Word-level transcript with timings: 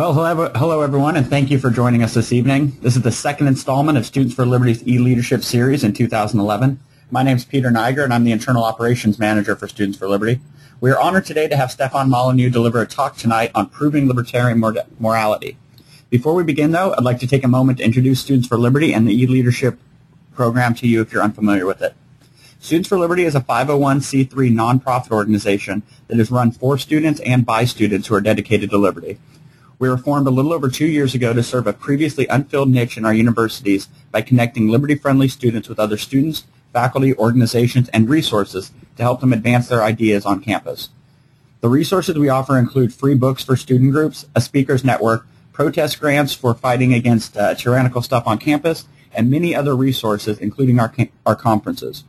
Well, 0.00 0.14
hello, 0.14 0.50
hello 0.54 0.80
everyone, 0.80 1.16
and 1.18 1.28
thank 1.28 1.50
you 1.50 1.58
for 1.58 1.68
joining 1.68 2.02
us 2.02 2.14
this 2.14 2.32
evening. 2.32 2.74
This 2.80 2.96
is 2.96 3.02
the 3.02 3.12
second 3.12 3.48
installment 3.48 3.98
of 3.98 4.06
Students 4.06 4.34
for 4.34 4.46
Liberty's 4.46 4.82
e-leadership 4.88 5.42
series 5.42 5.84
in 5.84 5.92
2011. 5.92 6.80
My 7.10 7.22
name 7.22 7.36
is 7.36 7.44
Peter 7.44 7.70
Niger, 7.70 8.02
and 8.02 8.14
I'm 8.14 8.24
the 8.24 8.32
Internal 8.32 8.64
Operations 8.64 9.18
Manager 9.18 9.54
for 9.56 9.68
Students 9.68 9.98
for 9.98 10.08
Liberty. 10.08 10.40
We 10.80 10.90
are 10.90 10.98
honored 10.98 11.26
today 11.26 11.48
to 11.48 11.56
have 11.58 11.70
Stefan 11.70 12.08
Molyneux 12.08 12.48
deliver 12.48 12.80
a 12.80 12.86
talk 12.86 13.18
tonight 13.18 13.50
on 13.54 13.68
proving 13.68 14.08
libertarian 14.08 14.58
mor- 14.58 14.86
morality. 14.98 15.58
Before 16.08 16.32
we 16.32 16.44
begin, 16.44 16.70
though, 16.70 16.94
I'd 16.96 17.04
like 17.04 17.18
to 17.18 17.26
take 17.26 17.44
a 17.44 17.48
moment 17.48 17.76
to 17.76 17.84
introduce 17.84 18.20
Students 18.22 18.48
for 18.48 18.56
Liberty 18.56 18.94
and 18.94 19.06
the 19.06 19.12
e-leadership 19.12 19.78
program 20.32 20.72
to 20.76 20.88
you 20.88 21.02
if 21.02 21.12
you're 21.12 21.22
unfamiliar 21.22 21.66
with 21.66 21.82
it. 21.82 21.94
Students 22.58 22.88
for 22.88 22.98
Liberty 22.98 23.24
is 23.24 23.34
a 23.34 23.40
501c3 23.40 24.30
nonprofit 24.30 25.10
organization 25.10 25.82
that 26.08 26.18
is 26.18 26.30
run 26.30 26.52
for 26.52 26.78
students 26.78 27.20
and 27.20 27.44
by 27.44 27.66
students 27.66 28.06
who 28.06 28.14
are 28.14 28.22
dedicated 28.22 28.70
to 28.70 28.78
liberty. 28.78 29.18
We 29.80 29.88
were 29.88 29.96
formed 29.96 30.26
a 30.26 30.30
little 30.30 30.52
over 30.52 30.68
two 30.68 30.86
years 30.86 31.14
ago 31.14 31.32
to 31.32 31.42
serve 31.42 31.66
a 31.66 31.72
previously 31.72 32.26
unfilled 32.26 32.68
niche 32.68 32.98
in 32.98 33.06
our 33.06 33.14
universities 33.14 33.88
by 34.12 34.20
connecting 34.20 34.68
liberty-friendly 34.68 35.28
students 35.28 35.70
with 35.70 35.78
other 35.78 35.96
students, 35.96 36.44
faculty, 36.70 37.16
organizations, 37.16 37.88
and 37.88 38.06
resources 38.06 38.72
to 38.98 39.02
help 39.02 39.20
them 39.22 39.32
advance 39.32 39.68
their 39.68 39.82
ideas 39.82 40.26
on 40.26 40.42
campus. 40.42 40.90
The 41.62 41.70
resources 41.70 42.18
we 42.18 42.28
offer 42.28 42.58
include 42.58 42.92
free 42.92 43.14
books 43.14 43.42
for 43.42 43.56
student 43.56 43.92
groups, 43.92 44.26
a 44.36 44.42
speakers 44.42 44.84
network, 44.84 45.26
protest 45.54 45.98
grants 45.98 46.34
for 46.34 46.52
fighting 46.52 46.92
against 46.92 47.34
uh, 47.38 47.54
tyrannical 47.54 48.02
stuff 48.02 48.26
on 48.26 48.36
campus, 48.36 48.84
and 49.14 49.30
many 49.30 49.54
other 49.54 49.74
resources, 49.74 50.38
including 50.40 50.78
our, 50.78 50.92
our 51.24 51.34
conferences. 51.34 52.04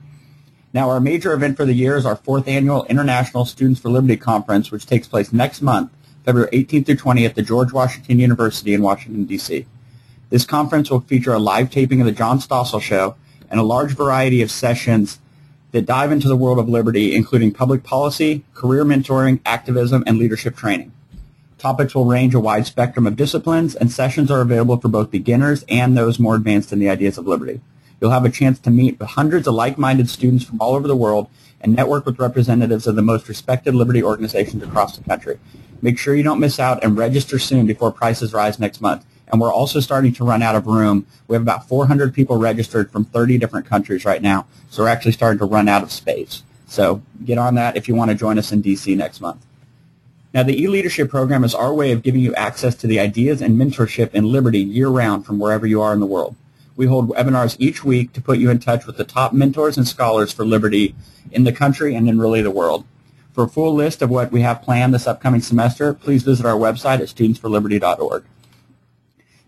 Now, 0.74 0.90
our 0.90 1.00
major 1.00 1.32
event 1.32 1.56
for 1.56 1.66
the 1.66 1.74
year 1.74 1.96
is 1.96 2.06
our 2.06 2.18
fourth 2.18 2.50
annual 2.50 2.84
International 2.88 3.46
Students 3.46 3.80
for 3.80 3.90
Liberty 3.90 4.18
Conference, 4.18 4.72
which 4.72 4.86
takes 4.86 5.08
place 5.08 5.32
next 5.32 5.62
month 5.62 5.90
February 6.26 6.50
18th 6.52 6.86
through 6.86 6.96
20th 6.96 7.26
at 7.26 7.36
the 7.36 7.42
George 7.42 7.72
Washington 7.72 8.20
University 8.20 8.74
in 8.74 8.82
Washington, 8.82 9.26
D.C. 9.26 9.66
This 10.30 10.46
conference 10.46 10.90
will 10.90 11.02
feature 11.02 11.34
a 11.34 11.40
live 11.40 11.72
taping 11.72 12.00
of 12.00 12.06
the 12.06 12.12
John 12.12 12.40
Stossel 12.40 12.82
Show 12.82 13.16
and 13.50 13.60
a 13.60 13.64
large 13.64 13.96
variety 13.96 14.42
of 14.42 14.52
sessions 14.52 15.20
that 15.72 15.86
dive 15.86 16.12
into 16.12 16.28
the 16.28 16.36
world 16.36 16.60
of 16.60 16.70
liberty, 16.70 17.16
including 17.16 17.54
public 17.54 17.84
policy, 17.84 18.44
career 18.54 18.86
mentoring, 18.86 19.40
activism, 19.46 20.04
and 20.06 20.18
leadership 20.18 20.56
training. 20.56 20.92
Topics 21.58 21.94
will 21.94 22.06
range 22.06 22.34
a 22.34 22.40
wide 22.40 22.66
spectrum 22.66 23.06
of 23.06 23.16
disciplines, 23.16 23.76
and 23.76 23.92
sessions 23.92 24.32
are 24.32 24.42
available 24.42 24.80
for 24.80 24.88
both 24.88 25.12
beginners 25.12 25.64
and 25.70 25.96
those 25.96 26.20
more 26.20 26.36
advanced 26.36 26.74
in 26.74 26.80
the 26.80 26.90
ideas 26.90 27.18
of 27.18 27.28
liberty. 27.28 27.62
You'll 28.00 28.12
have 28.12 28.26
a 28.26 28.32
chance 28.32 28.58
to 28.60 28.72
meet 28.72 29.00
with 29.00 29.10
hundreds 29.10 29.48
of 29.48 29.54
like-minded 29.54 30.10
students 30.10 30.44
from 30.44 30.60
all 30.60 30.74
over 30.74 30.88
the 30.88 30.96
world 30.96 31.30
and 31.62 31.76
network 31.76 32.06
with 32.06 32.20
representatives 32.20 32.88
of 32.88 32.96
the 32.96 33.04
most 33.04 33.30
respected 33.30 33.76
liberty 33.76 34.02
organizations 34.02 34.64
across 34.64 34.98
the 34.98 35.04
country. 35.04 35.40
Make 35.82 35.98
sure 35.98 36.16
you 36.16 36.24
don't 36.24 36.40
miss 36.40 36.60
out 36.60 36.84
and 36.84 36.98
register 36.98 37.40
soon 37.40 37.66
before 37.66 37.92
prices 37.92 38.34
rise 38.34 38.60
next 38.60 38.82
month. 38.82 39.06
And 39.28 39.40
we're 39.40 39.52
also 39.52 39.80
starting 39.80 40.14
to 40.14 40.26
run 40.26 40.42
out 40.44 40.56
of 40.56 40.68
room. 40.68 41.08
We 41.28 41.36
have 41.36 41.42
about 41.42 41.68
400 41.68 42.14
people 42.14 42.38
registered 42.38 42.92
from 42.92 43.06
30 43.06 43.38
different 43.38 43.66
countries 43.66 44.04
right 44.04 44.22
now. 44.22 44.46
So 44.70 44.84
we're 44.84 44.90
actually 44.90 45.14
starting 45.14 45.40
to 45.40 45.46
run 45.46 45.68
out 45.68 45.84
of 45.84 45.92
space. 45.92 46.44
So 46.68 47.02
get 47.24 47.38
on 47.38 47.56
that 47.56 47.78
if 47.78 47.88
you 47.88 47.96
want 47.96 48.12
to 48.12 48.16
join 48.16 48.38
us 48.38 48.52
in 48.52 48.62
DC 48.62 48.96
next 48.96 49.22
month. 49.22 49.46
Now, 50.34 50.44
the 50.44 50.62
e-leadership 50.62 51.10
program 51.10 51.44
is 51.44 51.54
our 51.54 51.74
way 51.74 51.92
of 51.92 52.04
giving 52.04 52.22
you 52.22 52.34
access 52.36 52.76
to 52.76 52.88
the 52.88 53.00
ideas 53.00 53.42
and 53.42 53.60
mentorship 53.60 54.14
in 54.14 54.32
Liberty 54.32 54.60
year-round 54.60 55.26
from 55.26 55.40
wherever 55.40 55.68
you 55.68 55.82
are 55.82 55.94
in 55.94 56.00
the 56.00 56.06
world. 56.06 56.36
We 56.78 56.86
hold 56.86 57.10
webinars 57.10 57.58
each 57.60 57.84
week 57.84 58.14
to 58.14 58.22
put 58.22 58.40
you 58.40 58.50
in 58.50 58.60
touch 58.60 58.86
with 58.86 58.96
the 58.96 59.04
top 59.04 59.34
mentors 59.34 59.76
and 59.78 59.86
scholars 59.86 60.32
for 60.32 60.46
Liberty 60.46 60.96
in 61.32 61.44
the 61.44 61.52
country 61.52 61.96
and 61.96 62.08
in 62.08 62.18
really 62.18 62.42
the 62.42 62.52
world. 62.52 62.86
For 63.34 63.46
a 63.46 63.50
full 63.50 63.74
list 63.74 64.02
of 64.02 64.10
what 64.10 64.32
we 64.32 64.42
have 64.42 64.62
planned 64.62 64.94
this 64.94 65.08
upcoming 65.08 65.42
semester, 65.42 65.94
please 65.94 66.24
visit 66.24 66.46
our 66.46 66.58
website 66.58 67.00
at 67.00 67.08
studentsforliberty.org. 67.08 68.26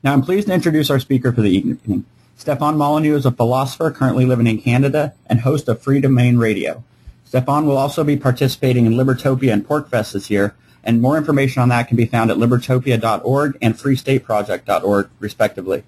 Now 0.04 0.14
I'm 0.14 0.22
pleased 0.22 0.48
to 0.48 0.54
introduce 0.54 0.90
our 0.90 1.00
speaker 1.00 1.32
for 1.34 1.42
the 1.42 1.52
evening. 1.52 2.06
Stefan 2.36 2.78
Molyneux 2.78 3.16
is 3.16 3.26
a 3.26 3.32
philosopher 3.32 3.92
currently 3.92 4.26
living 4.26 4.48
in 4.48 4.62
Canada 4.62 5.14
and 5.28 5.42
host 5.42 5.68
of 5.68 5.82
Free 5.82 6.02
Domain 6.02 6.38
Radio. 6.38 6.84
Stefan 7.26 7.66
will 7.66 7.78
also 7.78 8.04
be 8.04 8.18
participating 8.18 8.86
in 8.86 8.94
Libertopia 8.94 9.52
and 9.52 9.68
PorcFest 9.68 10.14
this 10.14 10.30
year, 10.30 10.56
and 10.84 11.02
more 11.02 11.18
information 11.18 11.62
on 11.62 11.70
that 11.70 11.88
can 11.88 11.98
be 11.98 12.06
found 12.06 12.32
at 12.32 12.38
libertopia.org 12.38 13.58
and 13.62 13.76
freestateproject.org, 13.76 15.10
respectively. 15.20 15.84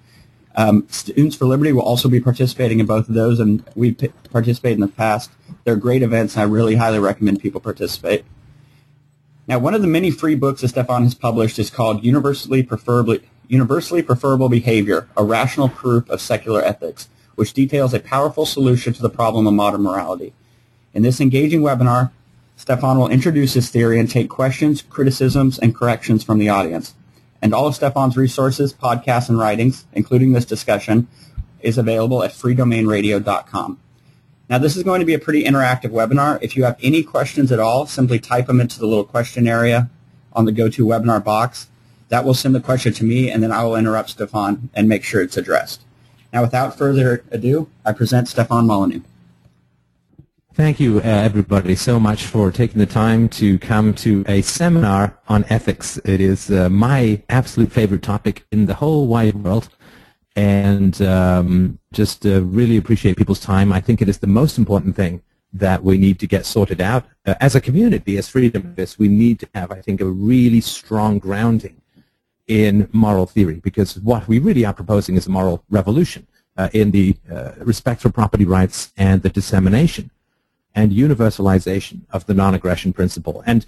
Um, 0.56 0.86
Students 0.88 1.36
for 1.36 1.44
Liberty 1.44 1.72
will 1.72 1.82
also 1.82 2.08
be 2.08 2.18
participating 2.18 2.80
in 2.80 2.86
both 2.86 3.08
of 3.08 3.14
those, 3.14 3.38
and 3.38 3.62
we've 3.74 3.98
p- 3.98 4.08
participated 4.30 4.78
in 4.78 4.80
the 4.80 4.88
past. 4.88 5.30
They're 5.64 5.76
great 5.76 6.02
events, 6.02 6.34
and 6.34 6.42
I 6.42 6.46
really 6.46 6.76
highly 6.76 6.98
recommend 6.98 7.40
people 7.40 7.60
participate. 7.60 8.24
Now, 9.46 9.58
one 9.58 9.74
of 9.74 9.82
the 9.82 9.88
many 9.88 10.10
free 10.10 10.34
books 10.34 10.62
that 10.62 10.68
Stefan 10.68 11.04
has 11.04 11.14
published 11.14 11.58
is 11.58 11.68
called 11.70 12.04
Universally 12.04 12.62
Preferably, 12.62 13.20
Universally 13.48 14.02
Preferable 14.02 14.48
Behavior, 14.48 15.08
A 15.16 15.22
Rational 15.22 15.68
Proof 15.68 16.08
of 16.08 16.22
Secular 16.22 16.64
Ethics, 16.64 17.08
which 17.34 17.52
details 17.52 17.92
a 17.92 18.00
powerful 18.00 18.46
solution 18.46 18.94
to 18.94 19.02
the 19.02 19.10
problem 19.10 19.46
of 19.46 19.52
modern 19.52 19.82
morality. 19.82 20.32
In 20.94 21.02
this 21.02 21.20
engaging 21.20 21.60
webinar, 21.60 22.10
Stefan 22.56 22.98
will 22.98 23.08
introduce 23.08 23.52
his 23.52 23.68
theory 23.68 24.00
and 24.00 24.10
take 24.10 24.30
questions, 24.30 24.80
criticisms, 24.80 25.58
and 25.58 25.74
corrections 25.74 26.24
from 26.24 26.38
the 26.38 26.48
audience 26.48 26.94
and 27.42 27.54
all 27.54 27.66
of 27.66 27.74
Stefan's 27.74 28.16
resources, 28.16 28.72
podcasts, 28.72 29.28
and 29.28 29.38
writings, 29.38 29.84
including 29.92 30.32
this 30.32 30.44
discussion, 30.44 31.08
is 31.60 31.78
available 31.78 32.22
at 32.22 32.32
freedomainradio.com. 32.32 33.78
Now, 34.48 34.58
this 34.58 34.76
is 34.76 34.84
going 34.84 35.00
to 35.00 35.06
be 35.06 35.14
a 35.14 35.18
pretty 35.18 35.44
interactive 35.44 35.90
webinar. 35.90 36.38
If 36.40 36.56
you 36.56 36.64
have 36.64 36.78
any 36.80 37.02
questions 37.02 37.50
at 37.50 37.58
all, 37.58 37.86
simply 37.86 38.18
type 38.18 38.46
them 38.46 38.60
into 38.60 38.78
the 38.78 38.86
little 38.86 39.04
question 39.04 39.48
area 39.48 39.90
on 40.32 40.44
the 40.44 40.52
GoToWebinar 40.52 41.24
box. 41.24 41.68
That 42.08 42.24
will 42.24 42.34
send 42.34 42.54
the 42.54 42.60
question 42.60 42.92
to 42.94 43.04
me, 43.04 43.30
and 43.30 43.42
then 43.42 43.50
I 43.50 43.64
will 43.64 43.74
interrupt 43.74 44.10
Stefan 44.10 44.70
and 44.72 44.88
make 44.88 45.02
sure 45.02 45.20
it's 45.20 45.36
addressed. 45.36 45.82
Now, 46.32 46.42
without 46.42 46.78
further 46.78 47.24
ado, 47.32 47.68
I 47.84 47.92
present 47.92 48.28
Stefan 48.28 48.66
Molyneux. 48.66 49.02
Thank 50.56 50.80
you, 50.80 51.00
uh, 51.00 51.02
everybody, 51.02 51.74
so 51.74 52.00
much 52.00 52.24
for 52.24 52.50
taking 52.50 52.78
the 52.78 52.86
time 52.86 53.28
to 53.28 53.58
come 53.58 53.92
to 53.96 54.24
a 54.26 54.40
seminar 54.40 55.18
on 55.28 55.44
ethics. 55.50 55.98
It 55.98 56.18
is 56.18 56.50
uh, 56.50 56.70
my 56.70 57.22
absolute 57.28 57.70
favorite 57.70 58.00
topic 58.00 58.46
in 58.50 58.64
the 58.64 58.72
whole 58.72 59.06
wide 59.06 59.34
world, 59.34 59.68
and 60.34 60.98
um, 61.02 61.78
just 61.92 62.24
uh, 62.24 62.40
really 62.40 62.78
appreciate 62.78 63.18
people's 63.18 63.38
time. 63.38 63.70
I 63.70 63.82
think 63.82 64.00
it 64.00 64.08
is 64.08 64.16
the 64.16 64.28
most 64.28 64.56
important 64.56 64.96
thing 64.96 65.20
that 65.52 65.84
we 65.84 65.98
need 65.98 66.18
to 66.20 66.26
get 66.26 66.46
sorted 66.46 66.80
out. 66.80 67.04
Uh, 67.26 67.34
as 67.38 67.54
a 67.54 67.60
community, 67.60 68.16
as 68.16 68.26
freedomists, 68.26 68.96
we 68.96 69.08
need 69.08 69.38
to 69.40 69.48
have, 69.54 69.70
I 69.70 69.82
think, 69.82 70.00
a 70.00 70.06
really 70.06 70.62
strong 70.62 71.18
grounding 71.18 71.82
in 72.46 72.88
moral 72.94 73.26
theory, 73.26 73.60
because 73.62 73.98
what 73.98 74.26
we 74.26 74.38
really 74.38 74.64
are 74.64 74.72
proposing 74.72 75.16
is 75.16 75.26
a 75.26 75.30
moral 75.30 75.64
revolution 75.68 76.26
uh, 76.56 76.70
in 76.72 76.92
the 76.92 77.14
uh, 77.30 77.50
respect 77.58 78.00
for 78.00 78.08
property 78.08 78.46
rights 78.46 78.90
and 78.96 79.20
the 79.20 79.28
dissemination 79.28 80.10
and 80.76 80.92
universalization 80.92 82.02
of 82.10 82.26
the 82.26 82.34
non-aggression 82.34 82.92
principle. 82.92 83.42
And 83.46 83.66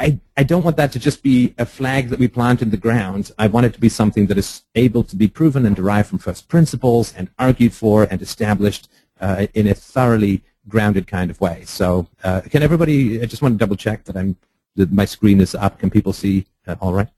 I, 0.00 0.18
I 0.36 0.42
don't 0.42 0.64
want 0.64 0.76
that 0.78 0.90
to 0.92 0.98
just 0.98 1.22
be 1.22 1.54
a 1.58 1.66
flag 1.66 2.08
that 2.08 2.18
we 2.18 2.28
plant 2.28 2.62
in 2.62 2.70
the 2.70 2.76
ground. 2.76 3.30
I 3.38 3.46
want 3.46 3.66
it 3.66 3.74
to 3.74 3.80
be 3.80 3.88
something 3.88 4.26
that 4.26 4.38
is 4.38 4.62
able 4.74 5.04
to 5.04 5.16
be 5.16 5.28
proven 5.28 5.64
and 5.64 5.76
derived 5.76 6.08
from 6.08 6.18
first 6.18 6.48
principles 6.48 7.14
and 7.14 7.28
argued 7.38 7.72
for 7.72 8.04
and 8.04 8.20
established 8.20 8.88
uh, 9.20 9.46
in 9.54 9.66
a 9.68 9.74
thoroughly 9.74 10.42
grounded 10.68 11.06
kind 11.06 11.30
of 11.30 11.40
way. 11.40 11.62
So 11.64 12.08
uh, 12.24 12.40
can 12.50 12.62
everybody, 12.62 13.22
I 13.22 13.26
just 13.26 13.42
want 13.42 13.54
to 13.54 13.58
double 13.58 13.76
check 13.76 14.04
that 14.04 14.16
I'm 14.16 14.36
that 14.76 14.92
my 14.92 15.06
screen 15.06 15.40
is 15.40 15.54
up. 15.54 15.78
Can 15.78 15.88
people 15.88 16.12
see 16.12 16.46
uh, 16.66 16.76
all 16.80 16.92
right? 16.92 17.08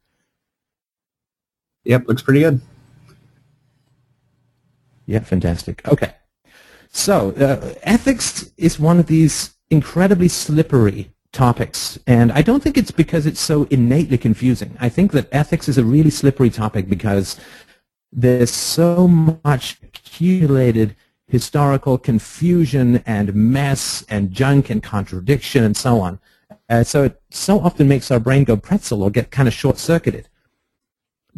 Yep, 1.85 2.07
looks 2.07 2.23
pretty 2.23 2.41
good. 2.41 2.61
Yeah, 5.07 5.21
fantastic. 5.21 5.87
Okay. 5.89 6.13
So 6.91 7.31
uh, 7.33 7.75
ethics 7.83 8.51
is 8.57 8.81
one 8.81 8.99
of 8.99 9.07
these 9.07 9.55
incredibly 9.71 10.29
slippery 10.29 11.11
topics, 11.33 11.99
and 12.07 12.33
I 12.33 12.43
don't 12.43 12.63
think 12.63 12.79
it's 12.79 12.91
because 12.91 13.27
it's 13.27 13.41
so 13.41 13.65
innately 13.71 14.19
confusing. 14.19 14.77
I 14.81 14.89
think 14.89 15.13
that 15.13 15.29
ethics 15.31 15.69
is 15.69 15.79
a 15.79 15.85
really 15.85 16.11
slippery 16.11 16.51
topic 16.51 16.89
because 16.89 17.39
there's 18.11 18.51
so 18.51 19.07
much 19.07 19.79
accumulated 19.83 20.97
historical 21.27 21.99
confusion 21.99 23.03
and 23.05 23.35
mess 23.35 24.05
and 24.09 24.33
junk 24.33 24.71
and 24.71 24.83
contradiction 24.83 25.63
and 25.63 25.77
so 25.77 26.01
on. 26.01 26.19
Uh, 26.71 26.83
so 26.83 27.05
it 27.05 27.21
so 27.31 27.61
often 27.61 27.87
makes 27.87 28.11
our 28.11 28.19
brain 28.19 28.45
go 28.45 28.57
pretzel 28.57 29.03
or 29.03 29.11
get 29.11 29.31
kind 29.31 29.47
of 29.47 29.55
short-circuited 29.55 30.29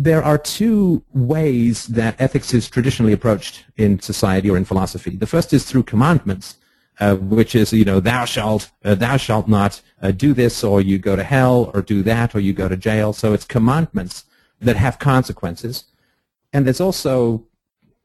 there 0.02 0.24
are 0.24 0.38
two 0.38 1.04
ways 1.12 1.86
that 1.88 2.18
ethics 2.18 2.54
is 2.54 2.70
traditionally 2.70 3.12
approached 3.12 3.66
in 3.76 4.00
society 4.00 4.48
or 4.48 4.56
in 4.56 4.64
philosophy. 4.64 5.14
The 5.14 5.26
first 5.26 5.52
is 5.52 5.64
through 5.64 5.82
commandments, 5.82 6.56
uh, 7.00 7.16
which 7.16 7.54
is, 7.54 7.70
you 7.70 7.84
know, 7.84 8.00
thou 8.00 8.24
shalt, 8.24 8.70
uh, 8.82 8.94
thou 8.94 9.18
shalt 9.18 9.46
not 9.46 9.82
uh, 10.00 10.10
do 10.10 10.32
this, 10.32 10.64
or 10.64 10.80
you 10.80 10.96
go 10.96 11.16
to 11.16 11.22
hell, 11.22 11.70
or 11.74 11.82
do 11.82 12.02
that, 12.04 12.34
or 12.34 12.40
you 12.40 12.54
go 12.54 12.66
to 12.66 12.78
jail. 12.78 13.12
So 13.12 13.34
it's 13.34 13.44
commandments 13.44 14.24
that 14.58 14.76
have 14.76 14.98
consequences. 14.98 15.84
And 16.50 16.64
there's 16.64 16.80
also 16.80 17.44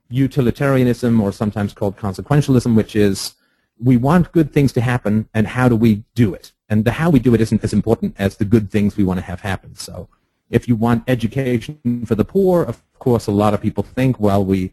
utilitarianism, 0.10 1.22
or 1.22 1.32
sometimes 1.32 1.72
called 1.72 1.96
consequentialism, 1.96 2.76
which 2.76 2.98
is 2.98 3.36
we 3.82 3.96
want 3.96 4.34
good 4.34 4.52
things 4.52 4.74
to 4.74 4.82
happen, 4.82 5.30
and 5.34 5.48
how 5.48 5.70
do 5.70 5.78
we 5.78 6.04
do 6.14 6.34
it? 6.34 6.52
And 6.68 6.84
the 6.84 6.92
how 6.92 7.10
we 7.10 7.20
do 7.20 7.34
it 7.34 7.40
isn't 7.40 7.64
as 7.64 7.72
important 7.72 8.16
as 8.20 8.36
the 8.36 8.46
good 8.46 8.70
things 8.70 8.98
we 8.98 9.06
want 9.06 9.20
to 9.22 9.26
have 9.26 9.40
happen. 9.40 9.76
So 9.76 10.10
If 10.50 10.68
you 10.68 10.76
want 10.76 11.04
education 11.08 12.06
for 12.06 12.16
the 12.16 12.26
poor, 12.26 12.64
of 12.64 12.82
course, 13.00 13.28
a 13.28 13.32
lot 13.32 13.54
of 13.54 13.62
people 13.62 13.84
think, 13.84 14.20
well, 14.20 14.44
we 14.44 14.72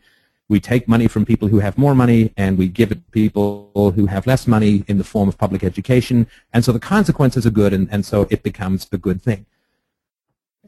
we 0.48 0.60
take 0.60 0.86
money 0.86 1.08
from 1.08 1.24
people 1.24 1.48
who 1.48 1.60
have 1.60 1.78
more 1.78 1.94
money 1.94 2.30
and 2.36 2.58
we 2.58 2.68
give 2.68 2.92
it 2.92 2.96
to 2.96 3.10
people 3.10 3.92
who 3.96 4.06
have 4.06 4.26
less 4.26 4.46
money 4.46 4.84
in 4.86 4.98
the 4.98 5.04
form 5.04 5.26
of 5.28 5.38
public 5.38 5.64
education. 5.64 6.26
And 6.52 6.62
so 6.62 6.72
the 6.72 6.78
consequences 6.78 7.46
are 7.46 7.50
good, 7.50 7.72
and, 7.72 7.88
and 7.90 8.04
so 8.04 8.26
it 8.28 8.42
becomes 8.42 8.86
a 8.92 8.98
good 8.98 9.22
thing. 9.22 9.46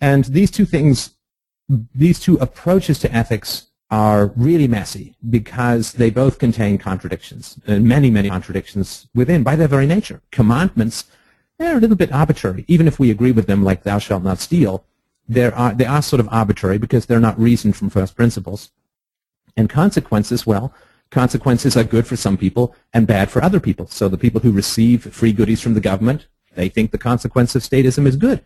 And 0.01 0.25
these 0.25 0.51
two 0.51 0.65
things, 0.65 1.15
these 1.95 2.19
two 2.19 2.37
approaches 2.39 2.99
to 3.01 3.15
ethics 3.15 3.67
are 3.91 4.33
really 4.37 4.67
messy 4.67 5.15
because 5.29 5.93
they 5.93 6.11
both 6.11 6.39
contain 6.39 6.79
contradictions, 6.79 7.61
and 7.67 7.85
many, 7.85 8.11
many 8.11 8.31
contradictions 8.31 9.07
within 9.15 9.43
by 9.43 9.55
their 9.55 9.69
very 9.69 9.87
nature. 9.87 10.23
Commandments, 10.31 11.05
they're 11.59 11.77
a 11.77 11.81
little 11.81 11.97
bit 11.97 12.11
arbitrary. 12.11 12.65
Even 12.69 12.89
if 12.89 12.99
we 12.99 13.11
agree 13.11 13.33
with 13.33 13.47
them 13.47 13.63
like 13.63 13.83
thou 13.83 13.99
shalt 13.99 14.23
not 14.23 14.39
steal, 14.39 14.85
they 15.29 15.45
are, 15.45 15.75
they 15.75 15.87
are 15.87 16.03
sort 16.03 16.21
of 16.21 16.29
arbitrary 16.31 16.79
because 16.79 17.07
they're 17.07 17.21
not 17.21 17.39
reasoned 17.39 17.77
from 17.77 17.91
first 17.91 18.15
principles. 18.15 18.71
And 19.57 19.69
consequences, 19.71 20.47
well, 20.47 20.75
consequences 21.11 21.77
are 21.77 21.85
good 21.85 22.07
for 22.07 22.17
some 22.17 22.37
people 22.37 22.75
and 22.93 23.07
bad 23.07 23.31
for 23.31 23.43
other 23.43 23.61
people. 23.61 23.87
So 23.87 24.09
the 24.09 24.19
people 24.19 24.41
who 24.41 24.53
receive 24.53 25.15
free 25.15 25.33
goodies 25.33 25.61
from 25.61 25.75
the 25.75 25.81
government, 25.81 26.27
they 26.55 26.69
think 26.69 26.91
the 26.91 26.99
consequence 26.99 27.55
of 27.55 27.63
statism 27.63 28.07
is 28.07 28.17
good. 28.17 28.45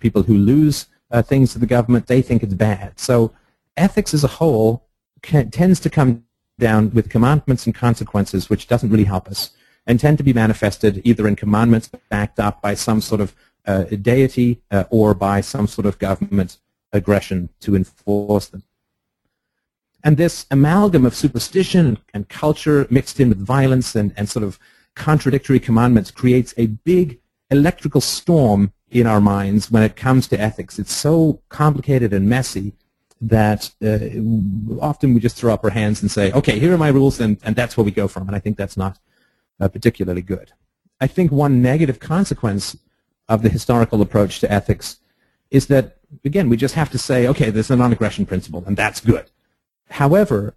People 0.00 0.22
who 0.22 0.36
lose 0.36 0.86
uh, 1.10 1.22
things 1.22 1.52
to 1.52 1.58
the 1.58 1.66
government, 1.66 2.06
they 2.06 2.22
think 2.22 2.42
it's 2.42 2.54
bad. 2.54 2.98
So 2.98 3.32
ethics 3.76 4.14
as 4.14 4.24
a 4.24 4.28
whole 4.28 4.86
can, 5.22 5.50
tends 5.50 5.80
to 5.80 5.90
come 5.90 6.24
down 6.58 6.90
with 6.92 7.10
commandments 7.10 7.66
and 7.66 7.74
consequences, 7.74 8.48
which 8.48 8.66
doesn't 8.66 8.90
really 8.90 9.04
help 9.04 9.28
us, 9.28 9.50
and 9.86 10.00
tend 10.00 10.18
to 10.18 10.24
be 10.24 10.32
manifested 10.32 11.02
either 11.04 11.28
in 11.28 11.36
commandments 11.36 11.90
backed 12.08 12.40
up 12.40 12.62
by 12.62 12.74
some 12.74 13.00
sort 13.00 13.20
of 13.20 13.34
uh, 13.66 13.84
deity 13.84 14.62
uh, 14.70 14.84
or 14.90 15.14
by 15.14 15.40
some 15.40 15.66
sort 15.66 15.86
of 15.86 15.98
government 15.98 16.58
aggression 16.92 17.48
to 17.60 17.74
enforce 17.74 18.46
them. 18.46 18.62
And 20.04 20.16
this 20.16 20.46
amalgam 20.50 21.04
of 21.04 21.14
superstition 21.14 21.98
and 22.14 22.28
culture 22.28 22.86
mixed 22.90 23.18
in 23.18 23.28
with 23.28 23.38
violence 23.38 23.96
and, 23.96 24.12
and 24.16 24.28
sort 24.28 24.44
of 24.44 24.58
contradictory 24.94 25.58
commandments 25.58 26.10
creates 26.10 26.54
a 26.56 26.66
big 26.66 27.20
electrical 27.50 28.00
storm 28.00 28.72
in 28.90 29.06
our 29.06 29.20
minds 29.20 29.70
when 29.70 29.82
it 29.82 29.96
comes 29.96 30.28
to 30.28 30.40
ethics. 30.40 30.78
It's 30.78 30.92
so 30.92 31.42
complicated 31.48 32.12
and 32.12 32.28
messy 32.28 32.74
that 33.20 33.70
uh, 33.84 33.98
often 34.80 35.14
we 35.14 35.20
just 35.20 35.36
throw 35.36 35.52
up 35.52 35.64
our 35.64 35.70
hands 35.70 36.02
and 36.02 36.10
say, 36.10 36.30
okay, 36.32 36.58
here 36.58 36.72
are 36.72 36.78
my 36.78 36.88
rules, 36.88 37.18
and, 37.18 37.38
and 37.42 37.56
that's 37.56 37.76
where 37.76 37.84
we 37.84 37.90
go 37.90 38.08
from. 38.08 38.26
And 38.26 38.36
I 38.36 38.38
think 38.38 38.56
that's 38.56 38.76
not 38.76 38.98
uh, 39.58 39.68
particularly 39.68 40.22
good. 40.22 40.52
I 41.00 41.06
think 41.06 41.32
one 41.32 41.62
negative 41.62 41.98
consequence 41.98 42.76
of 43.28 43.42
the 43.42 43.48
historical 43.48 44.02
approach 44.02 44.40
to 44.40 44.50
ethics 44.50 44.98
is 45.50 45.66
that, 45.66 45.98
again, 46.24 46.48
we 46.48 46.56
just 46.56 46.74
have 46.74 46.90
to 46.90 46.98
say, 46.98 47.26
okay, 47.26 47.50
there's 47.50 47.70
a 47.70 47.76
non-aggression 47.76 48.26
principle, 48.26 48.64
and 48.66 48.76
that's 48.76 49.00
good. 49.00 49.30
However, 49.90 50.54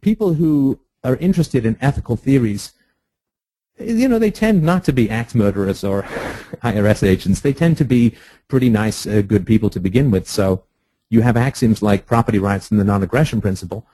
people 0.00 0.34
who 0.34 0.80
are 1.04 1.16
interested 1.16 1.64
in 1.64 1.76
ethical 1.80 2.16
theories, 2.16 2.72
you 3.78 4.08
know, 4.08 4.18
they 4.18 4.30
tend 4.30 4.62
not 4.62 4.84
to 4.84 4.92
be 4.92 5.08
axe 5.08 5.34
murderers 5.34 5.82
or 5.84 6.02
IRS 6.62 7.06
agents. 7.06 7.40
They 7.40 7.52
tend 7.52 7.78
to 7.78 7.84
be 7.84 8.14
pretty 8.48 8.68
nice, 8.68 9.06
uh, 9.06 9.22
good 9.22 9.46
people 9.46 9.70
to 9.70 9.80
begin 9.80 10.10
with. 10.10 10.28
So 10.28 10.64
you 11.08 11.22
have 11.22 11.36
axioms 11.36 11.82
like 11.82 12.06
property 12.06 12.38
rights 12.38 12.70
and 12.70 12.78
the 12.78 12.84
non-aggression 12.84 13.40
principle. 13.40 13.86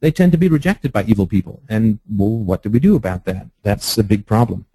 They 0.00 0.10
tend 0.10 0.32
to 0.32 0.38
be 0.38 0.48
rejected 0.48 0.92
by 0.92 1.04
evil 1.04 1.26
people. 1.26 1.62
And, 1.68 2.00
well, 2.08 2.30
what 2.30 2.62
do 2.62 2.70
we 2.70 2.80
do 2.80 2.96
about 2.96 3.24
that? 3.24 3.46
That's 3.62 3.98
a 3.98 4.04
big 4.04 4.26
problem. 4.26 4.66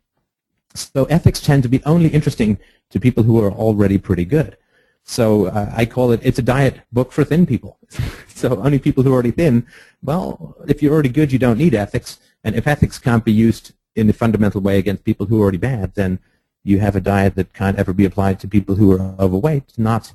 So 0.78 1.06
ethics 1.06 1.42
tend 1.42 1.64
to 1.64 1.70
be 1.70 1.84
only 1.86 2.10
interesting 2.10 2.60
to 2.90 3.00
people 3.00 3.24
who 3.24 3.44
are 3.44 3.52
already 3.52 3.98
pretty 3.98 4.26
good. 4.26 4.58
So 5.04 5.48
uh, 5.48 5.72
I 5.76 5.86
call 5.86 6.12
it, 6.12 6.20
it's 6.24 6.40
a 6.40 6.42
diet 6.42 6.82
book 6.92 7.12
for 7.12 7.24
thin 7.24 7.46
people. 7.46 7.78
so 8.28 8.58
only 8.58 8.78
people 8.78 9.04
who 9.04 9.12
are 9.12 9.14
already 9.14 9.32
thin, 9.32 9.66
well, 10.04 10.56
if 10.68 10.84
you're 10.84 10.94
already 10.94 11.10
good, 11.10 11.32
you 11.32 11.40
don't 11.40 11.58
need 11.58 11.74
ethics. 11.74 12.20
And 12.44 12.56
if 12.56 12.68
ethics 12.68 13.00
can't 13.00 13.24
be 13.24 13.32
used 13.32 13.72
in 13.96 14.10
a 14.10 14.14
fundamental 14.14 14.62
way 14.62 14.78
against 14.78 15.06
people 15.06 15.26
who 15.26 15.40
are 15.40 15.44
already 15.44 15.58
bad, 15.58 15.96
then 15.96 16.20
you 16.64 16.80
have 16.80 16.96
a 16.96 17.02
diet 17.02 17.36
that 17.36 17.54
can't 17.54 17.80
ever 17.80 17.94
be 17.94 18.06
applied 18.06 18.40
to 18.42 18.48
people 18.48 18.76
who 18.76 18.92
are 18.92 19.16
overweight, 19.20 19.74
not 19.78 20.14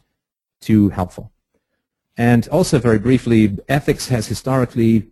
too 0.61 0.91
helpful. 0.91 1.33
And 2.17 2.47
also 2.49 2.79
very 2.79 2.99
briefly, 2.99 3.59
ethics 3.69 4.09
has 4.09 4.27
historically 4.27 5.09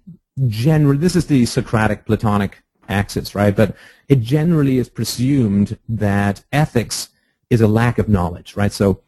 generally, 0.47 0.99
this 0.99 1.17
is 1.17 1.26
the 1.26 1.47
Socratic 1.47 2.05
Platonic 2.05 2.62
axis, 2.90 3.34
right? 3.34 3.54
But 3.54 3.75
it 4.08 4.20
generally 4.20 4.78
is 4.78 4.88
presumed 4.88 5.78
that 5.88 6.44
ethics 6.52 7.10
is 7.48 7.60
a 7.60 7.69
lack 7.69 7.98
of 7.98 8.08
knowledge, 8.08 8.56
right? 8.56 8.72
So 8.72 9.00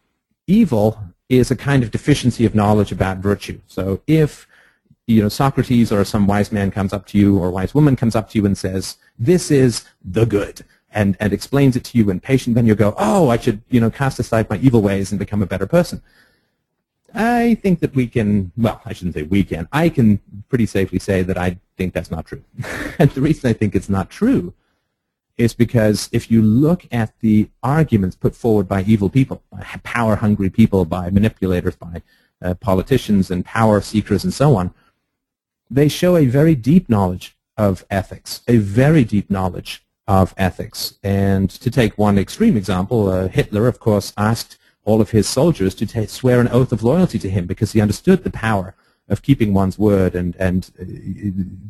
evil 0.47 0.99
is 1.29 1.51
a 1.51 1.57
kind 1.57 1.83
of 1.83 1.91
deficiency 1.91 2.45
of 2.45 2.55
knowledge 2.55 2.93
about 2.93 3.19
virtue. 3.19 3.61
So 3.67 4.01
if 4.07 4.47
you 5.07 5.23
know 5.23 5.29
Socrates 5.29 5.91
or 5.91 6.05
some 6.05 6.27
wise 6.27 6.53
man 6.53 6.71
comes 6.71 6.93
up 6.93 7.07
to 7.09 7.19
you 7.19 7.39
or 7.39 7.51
wise 7.51 7.75
woman 7.75 7.97
comes 7.97 8.15
up 8.15 8.31
to 8.31 8.39
you 8.39 8.47
and 8.47 8.57
says, 8.57 8.97
"This 9.19 9.51
is 9.51 9.85
the 10.05 10.27
good," 10.27 10.65
and 10.93 11.17
and 11.21 11.33
explains 11.33 11.77
it 11.77 11.85
to 11.85 11.99
you 11.99 12.11
in 12.11 12.21
patient, 12.21 12.55
then 12.55 12.67
you 12.67 12.75
go, 12.75 12.95
"Oh, 12.97 13.29
I 13.29 13.39
should 13.39 13.63
you 13.69 13.81
know 13.81 13.91
cast 13.91 14.19
aside 14.19 14.49
my 14.49 14.59
evil 14.59 14.83
ways 14.83 15.11
and 15.11 15.19
become 15.19 15.43
a 15.43 15.47
better 15.47 15.67
person." 15.67 16.03
I 17.15 17.57
think 17.57 17.81
that 17.81 17.95
we 17.95 18.07
can, 18.07 18.53
well, 18.57 18.81
I 18.87 18.95
shouldn't 18.95 19.15
say 19.15 19.23
we 19.23 19.45
can, 19.45 19.69
I 19.71 19.91
can 19.91 20.19
pretty 20.49 20.65
safely 20.65 20.99
say 20.99 21.23
that 21.23 21.37
I 21.37 21.59
think 21.83 21.95
that's 21.95 22.11
not 22.11 22.27
true. 22.27 22.45
and 22.99 23.11
the 23.11 23.21
reason 23.21 23.51
I 23.51 23.53
think 23.53 23.75
it's 23.75 23.89
not 23.89 24.09
true 24.09 24.55
is 25.37 25.53
because 25.55 26.09
if 26.13 26.31
you 26.31 26.41
look 26.41 26.87
at 26.93 27.13
the 27.21 27.49
arguments 27.63 28.15
put 28.15 28.37
forward 28.37 28.69
by 28.69 28.83
evil 28.83 29.09
people, 29.09 29.43
by 29.51 29.63
power-hungry 29.83 30.51
people, 30.51 30.85
by 30.85 31.11
manipulators, 31.11 31.75
by 31.75 32.03
uh, 32.41 32.55
politicians 32.55 33.31
and 33.31 33.45
power 33.45 33.81
seekers 33.81 34.23
and 34.23 34.33
so 34.33 34.55
on, 34.57 34.73
they 35.71 35.89
show 35.89 36.17
a 36.17 36.27
very 36.27 36.55
deep 36.55 36.89
knowledge 36.89 37.37
of 37.57 37.85
ethics, 37.91 38.43
a 38.47 38.59
very 38.59 39.05
deep 39.05 39.29
knowledge 39.31 39.85
of 40.07 40.35
ethics. 40.37 40.99
And 41.03 41.51
to 41.51 41.71
take 41.71 41.99
one 41.99 42.19
extreme 42.19 42.57
example, 42.57 43.09
uh, 43.09 43.29
Hitler, 43.29 43.67
of 43.67 43.81
course, 43.81 44.13
asked 44.17 44.59
all 44.85 45.01
of 45.01 45.11
his 45.11 45.29
soldiers 45.29 45.75
to 45.77 46.07
swear 46.07 46.41
an 46.41 46.49
oath 46.49 46.73
of 46.73 46.85
loyalty 46.85 47.19
to 47.19 47.31
him 47.31 47.47
because 47.47 47.73
he 47.73 47.81
understood 47.81 48.23
the 48.23 48.31
power 48.31 48.75
of 49.13 49.23
keeping 49.23 49.53
one's 49.53 49.79
word 49.79 50.15
and, 50.15 50.35
and 50.37 50.71
uh, 50.81 50.85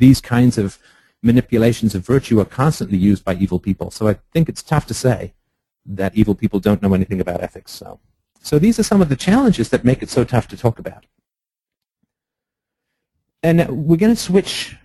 these 0.05 0.21
kinds 0.21 0.57
of 0.57 0.79
manipulations 1.23 1.95
of 1.95 2.07
virtue 2.07 2.41
are 2.41 2.45
constantly 2.63 2.99
used 2.99 3.25
by 3.25 3.35
evil 3.35 3.59
people. 3.59 3.91
So 3.91 4.09
I 4.09 4.15
think 4.33 4.49
it's 4.49 4.63
tough 4.63 4.87
to 4.87 4.95
say 4.95 5.35
that 5.85 6.15
evil 6.15 6.37
people 6.37 6.61
don't 6.61 6.81
know 6.83 6.95
anything 6.95 7.21
about 7.21 7.43
ethics. 7.43 7.73
So, 7.73 7.99
so 8.41 8.59
these 8.59 8.79
are 8.79 8.85
some 8.85 9.03
of 9.03 9.09
the 9.09 9.17
challenges 9.17 9.69
that 9.71 9.85
make 9.85 10.03
it 10.03 10.11
so 10.11 10.23
tough 10.25 10.47
to 10.49 10.57
talk 10.57 10.79
about. 10.79 11.07
And 13.43 13.57
we're 13.69 13.97
going 14.05 14.15
to 14.15 14.29
switch 14.31 14.77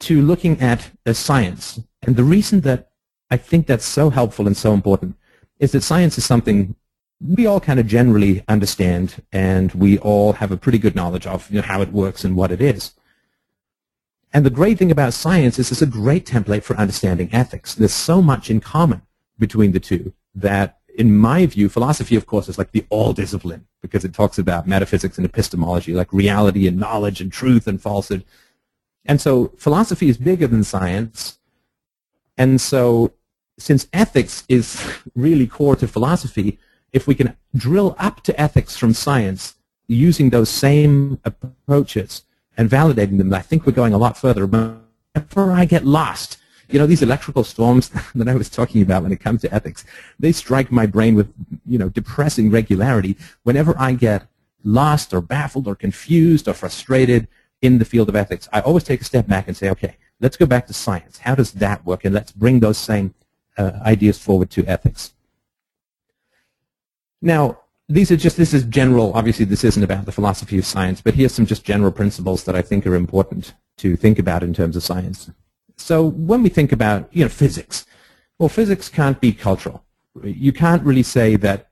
to 0.00 0.22
looking 0.22 0.60
at 0.60 0.90
uh, 1.04 1.12
science. 1.12 1.80
And 2.02 2.16
the 2.16 2.24
reason 2.24 2.62
that 2.62 2.90
I 3.30 3.36
think 3.36 3.66
that's 3.66 3.84
so 3.84 4.08
helpful 4.08 4.46
and 4.46 4.56
so 4.56 4.72
important 4.72 5.16
is 5.58 5.72
that 5.72 5.82
science 5.82 6.16
is 6.16 6.24
something 6.24 6.74
we 7.20 7.46
all 7.46 7.60
kind 7.60 7.80
of 7.80 7.86
generally 7.86 8.44
understand 8.46 9.22
and 9.32 9.72
we 9.72 9.98
all 9.98 10.34
have 10.34 10.52
a 10.52 10.56
pretty 10.56 10.78
good 10.78 10.94
knowledge 10.94 11.26
of 11.26 11.50
you 11.50 11.56
know, 11.56 11.66
how 11.66 11.82
it 11.82 11.92
works 11.92 12.24
and 12.24 12.36
what 12.36 12.52
it 12.52 12.60
is. 12.60 12.94
And 14.32 14.44
the 14.44 14.50
great 14.50 14.78
thing 14.78 14.90
about 14.90 15.14
science 15.14 15.58
is 15.58 15.72
it's 15.72 15.82
a 15.82 15.86
great 15.86 16.26
template 16.26 16.62
for 16.62 16.76
understanding 16.76 17.30
ethics. 17.32 17.74
There's 17.74 17.94
so 17.94 18.20
much 18.20 18.50
in 18.50 18.60
common 18.60 19.02
between 19.38 19.72
the 19.72 19.80
two 19.80 20.12
that, 20.34 20.78
in 20.96 21.16
my 21.16 21.46
view, 21.46 21.68
philosophy, 21.68 22.14
of 22.14 22.26
course, 22.26 22.48
is 22.48 22.58
like 22.58 22.72
the 22.72 22.84
all 22.90 23.12
discipline 23.12 23.66
because 23.80 24.04
it 24.04 24.12
talks 24.12 24.38
about 24.38 24.68
metaphysics 24.68 25.16
and 25.16 25.24
epistemology, 25.24 25.94
like 25.94 26.12
reality 26.12 26.66
and 26.66 26.76
knowledge 26.76 27.20
and 27.20 27.32
truth 27.32 27.66
and 27.66 27.80
falsehood. 27.80 28.24
And 29.06 29.20
so 29.20 29.52
philosophy 29.56 30.08
is 30.08 30.18
bigger 30.18 30.46
than 30.46 30.62
science. 30.62 31.38
And 32.36 32.60
so 32.60 33.12
since 33.58 33.88
ethics 33.92 34.44
is 34.48 34.84
really 35.14 35.46
core 35.46 35.76
to 35.76 35.88
philosophy, 35.88 36.58
if 36.92 37.06
we 37.06 37.14
can 37.14 37.36
drill 37.54 37.94
up 37.98 38.22
to 38.22 38.40
ethics 38.40 38.76
from 38.76 38.92
science 38.94 39.54
using 39.86 40.30
those 40.30 40.48
same 40.48 41.20
approaches, 41.24 42.24
and 42.58 42.68
validating 42.68 43.18
them, 43.18 43.32
I 43.32 43.40
think 43.40 43.64
we're 43.64 43.72
going 43.72 43.94
a 43.94 43.98
lot 43.98 44.18
further. 44.18 44.44
Whenever 44.44 45.52
I 45.52 45.64
get 45.64 45.86
lost, 45.86 46.38
you 46.68 46.78
know, 46.78 46.86
these 46.86 47.02
electrical 47.02 47.44
storms 47.44 47.90
that 48.14 48.28
I 48.28 48.34
was 48.34 48.50
talking 48.50 48.82
about 48.82 49.04
when 49.04 49.12
it 49.12 49.20
comes 49.20 49.40
to 49.42 49.54
ethics, 49.54 49.84
they 50.18 50.32
strike 50.32 50.70
my 50.70 50.84
brain 50.84 51.14
with, 51.14 51.32
you 51.64 51.78
know, 51.78 51.88
depressing 51.88 52.50
regularity. 52.50 53.16
Whenever 53.44 53.74
I 53.78 53.92
get 53.94 54.26
lost 54.64 55.14
or 55.14 55.20
baffled 55.20 55.68
or 55.68 55.76
confused 55.76 56.48
or 56.48 56.52
frustrated 56.52 57.28
in 57.62 57.78
the 57.78 57.84
field 57.84 58.08
of 58.08 58.16
ethics, 58.16 58.48
I 58.52 58.60
always 58.60 58.82
take 58.82 59.00
a 59.00 59.04
step 59.04 59.28
back 59.28 59.46
and 59.46 59.56
say, 59.56 59.70
okay, 59.70 59.96
let's 60.20 60.36
go 60.36 60.44
back 60.44 60.66
to 60.66 60.74
science. 60.74 61.18
How 61.18 61.36
does 61.36 61.52
that 61.52 61.86
work? 61.86 62.04
And 62.04 62.12
let's 62.12 62.32
bring 62.32 62.58
those 62.58 62.76
same 62.76 63.14
uh, 63.56 63.70
ideas 63.82 64.18
forward 64.18 64.50
to 64.50 64.66
ethics. 64.66 65.14
Now, 67.20 67.58
these 67.88 68.10
are 68.10 68.16
just, 68.16 68.36
this 68.36 68.52
is 68.52 68.64
general, 68.64 69.12
obviously 69.14 69.44
this 69.44 69.64
isn't 69.64 69.82
about 69.82 70.04
the 70.04 70.12
philosophy 70.12 70.58
of 70.58 70.66
science, 70.66 71.00
but 71.00 71.14
here's 71.14 71.32
some 71.32 71.46
just 71.46 71.64
general 71.64 71.90
principles 71.90 72.44
that 72.44 72.54
I 72.54 72.62
think 72.62 72.86
are 72.86 72.94
important 72.94 73.54
to 73.78 73.96
think 73.96 74.18
about 74.18 74.42
in 74.42 74.52
terms 74.52 74.76
of 74.76 74.82
science. 74.82 75.30
So 75.76 76.04
when 76.04 76.42
we 76.42 76.48
think 76.48 76.70
about, 76.72 77.08
you 77.12 77.24
know, 77.24 77.30
physics, 77.30 77.86
well, 78.38 78.48
physics 78.48 78.88
can't 78.88 79.20
be 79.20 79.32
cultural. 79.32 79.84
You 80.22 80.52
can't 80.52 80.82
really 80.82 81.02
say 81.02 81.36
that 81.36 81.68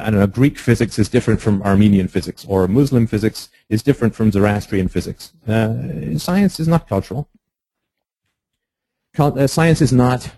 I 0.00 0.10
don't 0.10 0.20
know, 0.20 0.26
Greek 0.26 0.58
physics 0.58 0.98
is 0.98 1.08
different 1.08 1.40
from 1.40 1.62
Armenian 1.62 2.08
physics, 2.08 2.46
or 2.48 2.66
Muslim 2.66 3.06
physics 3.06 3.50
is 3.68 3.82
different 3.82 4.14
from 4.14 4.32
Zoroastrian 4.32 4.88
physics. 4.88 5.32
Uh, 5.46 6.18
science 6.18 6.58
is 6.58 6.66
not 6.66 6.88
cultural. 6.88 7.28
Cul- 9.14 9.38
uh, 9.38 9.46
science 9.46 9.82
is 9.82 9.92
not 9.92 10.30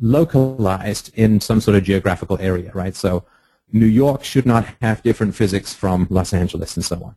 localized 0.00 1.10
in 1.14 1.40
some 1.40 1.60
sort 1.60 1.76
of 1.76 1.84
geographical 1.84 2.38
area, 2.40 2.70
right? 2.74 2.94
So 2.94 3.24
New 3.72 3.86
York 3.86 4.24
should 4.24 4.46
not 4.46 4.66
have 4.80 5.02
different 5.02 5.34
physics 5.34 5.74
from 5.74 6.06
Los 6.10 6.32
Angeles 6.32 6.76
and 6.76 6.84
so 6.84 7.02
on. 7.02 7.16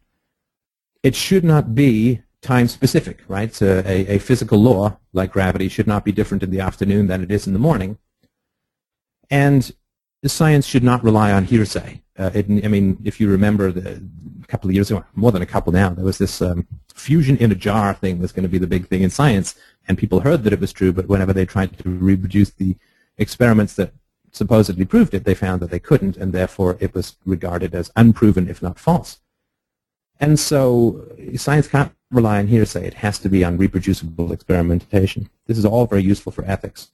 It 1.04 1.16
should 1.16 1.44
not 1.44 1.76
be 1.76 2.22
time 2.42 2.68
specific, 2.68 3.20
right? 3.28 3.54
So 3.54 3.84
a, 3.86 4.16
a 4.16 4.18
physical 4.20 4.60
law 4.60 4.98
like 5.14 5.32
gravity 5.32 5.68
should 5.68 5.88
not 5.88 6.06
be 6.06 6.12
different 6.12 6.44
in 6.44 6.52
the 6.52 6.62
afternoon 6.62 7.08
than 7.08 7.22
it 7.22 7.32
is 7.32 7.48
in 7.48 7.54
the 7.54 7.60
morning. 7.60 7.98
And 9.30 9.72
science 10.28 10.66
should 10.66 10.84
not 10.84 11.04
rely 11.04 11.32
on 11.32 11.46
hearsay. 11.46 12.02
Uh, 12.18 12.32
it, 12.34 12.46
I 12.50 12.68
mean, 12.68 12.98
if 13.06 13.22
you 13.22 13.30
remember 13.30 13.72
the, 13.72 14.04
a 14.44 14.48
couple 14.48 14.70
of 14.70 14.76
years 14.76 14.92
ago, 14.92 15.06
more 15.16 15.32
than 15.32 15.42
a 15.42 15.46
couple 15.46 15.72
now, 15.72 15.92
there 15.92 16.04
was 16.04 16.18
this 16.18 16.42
um, 16.42 16.68
fusion 16.94 17.38
in 17.38 17.52
a 17.52 17.56
jar 17.56 17.94
thing 17.94 18.20
was 18.20 18.34
going 18.34 18.44
to 18.44 18.50
be 18.50 18.58
the 18.58 18.68
big 18.68 18.88
thing 18.88 19.02
in 19.04 19.10
science, 19.10 19.56
and 19.88 19.98
people 19.98 20.20
heard 20.20 20.44
that 20.44 20.52
it 20.52 20.60
was 20.60 20.74
true, 20.74 20.92
but 20.92 21.08
whenever 21.08 21.32
they 21.32 21.46
tried 21.46 21.78
to 21.80 21.90
reproduce 21.90 22.50
the 22.50 22.76
experiments 23.18 23.76
that 23.76 23.94
supposedly 24.32 24.84
proved 24.84 25.14
it, 25.14 25.24
they 25.24 25.34
found 25.34 25.62
that 25.62 25.72
they 25.72 25.80
couldn't, 25.80 26.18
and 26.18 26.34
therefore 26.34 26.76
it 26.82 26.94
was 26.94 27.16
regarded 27.26 27.74
as 27.74 27.92
unproven, 27.96 28.50
if 28.50 28.62
not 28.62 28.78
false. 28.78 29.20
And 30.20 30.38
so 30.38 31.08
science 31.36 31.68
can't 31.68 31.94
rely 32.12 32.40
on 32.40 32.48
hearsay. 32.48 32.86
It 32.86 32.96
has 32.96 33.20
to 33.20 33.30
be 33.30 33.46
on 33.46 33.58
reproducible 33.58 34.34
experimentation. 34.34 35.30
This 35.48 35.58
is 35.58 35.66
all 35.66 35.86
very 35.86 36.04
useful 36.04 36.34
for 36.34 36.44
ethics. 36.44 36.92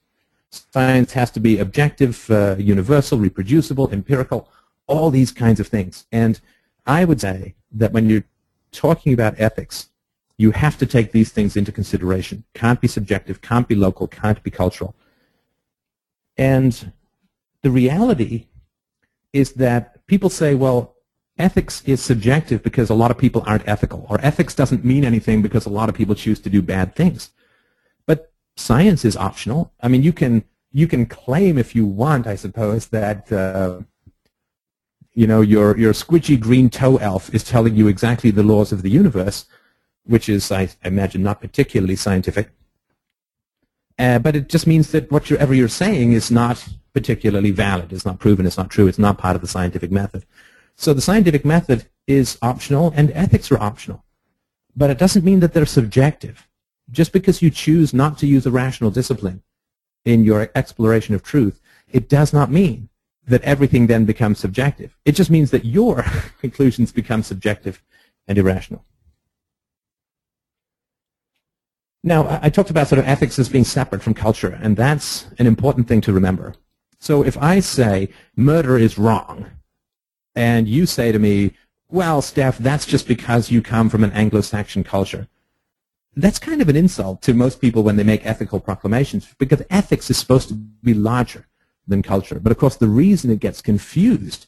Science 0.72 1.14
has 1.14 1.32
to 1.32 1.40
be 1.40 1.60
objective, 1.60 2.30
uh, 2.30 2.56
universal, 2.58 3.18
reproducible, 3.18 3.90
empirical, 3.92 4.50
all 4.88 5.10
these 5.10 5.32
kinds 5.32 5.60
of 5.60 5.68
things. 5.68 6.06
And 6.12 6.40
I 6.86 7.06
would 7.06 7.22
say 7.22 7.56
that 7.72 7.92
when 7.92 8.10
you're 8.10 8.26
talking 8.72 9.14
about 9.14 9.40
ethics, 9.40 9.90
you 10.38 10.52
have 10.52 10.78
to 10.78 10.86
take 10.86 11.12
these 11.12 11.32
things 11.32 11.56
into 11.56 11.72
consideration. 11.72 12.44
Can't 12.54 12.82
be 12.82 12.88
subjective, 12.88 13.42
can't 13.42 13.68
be 13.68 13.76
local, 13.76 14.08
can't 14.08 14.42
be 14.44 14.52
cultural. 14.52 14.96
And 16.38 16.92
the 17.62 17.72
reality 17.72 18.48
is 19.32 19.54
that 19.54 20.06
people 20.08 20.30
say, 20.30 20.54
well, 20.56 20.96
ethics 21.38 21.82
is 21.86 22.02
subjective 22.02 22.64
because 22.64 22.90
a 22.90 22.94
lot 22.94 23.12
of 23.12 23.18
people 23.18 23.44
aren't 23.46 23.68
ethical, 23.68 24.06
or 24.10 24.20
ethics 24.22 24.54
doesn't 24.54 24.86
mean 24.86 25.04
anything 25.06 25.42
because 25.42 25.66
a 25.66 25.70
lot 25.70 25.90
of 25.90 25.96
people 25.96 26.16
choose 26.16 26.40
to 26.42 26.50
do 26.50 26.62
bad 26.62 26.96
things 26.96 27.32
science 28.56 29.06
is 29.06 29.18
optional. 29.18 29.72
I 29.82 29.88
mean, 29.88 30.04
you 30.04 30.14
can 30.14 30.44
you 30.72 30.88
can 30.88 31.06
claim 31.06 31.58
if 31.58 31.76
you 31.76 31.86
want, 31.86 32.28
I 32.28 32.36
suppose, 32.36 32.88
that 32.88 33.32
uh, 33.32 33.82
you 35.14 35.28
know 35.28 35.42
your 35.42 35.78
your 35.78 35.94
squidgy 35.94 36.40
green 36.40 36.70
toe 36.70 36.98
elf 36.98 37.34
is 37.34 37.44
telling 37.44 37.76
you 37.76 37.88
exactly 37.88 38.32
the 38.32 38.44
laws 38.44 38.72
of 38.72 38.82
the 38.82 38.90
universe, 38.90 39.46
which 40.06 40.30
is, 40.30 40.52
I 40.52 40.70
imagine, 40.84 41.24
not 41.24 41.42
particularly 41.42 41.96
scientific. 41.96 42.50
Uh, 43.98 44.20
but 44.20 44.36
it 44.36 44.50
just 44.50 44.68
means 44.68 44.92
that 44.92 45.10
whatever 45.10 45.54
you're 45.54 45.70
saying 45.70 46.12
is 46.12 46.30
not 46.30 46.68
particularly 46.94 47.52
valid. 47.52 47.94
It's 47.94 48.06
not 48.06 48.20
proven. 48.20 48.46
It's 48.46 48.58
not 48.58 48.70
true. 48.70 48.88
It's 48.88 49.00
not 49.00 49.18
part 49.18 49.36
of 49.36 49.42
the 49.42 49.48
scientific 49.48 49.92
method. 49.92 50.26
So 50.76 50.94
the 50.94 51.02
scientific 51.02 51.46
method 51.46 51.88
is 52.06 52.38
optional, 52.42 52.92
and 52.96 53.12
ethics 53.12 53.50
are 53.52 53.62
optional. 53.62 54.04
But 54.76 54.90
it 54.90 54.98
doesn't 54.98 55.24
mean 55.24 55.40
that 55.40 55.54
they're 55.54 55.66
subjective 55.66 56.46
just 56.92 57.12
because 57.12 57.42
you 57.42 57.50
choose 57.50 57.94
not 57.94 58.18
to 58.20 58.28
use 58.28 58.46
a 58.46 58.52
rational 58.52 58.92
discipline 58.92 59.42
in 60.04 60.24
your 60.24 60.50
exploration 60.56 61.16
of 61.16 61.24
truth, 61.24 61.60
it 61.92 62.08
does 62.08 62.32
not 62.32 62.52
mean 62.52 62.90
that 63.28 63.42
everything 63.42 63.88
then 63.88 64.06
becomes 64.06 64.40
subjective. 64.40 64.96
It 65.04 65.14
just 65.14 65.32
means 65.32 65.52
that 65.52 65.66
your 65.66 66.06
conclusions 66.40 66.92
become 66.92 67.24
subjective 67.24 67.82
and 68.28 68.38
irrational. 68.38 68.86
Now, 72.04 72.40
I 72.40 72.50
talked 72.50 72.70
about 72.70 72.88
sort 72.88 73.00
of 73.00 73.08
ethics 73.08 73.40
as 73.40 73.50
being 73.50 73.64
separate 73.64 74.04
from 74.04 74.14
culture, 74.14 74.60
and 74.62 74.78
that's 74.78 75.26
an 75.40 75.48
important 75.48 75.88
thing 75.88 76.02
to 76.02 76.14
remember. 76.14 76.54
So 77.00 77.24
if 77.24 77.36
I 77.40 77.60
say 77.60 78.10
murder 78.36 78.78
is 78.78 79.00
wrong, 79.00 79.48
and 80.36 80.68
you 80.68 80.86
say 80.86 81.12
to 81.12 81.18
me, 81.18 81.54
well, 81.90 82.22
Steph, 82.22 82.60
that's 82.60 82.86
just 82.86 83.08
because 83.08 83.50
you 83.50 83.62
come 83.62 83.90
from 83.90 84.04
an 84.04 84.12
Anglo-Saxon 84.12 84.84
culture 84.84 85.28
that's 86.16 86.40
kind 86.40 86.62
of 86.62 86.70
an 86.70 86.76
insult 86.76 87.22
to 87.24 87.34
most 87.34 87.60
people 87.60 87.84
when 87.84 87.98
they 87.98 88.04
make 88.04 88.26
ethical 88.26 88.60
proclamations 88.60 89.34
because 89.38 89.62
ethics 89.70 90.10
is 90.10 90.18
supposed 90.18 90.48
to 90.48 90.54
be 90.54 90.94
larger 90.94 91.48
than 91.88 92.02
culture. 92.02 92.40
But 92.40 92.52
of 92.52 92.58
course, 92.58 92.78
the 92.78 92.88
reason 92.88 93.32
it 93.32 93.40
gets 93.40 93.62
confused 93.62 94.48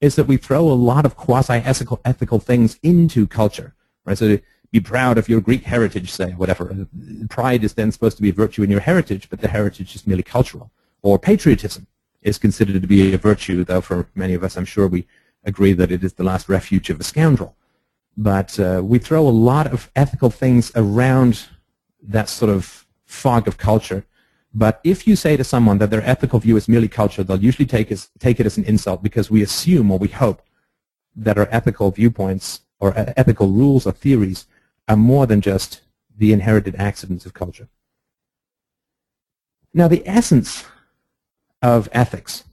is 0.00 0.16
that 0.16 0.24
we 0.24 0.36
throw 0.36 0.68
a 0.68 0.74
lot 0.74 1.06
of 1.06 1.16
quasi-ethical 1.16 2.00
ethical 2.04 2.38
things 2.38 2.78
into 2.82 3.26
culture. 3.26 3.74
Right? 4.04 4.18
So 4.18 4.38
be 4.70 4.80
proud 4.80 5.16
of 5.16 5.28
your 5.28 5.40
Greek 5.40 5.64
heritage, 5.64 6.10
say, 6.10 6.32
whatever. 6.32 6.86
Pride 7.28 7.64
is 7.64 7.74
then 7.74 7.92
supposed 7.92 8.16
to 8.16 8.22
be 8.22 8.30
a 8.30 8.34
virtue 8.34 8.62
in 8.62 8.70
your 8.70 8.80
heritage, 8.80 9.30
but 9.30 9.40
the 9.40 9.48
heritage 9.48 9.94
is 9.94 10.06
merely 10.06 10.22
cultural. 10.22 10.70
Or 11.02 11.18
patriotism 11.18 11.86
is 12.20 12.38
considered 12.38 12.82
to 12.82 12.88
be 12.88 13.14
a 13.14 13.18
virtue, 13.18 13.64
though 13.64 13.80
for 13.80 14.08
many 14.14 14.34
of 14.34 14.42
us, 14.44 14.56
I'm 14.56 14.64
sure 14.64 14.86
we 14.86 15.06
agree 15.44 15.72
that 15.72 15.92
it 15.92 16.02
is 16.02 16.14
the 16.14 16.24
last 16.24 16.48
refuge 16.48 16.90
of 16.90 17.00
a 17.00 17.04
scoundrel. 17.04 17.56
But 18.16 18.58
uh, 18.58 18.80
we 18.82 18.98
throw 18.98 19.26
a 19.26 19.30
lot 19.30 19.66
of 19.66 19.90
ethical 19.94 20.30
things 20.30 20.72
around 20.74 21.46
that 22.02 22.28
sort 22.28 22.50
of 22.50 22.86
fog 23.04 23.46
of 23.46 23.58
culture. 23.58 24.04
But 24.54 24.80
if 24.84 25.06
you 25.06 25.16
say 25.16 25.36
to 25.36 25.44
someone 25.44 25.78
that 25.78 25.90
their 25.90 26.02
ethical 26.02 26.38
view 26.38 26.56
is 26.56 26.68
merely 26.68 26.88
culture, 26.88 27.22
they'll 27.22 27.42
usually 27.42 27.66
take, 27.66 27.92
as, 27.92 28.08
take 28.18 28.40
it 28.40 28.46
as 28.46 28.56
an 28.56 28.64
insult 28.64 29.02
because 29.02 29.30
we 29.30 29.42
assume 29.42 29.90
or 29.90 29.98
we 29.98 30.08
hope 30.08 30.40
that 31.14 31.36
our 31.36 31.48
ethical 31.50 31.90
viewpoints 31.90 32.60
or 32.80 32.96
uh, 32.96 33.12
ethical 33.16 33.48
rules 33.48 33.86
or 33.86 33.92
theories 33.92 34.46
are 34.88 34.96
more 34.96 35.26
than 35.26 35.40
just 35.40 35.82
the 36.16 36.32
inherited 36.32 36.74
accidents 36.76 37.26
of 37.26 37.34
culture. 37.34 37.68
Now, 39.74 39.88
the 39.88 40.02
essence 40.08 40.64
of 41.60 41.88
ethics 41.92 42.44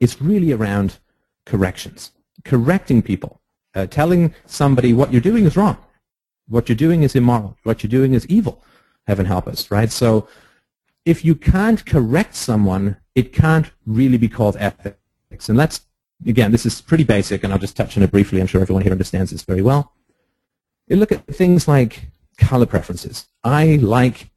is 0.00 0.20
really 0.20 0.52
around 0.52 0.98
corrections, 1.44 2.10
correcting 2.44 3.02
people 3.02 3.40
uh, 3.76 3.86
telling 3.86 4.34
somebody 4.46 4.92
what 4.92 5.12
you're 5.12 5.20
doing 5.20 5.44
is 5.44 5.56
wrong. 5.56 5.76
What 6.48 6.68
you're 6.68 6.76
doing 6.76 7.02
is 7.02 7.14
immoral. 7.14 7.56
What 7.62 7.82
you're 7.82 7.90
doing 7.90 8.14
is 8.14 8.26
evil. 8.26 8.64
Heaven 9.06 9.26
help 9.26 9.46
us, 9.46 9.70
right? 9.70 9.92
So 9.92 10.26
if 11.04 11.24
you 11.24 11.34
can't 11.34 11.84
correct 11.84 12.34
someone, 12.34 12.96
it 13.14 13.32
can't 13.32 13.70
really 13.86 14.18
be 14.18 14.28
called 14.28 14.56
ethics. 14.58 15.48
And 15.48 15.58
let's, 15.58 15.82
again, 16.26 16.50
this 16.52 16.64
is 16.64 16.80
pretty 16.80 17.04
basic, 17.04 17.44
and 17.44 17.52
I'll 17.52 17.58
just 17.58 17.76
touch 17.76 17.96
on 17.96 18.02
it 18.02 18.10
briefly. 18.10 18.40
I'm 18.40 18.46
sure 18.46 18.62
everyone 18.62 18.82
here 18.82 18.92
understands 18.92 19.30
this 19.30 19.42
very 19.42 19.62
well. 19.62 19.92
You 20.88 20.96
look 20.96 21.12
at 21.12 21.26
things 21.26 21.68
like 21.68 22.08
color 22.38 22.66
preferences. 22.66 23.26
I 23.44 23.76
like 23.76 24.30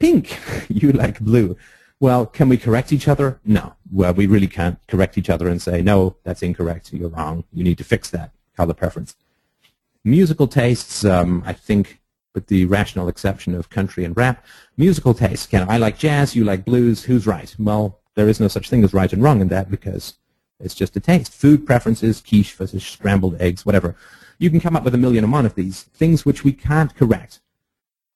pink. 0.00 0.38
you 0.68 0.92
like 0.92 1.20
blue. 1.20 1.56
Well, 2.00 2.26
can 2.26 2.48
we 2.48 2.56
correct 2.56 2.92
each 2.92 3.08
other? 3.08 3.40
No. 3.44 3.74
Well, 3.90 4.14
we 4.14 4.26
really 4.26 4.48
can't 4.48 4.78
correct 4.88 5.18
each 5.18 5.30
other 5.30 5.48
and 5.48 5.60
say, 5.60 5.82
no, 5.82 6.16
that's 6.24 6.42
incorrect. 6.42 6.92
You're 6.92 7.08
wrong. 7.08 7.44
You 7.52 7.64
need 7.64 7.78
to 7.78 7.84
fix 7.84 8.10
that 8.10 8.32
color 8.56 8.74
preference. 8.74 9.16
Musical 10.04 10.48
tastes, 10.48 11.04
um, 11.04 11.42
I 11.46 11.52
think, 11.52 12.00
with 12.34 12.46
the 12.48 12.66
rational 12.66 13.08
exception 13.08 13.54
of 13.54 13.70
country 13.70 14.04
and 14.04 14.16
rap, 14.16 14.44
musical 14.76 15.14
tastes. 15.14 15.46
Can 15.46 15.68
I 15.68 15.78
like 15.78 15.98
jazz? 15.98 16.36
You 16.36 16.44
like 16.44 16.64
blues? 16.64 17.04
Who's 17.04 17.26
right? 17.26 17.54
Well, 17.58 18.00
there 18.14 18.28
is 18.28 18.40
no 18.40 18.48
such 18.48 18.68
thing 18.68 18.84
as 18.84 18.94
right 18.94 19.12
and 19.12 19.22
wrong 19.22 19.40
in 19.40 19.48
that 19.48 19.70
because 19.70 20.14
it's 20.60 20.74
just 20.74 20.96
a 20.96 21.00
taste. 21.00 21.32
Food 21.32 21.66
preferences, 21.66 22.20
quiche 22.20 22.52
versus 22.52 22.84
scrambled 22.84 23.40
eggs, 23.40 23.64
whatever. 23.64 23.96
You 24.38 24.50
can 24.50 24.60
come 24.60 24.76
up 24.76 24.84
with 24.84 24.94
a 24.94 24.98
million 24.98 25.24
and 25.24 25.32
one 25.32 25.46
of 25.46 25.54
these 25.54 25.84
things 25.84 26.24
which 26.24 26.44
we 26.44 26.52
can't 26.52 26.94
correct 26.94 27.40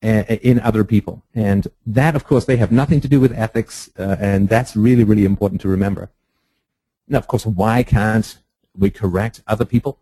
uh, 0.02 0.24
in 0.42 0.60
other 0.60 0.84
people. 0.84 1.22
And 1.34 1.66
that, 1.86 2.14
of 2.14 2.24
course, 2.24 2.44
they 2.44 2.56
have 2.56 2.72
nothing 2.72 3.00
to 3.00 3.08
do 3.08 3.20
with 3.20 3.32
ethics, 3.32 3.90
uh, 3.98 4.16
and 4.18 4.48
that's 4.48 4.76
really, 4.76 5.04
really 5.04 5.24
important 5.24 5.60
to 5.62 5.68
remember. 5.68 6.10
Now, 7.08 7.18
of 7.18 7.26
course, 7.26 7.46
why 7.46 7.82
can't 7.82 8.38
we 8.76 8.90
correct 8.90 9.42
other 9.46 9.64
people? 9.64 9.98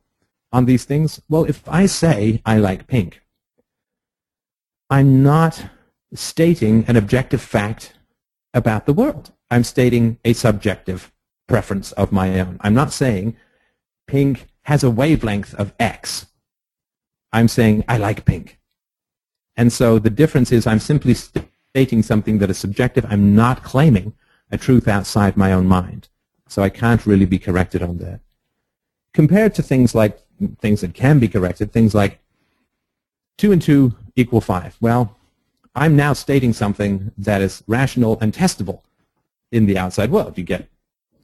On 0.53 0.65
these 0.65 0.85
things? 0.85 1.21
Well, 1.29 1.45
if 1.45 1.67
I 1.69 1.87
say 1.87 2.43
I 2.45 2.59
like 2.59 2.87
pink, 2.87 3.21
I'm 4.91 5.23
not 5.23 5.67
stating 6.15 6.85
an 6.89 6.97
objective 6.97 7.43
fact 7.43 7.95
about 8.55 8.87
the 8.87 8.93
world. 8.93 9.33
I'm 9.51 9.65
stating 9.65 10.19
a 10.25 10.33
subjective 10.33 11.13
preference 11.47 11.93
of 11.93 12.13
my 12.13 12.41
own. 12.41 12.59
I'm 12.61 12.75
not 12.75 12.93
saying 12.93 13.37
pink 14.07 14.47
has 14.63 14.85
a 14.85 14.91
wavelength 14.91 15.55
of 15.55 15.73
X. 15.79 16.27
I'm 17.33 17.49
saying 17.49 17.85
I 17.89 17.99
like 17.99 18.25
pink. 18.25 18.59
And 19.57 19.73
so 19.73 19.99
the 19.99 20.11
difference 20.11 20.53
is 20.53 20.67
I'm 20.67 20.79
simply 20.79 21.15
stating 21.15 22.03
something 22.03 22.39
that 22.39 22.51
is 22.51 22.59
subjective. 22.59 23.05
I'm 23.09 23.35
not 23.35 23.63
claiming 23.63 24.15
a 24.51 24.57
truth 24.57 24.89
outside 24.89 25.37
my 25.37 25.53
own 25.53 25.67
mind. 25.67 26.09
So 26.49 26.63
I 26.63 26.71
can't 26.71 27.05
really 27.05 27.27
be 27.27 27.39
corrected 27.39 27.83
on 27.83 27.99
that. 27.99 28.21
Compared 29.13 29.55
to 29.57 29.63
things 29.63 29.95
like 29.95 30.19
things 30.61 30.81
that 30.81 30.95
can 30.95 31.19
be 31.19 31.29
corrected, 31.29 31.73
things 31.73 31.95
like 31.95 32.21
2 33.39 33.53
and 33.53 33.63
2 33.63 33.95
equal 34.17 34.41
5. 34.41 34.77
Well, 34.81 35.17
I'm 35.75 35.97
now 35.97 36.13
stating 36.13 36.53
something 36.53 37.13
that 37.19 37.41
is 37.41 37.63
rational 37.67 38.19
and 38.21 38.33
testable 38.33 38.83
in 39.53 39.67
the 39.67 39.79
outside 39.79 40.11
world. 40.11 40.37
You 40.37 40.45
get 40.45 40.69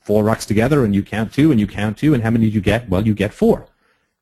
four 0.01 0.23
rocks 0.23 0.47
together 0.47 0.85
and 0.85 0.95
you 0.95 1.03
count 1.03 1.33
two 1.33 1.51
and 1.51 1.59
you 1.59 1.67
count 1.67 1.99
two 1.99 2.15
and 2.15 2.23
how 2.23 2.31
many 2.31 2.49
do 2.49 2.55
you 2.55 2.61
get? 2.61 2.89
Well, 2.89 3.07
you 3.07 3.15
get 3.15 3.35
four, 3.35 3.67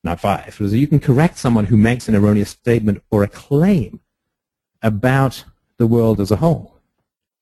not 0.02 0.20
five. 0.20 0.54
So 0.54 0.64
you 0.64 0.86
can 0.86 1.00
correct 1.00 1.38
someone 1.38 1.66
who 1.66 1.76
makes 1.76 2.08
an 2.08 2.14
erroneous 2.14 2.50
statement 2.50 3.02
or 3.10 3.22
a 3.22 3.28
claim 3.28 4.00
about 4.80 5.44
the 5.76 5.86
world 5.86 6.20
as 6.20 6.30
a 6.30 6.36
whole. 6.36 6.78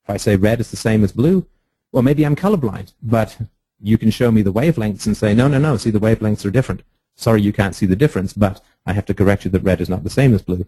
If 0.05 0.11
I 0.11 0.17
say 0.17 0.37
red 0.37 0.61
is 0.61 0.71
the 0.71 0.77
same 0.77 1.05
as 1.05 1.13
blue, 1.13 1.47
well, 1.93 2.03
maybe 2.03 2.25
I'm 2.25 2.37
colorblind, 2.37 2.95
but 3.03 3.39
you 3.81 3.99
can 3.99 4.11
show 4.11 4.31
me 4.31 4.43
the 4.43 4.53
wavelengths 4.53 5.07
and 5.07 5.17
say, 5.17 5.35
no, 5.35 5.49
no, 5.49 5.59
no, 5.59 5.77
see, 5.77 5.91
the 5.91 6.01
wavelengths 6.01 6.45
are 6.45 6.51
different. 6.51 6.83
Sorry, 7.21 7.43
you 7.43 7.53
can't 7.53 7.75
see 7.75 7.85
the 7.85 7.97
difference, 7.97 8.33
but 8.33 8.63
I 8.87 8.95
have 8.95 9.05
to 9.05 9.13
correct 9.13 9.45
you 9.45 9.51
that 9.51 9.63
red 9.63 9.83
is 9.83 9.91
not 9.91 10.05
the 10.05 10.11
same 10.11 10.33
as 10.33 10.41
blue. 10.41 10.65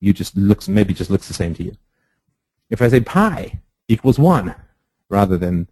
You 0.00 0.12
just 0.12 0.36
looks, 0.36 0.66
maybe 0.66 0.92
just 0.92 1.10
looks 1.10 1.28
the 1.28 1.34
same 1.34 1.54
to 1.54 1.62
you. 1.62 1.76
If 2.70 2.82
I 2.82 2.88
say 2.88 2.98
pi 2.98 3.60
equals 3.86 4.18
1 4.18 4.52
rather 5.08 5.36
than 5.36 5.68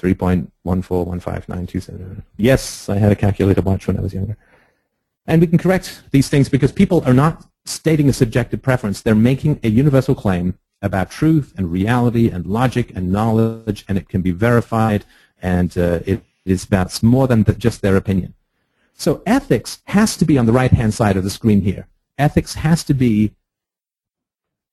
3.1415927. 0.00 2.24
Yes, 2.36 2.88
I 2.88 2.96
had 2.96 3.12
a 3.12 3.16
calculator 3.16 3.62
watch 3.62 3.86
when 3.86 3.96
I 3.96 4.00
was 4.00 4.12
younger. 4.12 4.36
And 5.28 5.40
we 5.40 5.46
can 5.46 5.58
correct 5.58 6.02
these 6.10 6.28
things 6.28 6.48
because 6.48 6.72
people 6.72 7.04
are 7.06 7.14
not 7.14 7.46
stating 7.64 8.08
a 8.08 8.12
subjective 8.12 8.62
preference. 8.62 9.00
They're 9.00 9.14
making 9.14 9.60
a 9.62 9.68
universal 9.68 10.16
claim 10.16 10.58
about 10.82 11.12
truth 11.12 11.54
and 11.56 11.70
reality 11.70 12.28
and 12.28 12.46
logic 12.46 12.90
and 12.96 13.12
knowledge, 13.12 13.84
and 13.86 13.96
it 13.96 14.08
can 14.08 14.22
be 14.22 14.32
verified, 14.32 15.04
and 15.40 15.78
uh, 15.78 16.00
it 16.04 16.24
is 16.44 16.64
about 16.64 17.00
more 17.00 17.28
than 17.28 17.44
the, 17.44 17.52
just 17.52 17.80
their 17.80 17.94
opinion. 17.94 18.34
So 18.94 19.22
ethics 19.26 19.82
has 19.86 20.16
to 20.18 20.24
be 20.24 20.38
on 20.38 20.46
the 20.46 20.52
right-hand 20.52 20.94
side 20.94 21.16
of 21.16 21.24
the 21.24 21.30
screen 21.30 21.62
here. 21.62 21.88
Ethics 22.18 22.54
has 22.54 22.84
to 22.84 22.94
be 22.94 23.34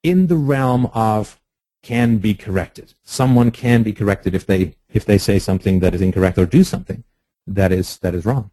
in 0.03 0.27
the 0.27 0.37
realm 0.37 0.87
of 0.87 1.39
can 1.81 2.17
be 2.17 2.33
corrected. 2.33 2.93
Someone 3.03 3.51
can 3.51 3.83
be 3.83 3.93
corrected 3.93 4.35
if 4.35 4.45
they 4.45 4.75
if 4.93 5.05
they 5.05 5.17
say 5.17 5.39
something 5.39 5.79
that 5.79 5.93
is 5.93 6.01
incorrect 6.01 6.37
or 6.37 6.45
do 6.45 6.63
something 6.63 7.03
that 7.47 7.71
is 7.71 7.97
that 7.99 8.13
is 8.13 8.25
wrong. 8.25 8.51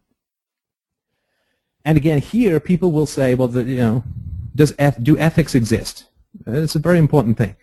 And 1.83 1.97
again, 1.97 2.19
here 2.19 2.59
people 2.59 2.91
will 2.91 3.05
say, 3.05 3.33
well, 3.33 3.47
the, 3.47 3.63
you 3.63 3.77
know, 3.77 4.03
does 4.55 4.73
do 5.01 5.17
ethics 5.17 5.55
exist? 5.55 6.05
It's 6.45 6.75
a 6.75 6.79
very 6.79 6.99
important 6.99 7.37
thing. 7.37 7.55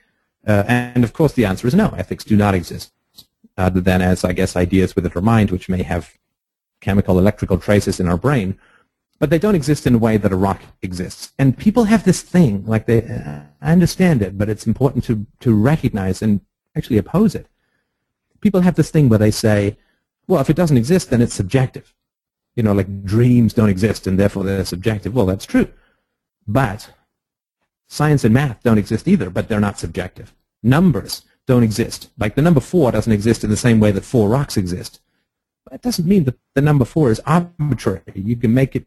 Uh, 0.46 0.64
and 0.66 1.04
of 1.04 1.12
course, 1.12 1.32
the 1.32 1.44
answer 1.44 1.66
is 1.66 1.74
no. 1.74 1.88
Ethics 1.90 2.24
do 2.24 2.36
not 2.36 2.54
exist, 2.54 2.92
other 3.56 3.80
than 3.80 4.02
as 4.02 4.24
I 4.24 4.32
guess 4.32 4.56
ideas 4.56 4.94
within 4.94 5.12
our 5.14 5.22
mind, 5.22 5.50
which 5.50 5.68
may 5.68 5.82
have 5.82 6.16
chemical, 6.84 7.18
electrical 7.18 7.58
traces 7.58 7.98
in 7.98 8.08
our 8.08 8.18
brain, 8.18 8.58
but 9.18 9.30
they 9.30 9.38
don't 9.38 9.54
exist 9.54 9.86
in 9.86 9.94
a 9.94 9.98
way 10.06 10.16
that 10.18 10.32
a 10.32 10.36
rock 10.36 10.60
exists. 10.82 11.32
And 11.38 11.56
people 11.56 11.84
have 11.84 12.04
this 12.04 12.20
thing, 12.20 12.64
like 12.66 12.86
they, 12.86 13.02
I 13.60 13.72
understand 13.72 14.22
it, 14.22 14.36
but 14.36 14.48
it's 14.48 14.66
important 14.66 15.04
to, 15.04 15.26
to 15.40 15.54
recognize 15.54 16.20
and 16.20 16.40
actually 16.76 16.98
oppose 16.98 17.34
it. 17.34 17.46
People 18.40 18.60
have 18.60 18.74
this 18.74 18.90
thing 18.90 19.08
where 19.08 19.18
they 19.18 19.30
say, 19.30 19.78
well, 20.26 20.40
if 20.40 20.50
it 20.50 20.56
doesn't 20.56 20.76
exist, 20.76 21.10
then 21.10 21.22
it's 21.22 21.34
subjective. 21.34 21.94
You 22.54 22.62
know, 22.62 22.72
like 22.72 23.04
dreams 23.04 23.54
don't 23.54 23.70
exist 23.70 24.06
and 24.06 24.18
therefore 24.18 24.44
they're 24.44 24.64
subjective. 24.64 25.14
Well, 25.14 25.26
that's 25.26 25.46
true. 25.46 25.68
But 26.46 26.90
science 27.88 28.24
and 28.24 28.34
math 28.34 28.62
don't 28.62 28.78
exist 28.78 29.08
either, 29.08 29.30
but 29.30 29.48
they're 29.48 29.60
not 29.60 29.78
subjective. 29.78 30.34
Numbers 30.62 31.22
don't 31.46 31.62
exist. 31.62 32.10
Like 32.18 32.34
the 32.34 32.42
number 32.42 32.60
four 32.60 32.92
doesn't 32.92 33.12
exist 33.12 33.44
in 33.44 33.50
the 33.50 33.56
same 33.56 33.80
way 33.80 33.90
that 33.92 34.04
four 34.04 34.28
rocks 34.28 34.56
exist. 34.56 35.00
That 35.70 35.82
doesn't 35.82 36.06
mean 36.06 36.24
that 36.24 36.38
the 36.54 36.62
number 36.62 36.84
four 36.84 37.10
is 37.10 37.20
arbitrary. 37.26 38.02
You 38.14 38.36
can 38.36 38.52
make 38.54 38.76
it 38.76 38.86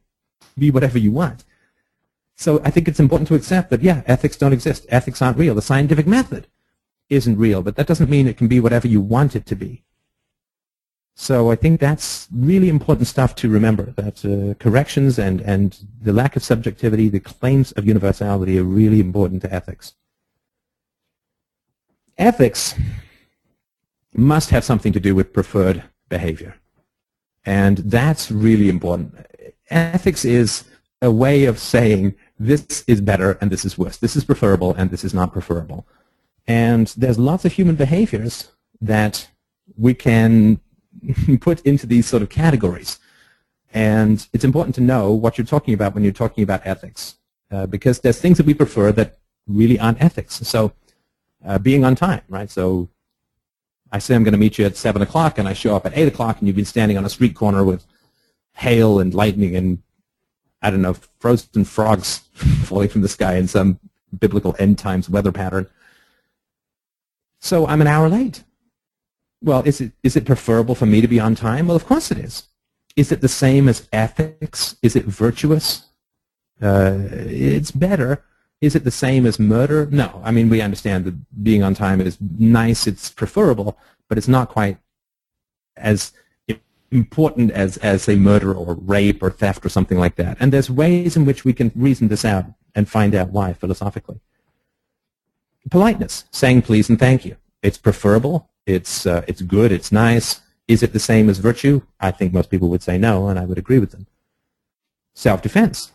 be 0.57 0.72
whatever 0.72 0.98
you 0.98 1.12
want. 1.12 1.43
So 2.36 2.62
I 2.63 2.69
think 2.69 2.88
it's 2.88 3.00
important 3.00 3.27
to 3.29 3.36
accept 3.36 3.72
that, 3.72 3.81
yeah, 3.81 4.03
ethics 4.05 4.38
don't 4.38 4.53
exist. 4.53 4.86
Ethics 4.89 5.22
aren't 5.22 5.38
real. 5.38 5.55
The 5.55 5.62
scientific 5.62 6.05
method 6.05 6.48
isn't 7.10 7.38
real, 7.38 7.62
but 7.63 7.75
that 7.77 7.88
doesn't 7.88 8.10
mean 8.10 8.27
it 8.27 8.38
can 8.38 8.48
be 8.48 8.60
whatever 8.60 8.88
you 8.88 9.01
want 9.01 9.36
it 9.36 9.46
to 9.48 9.55
be. 9.55 9.84
So 11.15 11.50
I 11.50 11.55
think 11.55 11.79
that's 11.79 12.27
really 12.31 12.69
important 12.69 13.07
stuff 13.07 13.34
to 13.38 13.50
remember, 13.50 13.91
that 13.96 14.24
uh, 14.24 14.53
corrections 14.60 15.17
and, 15.17 15.41
and 15.41 15.75
the 16.00 16.13
lack 16.13 16.36
of 16.36 16.43
subjectivity, 16.43 17.10
the 17.10 17.19
claims 17.19 17.72
of 17.72 17.88
universality 17.88 18.60
are 18.60 18.63
really 18.63 19.00
important 19.00 19.42
to 19.42 19.51
ethics. 19.51 19.96
Ethics 22.20 22.75
must 24.13 24.51
have 24.51 24.63
something 24.63 24.94
to 24.94 25.00
do 25.00 25.16
with 25.16 25.33
preferred 25.33 25.83
behavior. 26.07 26.55
And 27.48 27.77
that's 27.77 28.29
really 28.29 28.68
important 28.68 29.16
ethics 29.70 30.25
is 30.25 30.66
a 31.01 31.10
way 31.10 31.46
of 31.46 31.57
saying 31.60 32.14
this 32.38 32.83
is 32.88 33.00
better 33.00 33.38
and 33.40 33.50
this 33.50 33.64
is 33.64 33.77
worse. 33.77 33.98
This 33.98 34.18
is 34.18 34.25
preferable 34.25 34.74
and 34.75 34.92
this 34.92 35.05
is 35.05 35.14
not 35.14 35.31
preferable. 35.31 35.88
And 36.46 36.88
there's 36.98 37.18
lots 37.18 37.46
of 37.46 37.53
human 37.53 37.75
behaviors 37.75 38.51
that 38.81 39.29
we 39.77 39.94
can 39.94 40.60
put 41.40 41.62
into 41.62 41.88
these 41.88 42.05
sort 42.05 42.22
of 42.22 42.27
categories. 42.27 43.00
And 43.74 44.27
it's 44.33 44.44
important 44.44 44.75
to 44.75 44.81
know 44.81 45.14
what 45.14 45.38
you're 45.38 45.48
talking 45.48 45.74
about 45.74 45.94
when 45.94 46.03
you're 46.03 46.12
talking 46.12 46.44
about 46.44 46.66
ethics. 46.66 47.16
Uh, 47.50 47.66
because 47.66 48.01
there's 48.01 48.20
things 48.20 48.38
that 48.38 48.46
we 48.46 48.53
prefer 48.53 48.92
that 48.92 49.20
really 49.48 49.79
aren't 49.79 50.01
ethics. 50.01 50.36
So 50.36 50.74
uh, 51.46 51.60
being 51.60 51.86
on 51.86 51.96
time, 51.96 52.24
right? 52.27 52.50
So 52.50 52.90
I 53.91 54.00
say 54.00 54.15
I'm 54.15 54.23
going 54.23 54.33
to 54.33 54.37
meet 54.37 54.57
you 54.57 54.65
at 54.65 54.77
7 54.77 55.01
o'clock 55.01 55.37
and 55.37 55.47
I 55.47 55.53
show 55.53 55.75
up 55.75 55.85
at 55.85 55.97
8 55.97 56.07
o'clock 56.07 56.39
and 56.39 56.47
you've 56.47 56.55
been 56.55 56.65
standing 56.65 56.97
on 56.97 57.05
a 57.05 57.09
street 57.09 57.35
corner 57.35 57.63
with 57.63 57.85
hail 58.53 59.00
and 59.00 59.13
lightning 59.13 59.55
and 59.55 59.81
I 60.61 60.71
don't 60.71 60.81
know 60.81 60.95
frozen 61.19 61.65
frogs 61.65 62.17
falling 62.63 62.89
from 62.89 63.01
the 63.01 63.07
sky 63.07 63.35
in 63.35 63.47
some 63.47 63.79
biblical 64.17 64.55
end 64.59 64.77
times 64.77 65.09
weather 65.09 65.31
pattern. 65.31 65.67
So 67.39 67.67
I'm 67.67 67.81
an 67.81 67.87
hour 67.87 68.09
late. 68.09 68.43
Well, 69.41 69.61
is 69.63 69.81
it 69.81 69.91
is 70.03 70.15
it 70.15 70.25
preferable 70.25 70.73
for 70.73 70.87
me 70.87 71.01
to 71.01 71.07
be 71.07 71.19
on 71.19 71.35
time? 71.35 71.67
Well, 71.67 71.75
of 71.75 71.85
course 71.85 72.11
it 72.11 72.17
is. 72.17 72.43
Is 72.95 73.11
it 73.11 73.21
the 73.21 73.27
same 73.27 73.69
as 73.69 73.87
ethics? 73.93 74.75
Is 74.81 74.95
it 74.95 75.05
virtuous? 75.05 75.83
Uh, 76.59 76.97
it's 77.11 77.69
better. 77.69 78.23
Is 78.59 78.75
it 78.75 78.83
the 78.83 78.91
same 78.91 79.25
as 79.25 79.39
murder? 79.39 79.87
No. 79.91 80.22
I 80.24 80.31
mean, 80.31 80.50
we 80.50 80.61
understand 80.61 81.05
that 81.05 81.43
being 81.43 81.63
on 81.63 81.75
time 81.75 82.01
is 82.01 82.17
nice. 82.39 82.87
It's 82.87 83.09
preferable, 83.09 83.77
but 84.07 84.17
it's 84.17 84.27
not 84.27 84.50
quite 84.50 84.77
as 85.75 86.11
important 86.89 87.51
as, 87.51 87.77
as 87.77 88.07
a 88.07 88.15
murder 88.15 88.53
or 88.53 88.74
rape 88.75 89.22
or 89.22 89.29
theft 89.29 89.65
or 89.65 89.70
something 89.70 90.00
like 90.00 90.15
that. 90.15 90.37
And 90.39 90.51
there's 90.51 90.72
ways 90.72 91.15
in 91.15 91.25
which 91.25 91.46
we 91.46 91.53
can 91.53 91.72
reason 91.75 92.07
this 92.07 92.25
out 92.25 92.46
and 92.74 92.89
find 92.89 93.13
out 93.13 93.29
why 93.29 93.53
philosophically. 93.53 94.20
Politeness, 95.70 96.25
saying 96.31 96.61
please 96.61 96.89
and 96.89 96.98
thank 96.98 97.25
you. 97.25 97.35
It's 97.61 97.77
preferable. 97.77 98.50
It's, 98.65 99.05
uh, 99.05 99.24
it's 99.27 99.41
good. 99.41 99.72
It's 99.72 99.91
nice. 99.91 100.41
Is 100.67 100.81
it 100.81 100.93
the 100.93 101.00
same 101.00 101.29
as 101.29 101.37
virtue? 101.39 101.81
I 102.00 102.11
think 102.11 102.33
most 102.33 102.50
people 102.50 102.70
would 102.70 102.83
say 102.83 102.98
no, 102.98 103.27
and 103.27 103.37
I 103.37 103.46
would 103.46 103.57
agree 103.57 103.79
with 103.79 103.91
them. 103.91 104.07
Self-defense. 105.13 105.91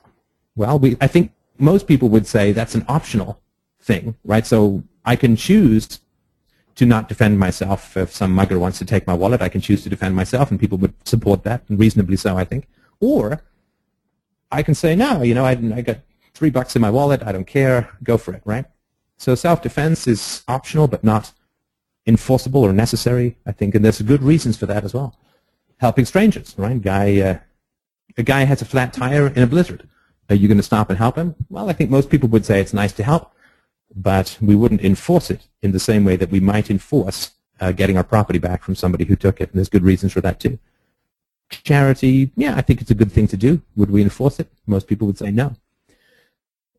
Well, 0.55 0.79
we, 0.79 0.97
I 1.01 1.07
think 1.07 1.33
most 1.63 1.87
people 1.87 2.09
would 2.09 2.27
say 2.27 2.53
that's 2.53 2.75
an 2.75 2.85
optional 2.89 3.41
thing, 3.81 4.17
right? 4.25 4.47
So 4.47 4.83
I 5.05 5.17
can 5.17 5.37
choose 5.37 6.01
to 6.75 6.87
not 6.87 7.09
defend 7.09 7.39
myself. 7.39 7.97
If 7.97 8.13
some 8.13 8.33
mugger 8.33 8.59
wants 8.59 8.79
to 8.79 8.85
take 8.85 9.07
my 9.07 9.15
wallet, 9.15 9.43
I 9.43 9.49
can 9.49 9.61
choose 9.61 9.83
to 9.85 9.89
defend 9.89 10.17
myself, 10.17 10.51
and 10.51 10.59
people 10.59 10.79
would 10.79 10.95
support 11.07 11.45
that, 11.45 11.63
and 11.69 11.79
reasonably 11.79 12.17
so, 12.17 12.37
I 12.37 12.45
think. 12.45 12.67
Or 13.01 13.43
I 14.51 14.63
can 14.63 14.75
say, 14.75 14.97
no, 14.97 15.23
you 15.23 15.35
know, 15.35 15.45
I, 15.45 15.53
I 15.53 15.83
got 15.83 15.99
three 16.35 16.51
bucks 16.51 16.75
in 16.77 16.83
my 16.83 16.91
wallet, 16.91 17.23
I 17.23 17.33
don't 17.33 17.47
care, 17.47 17.91
go 18.03 18.17
for 18.17 18.35
it, 18.35 18.43
right? 18.45 18.65
So 19.19 19.35
self-defense 19.35 20.07
is 20.07 20.43
optional, 20.49 20.89
but 20.89 21.05
not 21.05 21.33
enforceable 22.07 22.65
or 22.65 22.73
necessary, 22.73 23.37
I 23.47 23.53
think, 23.53 23.75
and 23.75 23.85
there's 23.85 24.03
good 24.03 24.23
reasons 24.23 24.57
for 24.57 24.67
that 24.67 24.85
as 24.85 24.95
well. 24.95 25.17
Helping 25.79 26.05
strangers, 26.05 26.55
right? 26.57 26.81
Guy, 26.81 27.21
uh, 27.21 27.39
a 28.17 28.23
guy 28.23 28.45
has 28.45 28.63
a 28.63 28.65
flat 28.65 28.93
tire 28.93 29.29
in 29.29 29.43
a 29.43 29.47
blizzard. 29.47 29.89
Are 30.33 30.35
you 30.35 30.49
going 30.49 30.57
to 30.57 30.63
stop 30.63 30.89
and 30.89 30.99
help 30.99 31.17
him? 31.17 31.35
Well, 31.51 31.69
I 31.69 31.75
think 31.75 31.91
most 31.91 32.09
people 32.09 32.29
would 32.31 32.47
say 32.47 32.59
it's 32.59 32.73
nice 32.73 32.93
to 32.95 33.05
help, 33.05 33.35
but 33.95 34.39
we 34.41 34.55
wouldn't 34.55 34.81
enforce 34.81 35.31
it 35.31 35.47
in 35.61 35.73
the 35.73 35.79
same 35.79 36.07
way 36.07 36.17
that 36.17 36.31
we 36.31 36.41
might 36.41 36.71
enforce 36.71 37.33
uh, 37.61 37.73
getting 37.73 37.99
our 37.99 38.03
property 38.03 38.39
back 38.39 38.63
from 38.63 38.75
somebody 38.75 39.05
who 39.05 39.15
took 39.15 39.43
it, 39.43 39.51
and 39.51 39.59
there's 39.59 39.69
good 39.69 39.85
reasons 39.85 40.15
for 40.15 40.23
that 40.23 40.41
too. 40.41 40.59
Charity, 41.51 42.31
yeah, 42.35 42.57
I 42.57 42.63
think 42.63 42.81
it's 42.81 42.91
a 42.91 42.95
good 42.95 43.13
thing 43.13 43.29
to 43.29 43.37
do. 43.37 43.61
Would 43.77 43.91
we 43.91 44.01
enforce 44.01 44.41
it? 44.41 44.49
Most 44.67 44.87
people 44.87 45.07
would 45.07 45.19
say 45.19 45.31
no. 45.31 45.55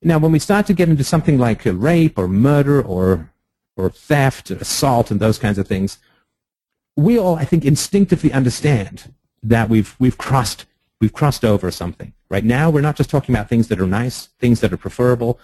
Now, 0.01 0.17
when 0.17 0.31
we 0.31 0.39
start 0.39 0.65
to 0.65 0.73
get 0.73 0.89
into 0.89 1.03
something 1.03 1.37
like 1.37 1.61
rape 1.63 2.17
or 2.17 2.27
murder 2.27 2.81
or 2.81 3.29
or 3.75 3.91
theft, 3.91 4.49
or 4.49 4.55
assault, 4.55 5.11
and 5.11 5.19
those 5.19 5.37
kinds 5.37 5.59
of 5.59 5.67
things, 5.67 5.99
we 6.95 7.19
all, 7.19 7.35
I 7.35 7.45
think, 7.45 7.65
instinctively 7.65 8.33
understand 8.33 9.13
that 9.43 9.69
we've 9.69 9.95
we've 9.99 10.17
crossed 10.17 10.65
we've 10.99 11.13
crossed 11.13 11.45
over 11.45 11.69
something. 11.69 12.13
Right 12.33 12.43
now, 12.43 12.71
we're 12.71 12.81
not 12.81 12.95
just 12.95 13.11
talking 13.11 13.35
about 13.35 13.47
things 13.47 13.67
that 13.67 13.79
are 13.79 13.85
nice, 13.85 14.29
things 14.39 14.59
that 14.61 14.73
are 14.73 14.77
preferable, 14.77 15.39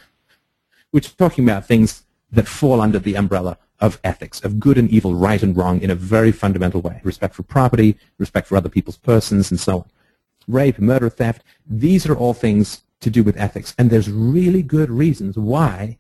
we're 0.91 1.02
talking 1.02 1.43
about 1.43 1.67
things 1.67 2.04
that 2.32 2.47
fall 2.47 2.82
under 2.82 2.97
the 2.97 3.13
umbrella 3.13 3.60
of 3.80 3.99
ethics, 4.04 4.43
of 4.43 4.60
good 4.60 4.75
and 4.75 4.89
evil, 4.89 5.13
right 5.13 5.43
and 5.43 5.56
wrong 5.56 5.84
in 5.84 5.91
a 5.91 5.95
very 5.95 6.32
fundamental 6.32 6.82
way. 6.82 6.99
Respect 7.04 7.36
for 7.36 7.43
property, 7.43 7.95
respect 8.17 8.47
for 8.47 8.58
other 8.58 8.69
people's 8.69 8.97
persons, 8.97 9.52
and 9.52 9.60
so 9.60 9.78
on. 9.78 9.86
Rape, 10.47 10.80
murder, 10.80 11.12
theft, 11.12 11.43
these 11.69 12.08
are 12.08 12.15
all 12.15 12.34
things 12.34 12.82
to 13.02 13.12
do 13.12 13.21
with 13.21 13.38
ethics. 13.38 13.75
And 13.78 13.91
there's 13.91 14.10
really 14.10 14.63
good 14.63 14.89
reasons 14.89 15.38
why, 15.38 15.99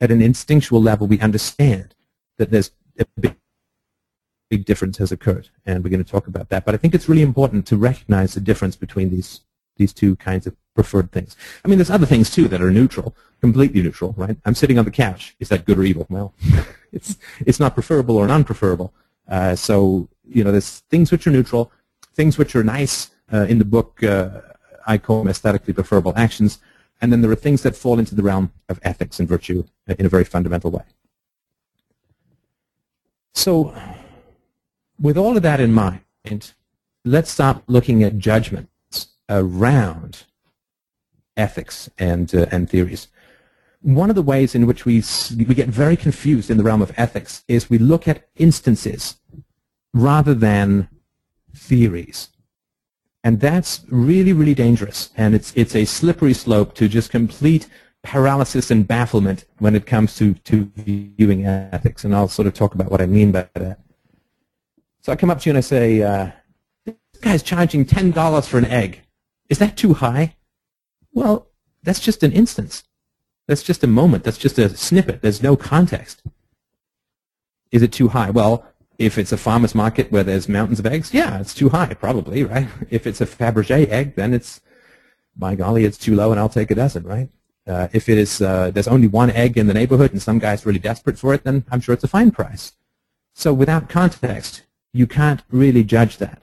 at 0.00 0.10
an 0.10 0.22
instinctual 0.22 0.80
level, 0.80 1.06
we 1.06 1.20
understand 1.20 1.94
that 2.38 2.50
there's 2.50 2.70
a 2.98 3.04
big 3.20 3.36
big 4.48 4.64
difference 4.64 4.96
has 4.96 5.12
occurred, 5.12 5.50
and 5.66 5.84
we're 5.84 5.90
going 5.90 6.02
to 6.02 6.10
talk 6.10 6.26
about 6.26 6.48
that. 6.48 6.64
But 6.64 6.74
I 6.74 6.78
think 6.78 6.94
it's 6.94 7.08
really 7.08 7.20
important 7.20 7.66
to 7.66 7.76
recognize 7.76 8.32
the 8.32 8.40
difference 8.40 8.76
between 8.76 9.10
these 9.10 9.42
these 9.76 9.92
two 9.92 10.16
kinds 10.16 10.46
of 10.46 10.56
preferred 10.74 11.12
things. 11.12 11.36
I 11.64 11.68
mean, 11.68 11.78
there's 11.78 11.90
other 11.90 12.06
things 12.06 12.30
too 12.30 12.48
that 12.48 12.62
are 12.62 12.70
neutral, 12.70 13.14
completely 13.40 13.82
neutral, 13.82 14.14
right? 14.16 14.36
I'm 14.44 14.54
sitting 14.54 14.78
on 14.78 14.84
the 14.84 14.90
couch. 14.90 15.36
Is 15.38 15.48
that 15.50 15.64
good 15.64 15.78
or 15.78 15.84
evil? 15.84 16.06
Well, 16.08 16.34
it's 16.92 17.18
it's 17.40 17.60
not 17.60 17.74
preferable 17.74 18.16
or 18.16 18.26
non-preferable. 18.26 18.92
Uh, 19.28 19.54
so 19.54 20.08
you 20.28 20.44
know, 20.44 20.52
there's 20.52 20.80
things 20.90 21.10
which 21.10 21.26
are 21.26 21.30
neutral, 21.30 21.70
things 22.14 22.38
which 22.38 22.56
are 22.56 22.64
nice. 22.64 23.10
Uh, 23.32 23.46
in 23.48 23.58
the 23.58 23.64
book, 23.64 24.02
uh, 24.02 24.42
I 24.86 24.98
call 24.98 25.20
them 25.20 25.28
aesthetically 25.28 25.72
preferable 25.72 26.12
actions, 26.16 26.58
and 27.00 27.10
then 27.10 27.22
there 27.22 27.30
are 27.30 27.36
things 27.36 27.62
that 27.62 27.74
fall 27.74 27.98
into 27.98 28.14
the 28.14 28.22
realm 28.22 28.52
of 28.68 28.78
ethics 28.82 29.18
and 29.18 29.28
virtue 29.28 29.64
in 29.86 30.04
a 30.04 30.08
very 30.08 30.24
fundamental 30.24 30.70
way. 30.70 30.82
So, 33.32 33.74
with 35.00 35.16
all 35.16 35.36
of 35.36 35.42
that 35.42 35.60
in 35.60 35.72
mind, 35.72 36.00
let's 37.04 37.30
stop 37.30 37.62
looking 37.66 38.02
at 38.02 38.18
judgments 38.18 38.71
around 39.32 40.24
ethics 41.36 41.88
and 41.98 42.34
uh, 42.34 42.46
and 42.50 42.68
theories. 42.68 43.08
One 43.80 44.10
of 44.10 44.16
the 44.16 44.22
ways 44.22 44.54
in 44.54 44.66
which 44.66 44.84
we 44.84 45.02
we 45.36 45.54
get 45.54 45.68
very 45.68 45.96
confused 45.96 46.50
in 46.50 46.56
the 46.56 46.64
realm 46.64 46.82
of 46.82 46.92
ethics 46.96 47.42
is 47.48 47.70
we 47.70 47.78
look 47.78 48.06
at 48.06 48.28
instances 48.36 49.16
rather 49.94 50.34
than 50.34 50.88
theories. 51.54 52.28
And 53.24 53.40
that's 53.40 53.84
really, 53.88 54.32
really 54.32 54.54
dangerous. 54.54 55.10
And 55.16 55.34
it's, 55.34 55.52
it's 55.54 55.76
a 55.76 55.84
slippery 55.84 56.34
slope 56.34 56.74
to 56.74 56.88
just 56.88 57.10
complete 57.10 57.68
paralysis 58.02 58.70
and 58.70 58.86
bafflement 58.86 59.44
when 59.58 59.76
it 59.76 59.86
comes 59.86 60.16
to, 60.16 60.34
to 60.34 60.70
viewing 60.76 61.46
ethics. 61.46 62.04
And 62.04 62.14
I'll 62.14 62.28
sort 62.28 62.48
of 62.48 62.54
talk 62.54 62.74
about 62.74 62.90
what 62.90 63.00
I 63.00 63.06
mean 63.06 63.30
by 63.30 63.48
that. 63.54 63.78
So 65.02 65.12
I 65.12 65.16
come 65.16 65.30
up 65.30 65.40
to 65.40 65.48
you 65.48 65.52
and 65.52 65.58
I 65.58 65.62
say, 65.62 66.02
uh, 66.02 66.30
this 66.84 66.96
guy's 67.20 67.42
charging 67.42 67.84
$10 67.84 68.46
for 68.46 68.58
an 68.58 68.64
egg. 68.64 69.02
Is 69.48 69.58
that 69.58 69.76
too 69.76 69.94
high? 69.94 70.36
Well, 71.12 71.48
that's 71.82 72.00
just 72.00 72.22
an 72.22 72.32
instance. 72.32 72.84
That's 73.48 73.62
just 73.62 73.84
a 73.84 73.88
moment. 73.88 74.24
That's 74.24 74.38
just 74.38 74.58
a 74.58 74.74
snippet. 74.76 75.22
There's 75.22 75.42
no 75.42 75.56
context. 75.56 76.22
Is 77.70 77.82
it 77.82 77.92
too 77.92 78.08
high? 78.08 78.30
Well, 78.30 78.64
if 78.98 79.18
it's 79.18 79.32
a 79.32 79.36
farmer's 79.36 79.74
market 79.74 80.12
where 80.12 80.22
there's 80.22 80.48
mountains 80.48 80.78
of 80.78 80.86
eggs, 80.86 81.12
yeah, 81.12 81.40
it's 81.40 81.54
too 81.54 81.70
high, 81.70 81.94
probably, 81.94 82.44
right? 82.44 82.68
If 82.90 83.06
it's 83.06 83.20
a 83.20 83.26
Fabergé 83.26 83.88
egg, 83.88 84.14
then 84.14 84.32
it's, 84.32 84.60
by 85.36 85.54
golly, 85.54 85.84
it's 85.84 85.98
too 85.98 86.14
low, 86.14 86.30
and 86.30 86.38
I'll 86.38 86.48
take 86.48 86.70
a 86.70 86.74
dozen, 86.74 87.04
right? 87.04 87.28
Uh, 87.66 87.88
if 87.92 88.08
it 88.08 88.18
is, 88.18 88.40
uh, 88.40 88.70
there's 88.70 88.88
only 88.88 89.06
one 89.06 89.30
egg 89.30 89.56
in 89.56 89.66
the 89.66 89.74
neighborhood 89.74 90.12
and 90.12 90.20
some 90.20 90.38
guy's 90.38 90.66
really 90.66 90.80
desperate 90.80 91.18
for 91.18 91.32
it, 91.32 91.44
then 91.44 91.64
I'm 91.70 91.80
sure 91.80 91.92
it's 91.92 92.04
a 92.04 92.08
fine 92.08 92.30
price. 92.32 92.72
So 93.34 93.52
without 93.52 93.88
context, 93.88 94.62
you 94.92 95.06
can't 95.06 95.42
really 95.50 95.84
judge 95.84 96.18
that. 96.18 96.42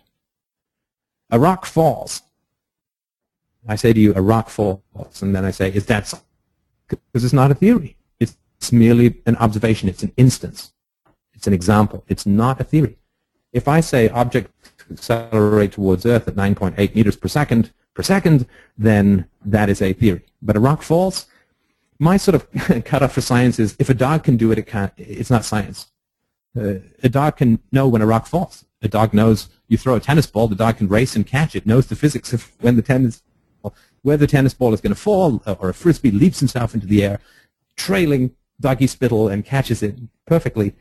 A 1.29 1.39
rock 1.39 1.65
falls. 1.65 2.21
I 3.67 3.75
say 3.75 3.93
to 3.93 3.99
you, 3.99 4.13
a 4.15 4.21
rock 4.21 4.49
falls, 4.49 5.21
and 5.21 5.35
then 5.35 5.45
I 5.45 5.51
say, 5.51 5.71
is 5.71 5.85
that 5.87 6.13
because 6.87 7.23
it's 7.23 7.33
not 7.33 7.51
a 7.51 7.55
theory. 7.55 7.97
It's 8.59 8.73
merely 8.73 9.21
an 9.25 9.37
observation. 9.37 9.87
It's 9.87 10.03
an 10.03 10.11
instance. 10.17 10.73
It's 11.33 11.47
an 11.47 11.53
example. 11.53 12.03
It's 12.09 12.25
not 12.25 12.59
a 12.59 12.65
theory. 12.65 12.97
If 13.53 13.69
I 13.69 13.79
say 13.79 14.09
object 14.09 14.51
accelerate 14.91 15.71
towards 15.71 16.05
Earth 16.05 16.27
at 16.27 16.35
9.8 16.35 16.93
meters 16.93 17.15
per 17.15 17.29
second 17.29 17.71
per 17.93 18.03
second, 18.03 18.45
then 18.77 19.27
that 19.45 19.69
is 19.69 19.81
a 19.81 19.93
theory. 19.93 20.23
But 20.41 20.57
a 20.57 20.59
rock 20.59 20.81
falls. 20.81 21.27
My 21.99 22.17
sort 22.17 22.35
of 22.35 22.83
cutoff 22.85 23.13
for 23.13 23.21
science 23.21 23.59
is 23.59 23.77
if 23.79 23.89
a 23.89 23.93
dog 23.93 24.25
can 24.25 24.35
do 24.35 24.51
it, 24.51 24.57
it 24.57 24.67
can't. 24.67 24.91
It's 24.97 25.29
not 25.29 25.45
science. 25.45 25.87
Uh, 26.57 26.75
a 27.01 27.09
dog 27.09 27.37
can 27.37 27.59
know 27.71 27.87
when 27.87 28.01
a 28.01 28.05
rock 28.05 28.25
falls. 28.25 28.65
A 28.81 28.89
dog 28.89 29.13
knows 29.13 29.47
you 29.69 29.77
throw 29.77 29.95
a 29.95 29.99
tennis 30.01 30.25
ball, 30.25 30.49
the 30.49 30.55
dog 30.55 30.77
can 30.77 30.89
race 30.89 31.15
and 31.15 31.25
catch 31.25 31.55
it. 31.55 31.65
Knows 31.65 31.87
the 31.87 31.95
physics 31.95 32.33
of 32.33 32.51
when 32.59 32.75
the 32.75 32.81
tennis, 32.81 33.21
where 34.01 34.17
the 34.17 34.27
tennis 34.27 34.53
ball 34.53 34.73
is 34.73 34.81
going 34.81 34.93
to 34.93 34.99
fall, 34.99 35.41
uh, 35.45 35.55
or 35.59 35.69
a 35.69 35.73
frisbee 35.73 36.11
leaps 36.11 36.39
himself 36.39 36.73
into 36.73 36.87
the 36.87 37.03
air, 37.03 37.19
trailing 37.75 38.31
doggy 38.59 38.87
spittle 38.87 39.27
and 39.27 39.45
catches 39.45 39.81
it 39.83 39.95
perfectly. 40.25 40.73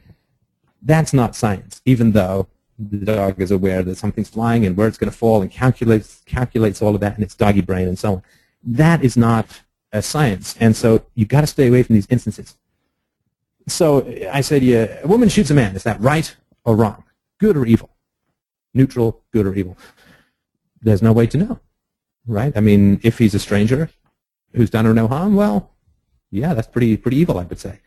That's 0.83 1.13
not 1.13 1.37
science, 1.37 1.81
even 1.85 2.13
though 2.13 2.49
the 2.79 3.05
dog 3.05 3.41
is 3.41 3.51
aware 3.51 3.83
that 3.83 3.97
something's 3.97 4.29
flying 4.29 4.65
and 4.65 4.77
where 4.77 4.87
it's 4.87 4.99
going 4.99 5.11
to 5.11 5.17
fall 5.17 5.43
and 5.43 5.51
calculates 5.51 6.23
calculates 6.27 6.81
all 6.81 6.95
of 6.95 7.01
that 7.01 7.17
in 7.17 7.25
its 7.25 7.35
doggy 7.35 7.61
brain 7.61 7.89
and 7.89 7.99
so 7.99 8.15
on. 8.15 8.23
That 8.63 9.03
is 9.03 9.17
not 9.17 9.63
a 9.93 10.03
science, 10.03 10.55
and 10.61 10.77
so 10.77 11.05
you've 11.15 11.29
got 11.29 11.41
to 11.41 11.47
stay 11.47 11.69
away 11.69 11.83
from 11.83 11.95
these 11.95 12.07
instances. 12.11 12.57
So 13.67 14.07
I 14.33 14.41
say 14.41 14.61
to 14.61 14.65
you, 14.65 14.89
a 15.03 15.07
woman 15.07 15.29
shoots 15.29 15.51
a 15.51 15.55
man. 15.55 15.77
Is 15.77 15.83
that 15.83 16.01
right 16.01 16.35
or 16.65 16.77
wrong? 16.77 17.05
Good 17.39 17.57
or 17.57 17.67
evil? 17.67 17.91
Neutral, 18.75 19.23
good 19.33 19.47
or 19.47 19.55
evil? 19.55 19.77
There's 20.81 21.03
no 21.03 21.13
way 21.13 21.27
to 21.27 21.39
know, 21.39 21.61
right? 22.29 22.57
I 22.57 22.61
mean, 22.61 23.01
if 23.03 23.19
he's 23.19 23.35
a 23.35 23.38
stranger 23.41 23.91
who's 24.55 24.71
done 24.71 24.85
her 24.85 24.95
no 24.95 25.09
harm, 25.09 25.35
well, 25.35 25.73
yeah, 26.31 26.55
that's 26.55 26.69
pretty 26.69 26.97
pretty 26.97 27.17
evil, 27.17 27.38
I 27.38 27.45
would 27.45 27.59
say. 27.59 27.81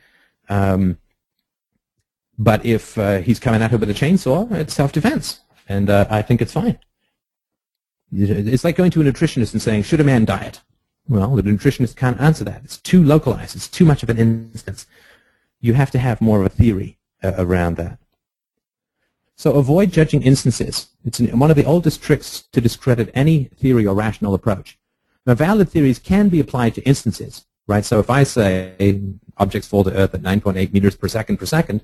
Um, 0.49 0.97
but 2.38 2.65
if 2.65 2.97
uh, 2.97 3.19
he's 3.19 3.39
coming 3.39 3.62
at 3.62 3.71
her 3.71 3.77
with 3.77 3.89
a 3.89 3.93
chainsaw, 3.93 4.51
it's 4.51 4.73
self-defense, 4.73 5.41
and 5.69 5.89
uh, 5.89 6.08
I 6.10 6.21
think 6.21 6.41
it's 6.41 6.54
fine. 6.54 6.80
It's 8.12 8.65
like 8.65 8.75
going 8.75 8.91
to 8.91 9.01
a 9.01 9.06
nutritionist 9.06 9.54
and 9.54 9.62
saying, 9.62 9.84
should 9.84 10.01
a 10.01 10.04
man 10.04 10.25
diet? 10.25 10.60
Well, 11.08 11.36
the 11.36 11.43
nutritionist 11.43 11.95
can't 11.95 12.19
answer 12.19 12.43
that. 12.43 12.62
It's 12.63 12.77
too 12.77 13.04
localized. 13.04 13.56
It's 13.56 13.69
too 13.69 13.86
much 13.86 14.04
of 14.04 14.10
an 14.10 14.17
instance. 14.17 14.86
You 15.62 15.75
have 15.75 15.91
to 15.91 15.99
have 15.99 16.19
more 16.19 16.39
of 16.39 16.45
a 16.45 16.49
theory 16.49 16.97
uh, 17.23 17.34
around 17.38 17.77
that. 17.77 17.99
So 19.41 19.54
avoid 19.54 19.91
judging 19.91 20.21
instances. 20.21 20.89
It's 21.04 21.19
one 21.19 21.49
of 21.49 21.58
the 21.58 21.65
oldest 21.65 22.04
tricks 22.04 22.43
to 22.51 22.62
discredit 22.62 23.10
any 23.15 23.45
theory 23.45 23.88
or 23.88 23.95
rational 23.95 24.36
approach. 24.36 24.77
Now, 25.25 25.34
valid 25.34 25.67
theories 25.67 25.97
can 25.97 26.30
be 26.30 26.39
applied 26.39 26.75
to 26.75 26.84
instances, 26.84 27.43
right? 27.65 27.84
So 27.84 27.99
if 27.99 28.08
I 28.08 28.21
say 28.21 29.01
objects 29.38 29.67
fall 29.67 29.84
to 29.86 29.97
Earth 29.97 30.13
at 30.13 30.21
9.8 30.21 30.71
meters 30.73 30.95
per 30.95 31.08
second 31.08 31.38
per 31.38 31.47
second, 31.47 31.84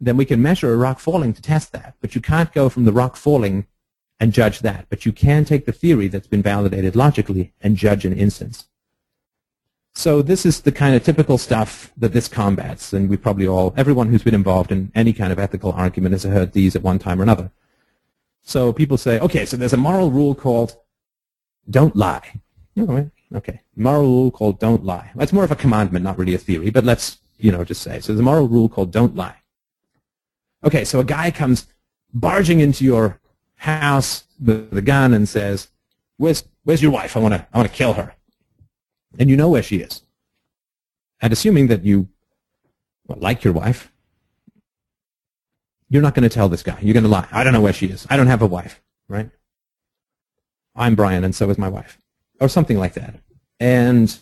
then 0.00 0.16
we 0.16 0.24
can 0.24 0.42
measure 0.42 0.74
a 0.74 0.76
rock 0.76 0.98
falling 0.98 1.32
to 1.34 1.40
test 1.40 1.70
that. 1.70 1.94
But 2.00 2.16
you 2.16 2.20
can't 2.20 2.52
go 2.52 2.68
from 2.68 2.84
the 2.84 2.90
rock 2.90 3.14
falling 3.14 3.68
and 4.18 4.32
judge 4.32 4.58
that. 4.58 4.86
But 4.88 5.06
you 5.06 5.12
can 5.12 5.44
take 5.44 5.66
the 5.66 5.72
theory 5.72 6.08
that's 6.08 6.26
been 6.26 6.42
validated 6.42 6.96
logically 6.96 7.52
and 7.60 7.76
judge 7.76 8.04
an 8.04 8.12
instance. 8.12 8.66
So 9.96 10.20
this 10.20 10.44
is 10.44 10.60
the 10.60 10.72
kind 10.72 10.94
of 10.94 11.02
typical 11.02 11.38
stuff 11.38 11.90
that 11.96 12.12
this 12.12 12.28
combats, 12.28 12.92
and 12.92 13.08
we 13.08 13.16
probably 13.16 13.48
all, 13.48 13.72
everyone 13.78 14.10
who's 14.10 14.22
been 14.22 14.34
involved 14.34 14.70
in 14.70 14.92
any 14.94 15.14
kind 15.14 15.32
of 15.32 15.38
ethical 15.38 15.72
argument 15.72 16.12
has 16.12 16.24
heard 16.24 16.52
these 16.52 16.76
at 16.76 16.82
one 16.82 16.98
time 16.98 17.18
or 17.18 17.22
another. 17.22 17.50
So 18.42 18.74
people 18.74 18.98
say, 18.98 19.18
okay, 19.20 19.46
so 19.46 19.56
there's 19.56 19.72
a 19.72 19.78
moral 19.78 20.10
rule 20.10 20.34
called 20.34 20.76
don't 21.68 21.96
lie. 21.96 22.40
Okay, 23.34 23.62
moral 23.74 24.02
rule 24.02 24.30
called 24.30 24.60
don't 24.60 24.84
lie. 24.84 25.12
That's 25.14 25.32
more 25.32 25.44
of 25.44 25.50
a 25.50 25.56
commandment, 25.56 26.04
not 26.04 26.18
really 26.18 26.34
a 26.34 26.38
theory, 26.38 26.68
but 26.68 26.84
let's, 26.84 27.16
you 27.38 27.50
know, 27.50 27.64
just 27.64 27.80
say. 27.80 27.98
So 28.00 28.12
there's 28.12 28.20
a 28.20 28.22
moral 28.22 28.48
rule 28.48 28.68
called 28.68 28.92
don't 28.92 29.16
lie. 29.16 29.36
Okay, 30.62 30.84
so 30.84 31.00
a 31.00 31.04
guy 31.04 31.30
comes 31.30 31.68
barging 32.12 32.60
into 32.60 32.84
your 32.84 33.18
house 33.54 34.24
with 34.38 34.76
a 34.76 34.82
gun 34.82 35.14
and 35.14 35.26
says, 35.26 35.68
"Where's 36.18 36.44
where's 36.64 36.82
your 36.82 36.92
wife? 36.92 37.16
I 37.16 37.20
want 37.20 37.32
to 37.32 37.46
I 37.50 37.56
want 37.56 37.70
to 37.70 37.74
kill 37.74 37.94
her." 37.94 38.12
And 39.18 39.30
you 39.30 39.36
know 39.36 39.48
where 39.48 39.62
she 39.62 39.78
is. 39.78 40.02
And 41.20 41.32
assuming 41.32 41.68
that 41.68 41.84
you 41.84 42.08
well, 43.06 43.18
like 43.20 43.44
your 43.44 43.52
wife, 43.52 43.92
you're 45.88 46.02
not 46.02 46.14
going 46.14 46.28
to 46.28 46.34
tell 46.34 46.48
this 46.48 46.62
guy. 46.62 46.78
You're 46.80 46.94
going 46.94 47.04
to 47.04 47.10
lie. 47.10 47.28
I 47.30 47.44
don't 47.44 47.52
know 47.52 47.60
where 47.60 47.72
she 47.72 47.86
is. 47.86 48.06
I 48.10 48.16
don't 48.16 48.26
have 48.26 48.42
a 48.42 48.46
wife, 48.46 48.82
right? 49.08 49.30
I'm 50.74 50.94
Brian, 50.94 51.24
and 51.24 51.34
so 51.34 51.48
is 51.48 51.58
my 51.58 51.68
wife, 51.68 51.98
or 52.40 52.48
something 52.48 52.78
like 52.78 52.94
that. 52.94 53.14
And 53.60 54.18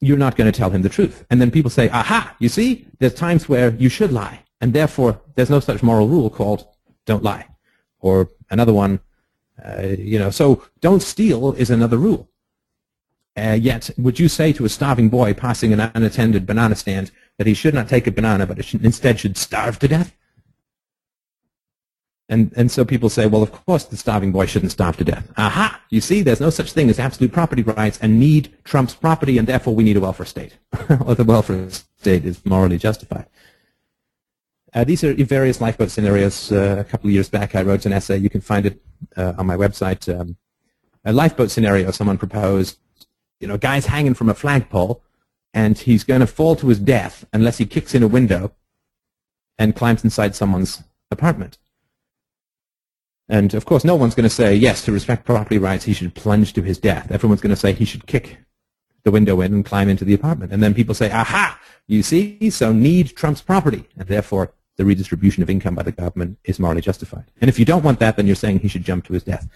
you're 0.00 0.18
not 0.18 0.36
going 0.36 0.50
to 0.50 0.56
tell 0.56 0.70
him 0.70 0.82
the 0.82 0.88
truth. 0.88 1.24
And 1.30 1.40
then 1.40 1.50
people 1.50 1.70
say, 1.70 1.88
aha, 1.90 2.34
you 2.38 2.48
see, 2.48 2.86
there's 2.98 3.14
times 3.14 3.48
where 3.48 3.70
you 3.74 3.88
should 3.88 4.12
lie. 4.12 4.40
And 4.60 4.72
therefore, 4.72 5.20
there's 5.34 5.50
no 5.50 5.60
such 5.60 5.82
moral 5.82 6.08
rule 6.08 6.30
called 6.30 6.66
don't 7.06 7.22
lie. 7.22 7.46
Or 8.00 8.28
another 8.50 8.72
one, 8.72 9.00
uh, 9.64 9.82
you 9.82 10.18
know, 10.18 10.30
so 10.30 10.64
don't 10.80 11.02
steal 11.02 11.52
is 11.52 11.70
another 11.70 11.96
rule. 11.96 12.29
Uh, 13.36 13.56
yet, 13.60 13.90
would 13.96 14.18
you 14.18 14.28
say 14.28 14.52
to 14.52 14.64
a 14.64 14.68
starving 14.68 15.08
boy 15.08 15.32
passing 15.32 15.72
an 15.72 15.80
unattended 15.94 16.46
banana 16.46 16.74
stand 16.74 17.10
that 17.38 17.46
he 17.46 17.54
should 17.54 17.74
not 17.74 17.88
take 17.88 18.06
a 18.06 18.10
banana, 18.10 18.46
but 18.46 18.64
should, 18.64 18.84
instead 18.84 19.20
should 19.20 19.36
starve 19.36 19.78
to 19.78 19.88
death? 19.88 20.16
And, 22.28 22.52
and 22.56 22.70
so 22.70 22.84
people 22.84 23.08
say, 23.08 23.26
well, 23.26 23.42
of 23.42 23.50
course 23.50 23.84
the 23.84 23.96
starving 23.96 24.30
boy 24.30 24.46
shouldn't 24.46 24.70
starve 24.70 24.96
to 24.98 25.04
death. 25.04 25.32
Aha! 25.36 25.82
You 25.90 26.00
see, 26.00 26.22
there's 26.22 26.40
no 26.40 26.50
such 26.50 26.72
thing 26.72 26.88
as 26.88 27.00
absolute 27.00 27.32
property 27.32 27.62
rights, 27.62 27.98
and 28.00 28.20
need 28.20 28.52
trumps 28.62 28.94
property, 28.94 29.36
and 29.36 29.48
therefore 29.48 29.74
we 29.74 29.82
need 29.82 29.96
a 29.96 30.00
welfare 30.00 30.26
state. 30.26 30.56
or 31.04 31.16
the 31.16 31.24
welfare 31.24 31.68
state 31.70 32.24
is 32.24 32.44
morally 32.46 32.78
justified. 32.78 33.26
Uh, 34.72 34.84
these 34.84 35.02
are 35.02 35.12
various 35.24 35.60
lifeboat 35.60 35.90
scenarios. 35.90 36.52
Uh, 36.52 36.76
a 36.78 36.84
couple 36.84 37.08
of 37.08 37.14
years 37.14 37.28
back, 37.28 37.56
I 37.56 37.62
wrote 37.62 37.84
an 37.86 37.92
essay. 37.92 38.18
You 38.18 38.30
can 38.30 38.40
find 38.40 38.66
it 38.66 38.80
uh, 39.16 39.32
on 39.36 39.46
my 39.46 39.56
website. 39.56 40.08
Um, 40.08 40.36
a 41.04 41.12
lifeboat 41.12 41.50
scenario 41.50 41.90
someone 41.90 42.18
proposed. 42.18 42.78
You 43.40 43.48
know, 43.48 43.54
a 43.54 43.58
guy's 43.58 43.86
hanging 43.86 44.14
from 44.14 44.28
a 44.28 44.34
flagpole, 44.34 45.02
and 45.52 45.76
he's 45.76 46.04
going 46.04 46.20
to 46.20 46.26
fall 46.26 46.54
to 46.56 46.68
his 46.68 46.78
death 46.78 47.24
unless 47.32 47.58
he 47.58 47.66
kicks 47.66 47.94
in 47.94 48.02
a 48.02 48.08
window 48.08 48.52
and 49.58 49.74
climbs 49.74 50.04
inside 50.04 50.34
someone's 50.34 50.82
apartment. 51.10 51.58
And 53.28 53.54
of 53.54 53.64
course, 53.64 53.84
no 53.84 53.94
one's 53.94 54.14
going 54.14 54.28
to 54.28 54.34
say, 54.34 54.54
yes, 54.54 54.84
to 54.84 54.92
respect 54.92 55.24
property 55.24 55.58
rights, 55.58 55.84
he 55.84 55.92
should 55.92 56.14
plunge 56.14 56.52
to 56.54 56.62
his 56.62 56.78
death. 56.78 57.10
Everyone's 57.10 57.40
going 57.40 57.54
to 57.54 57.60
say 57.60 57.72
he 57.72 57.84
should 57.84 58.06
kick 58.06 58.38
the 59.04 59.10
window 59.10 59.40
in 59.40 59.54
and 59.54 59.64
climb 59.64 59.88
into 59.88 60.04
the 60.04 60.14
apartment. 60.14 60.52
And 60.52 60.62
then 60.62 60.74
people 60.74 60.94
say, 60.94 61.10
aha, 61.10 61.58
you 61.86 62.02
see, 62.02 62.50
so 62.50 62.72
need 62.72 63.16
trumps 63.16 63.40
property. 63.40 63.88
And 63.96 64.08
therefore, 64.08 64.52
the 64.76 64.84
redistribution 64.84 65.42
of 65.42 65.50
income 65.50 65.74
by 65.74 65.82
the 65.82 65.92
government 65.92 66.38
is 66.44 66.58
morally 66.58 66.80
justified. 66.80 67.30
And 67.40 67.48
if 67.48 67.58
you 67.58 67.64
don't 67.64 67.84
want 67.84 68.00
that, 68.00 68.16
then 68.16 68.26
you're 68.26 68.36
saying 68.36 68.60
he 68.60 68.68
should 68.68 68.84
jump 68.84 69.04
to 69.06 69.12
his 69.12 69.22
death. 69.22 69.48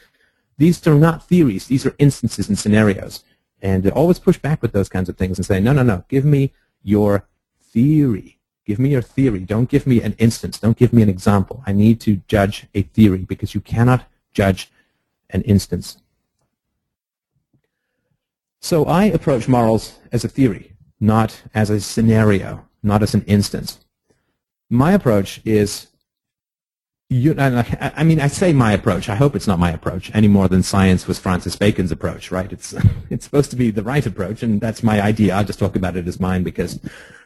These 0.57 0.87
are 0.87 0.95
not 0.95 1.27
theories. 1.27 1.67
These 1.67 1.85
are 1.85 1.97
instances 1.99 2.49
and 2.49 2.59
scenarios. 2.59 3.25
And 3.65 3.91
always 3.91 4.19
push 4.19 4.39
back 4.39 4.61
with 4.61 4.73
those 4.73 4.91
kinds 4.91 5.09
of 5.09 5.17
things 5.17 5.39
and 5.39 5.47
say, 5.47 5.59
no, 5.59 5.73
no, 5.73 5.83
no, 5.83 6.05
give 6.09 6.25
me 6.25 6.53
your 6.83 7.27
theory. 7.63 8.39
Give 8.67 8.79
me 8.79 8.91
your 8.91 9.01
theory. 9.01 9.41
Don't 9.41 9.71
give 9.71 9.87
me 9.87 10.03
an 10.03 10.15
instance. 10.19 10.59
Don't 10.59 10.77
give 10.77 10.93
me 10.93 11.01
an 11.01 11.09
example. 11.09 11.63
I 11.67 11.73
need 11.73 11.99
to 12.03 12.21
judge 12.29 12.67
a 12.75 12.83
theory 12.83 13.25
because 13.25 13.55
you 13.55 13.63
cannot 13.63 14.05
judge 14.35 14.71
an 15.31 15.41
instance. 15.43 15.97
So 18.61 18.85
I 18.85 19.05
approach 19.05 19.49
morals 19.49 19.99
as 20.13 20.25
a 20.25 20.29
theory, 20.29 20.73
not 21.01 21.43
as 21.55 21.71
a 21.71 21.81
scenario, 21.81 22.67
not 22.83 23.03
as 23.03 23.15
an 23.15 23.23
instance. 23.23 23.81
My 24.69 24.93
approach 24.93 25.41
is, 25.47 25.89
you, 27.11 27.35
I 27.39 28.03
mean, 28.03 28.21
I 28.21 28.29
say 28.29 28.53
my 28.53 28.73
approach. 28.73 29.09
I 29.09 29.15
hope 29.15 29.37
it's 29.37 29.47
not 29.47 29.59
my 29.59 29.71
approach 29.71 30.11
any 30.15 30.29
more 30.29 30.49
than 30.49 30.63
science 30.63 31.07
was 31.07 31.19
Francis 31.19 31.55
Bacon's 31.55 31.93
approach, 31.93 32.31
right? 32.31 32.51
It's, 32.51 32.75
it's 33.11 33.25
supposed 33.25 33.51
to 33.51 33.57
be 33.57 33.71
the 33.71 33.83
right 33.83 34.05
approach, 34.05 34.43
and 34.43 34.61
that's 34.61 34.83
my 34.83 35.01
idea. 35.01 35.35
I'll 35.35 35.45
just 35.45 35.59
talk 35.59 35.77
about 35.77 35.97
it 35.97 36.09
as 36.09 36.19
mine 36.19 36.43
because 36.43 36.81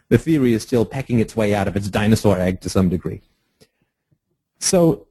the 0.09 0.19
theory 0.19 0.53
is 0.53 0.63
still 0.63 0.85
pecking 0.85 1.21
its 1.21 1.37
way 1.37 1.55
out 1.55 1.69
of 1.69 1.77
its 1.77 1.89
dinosaur 1.89 2.39
egg 2.39 2.61
to 2.63 2.69
some 2.69 2.89
degree. 2.89 3.23
So 4.59 5.07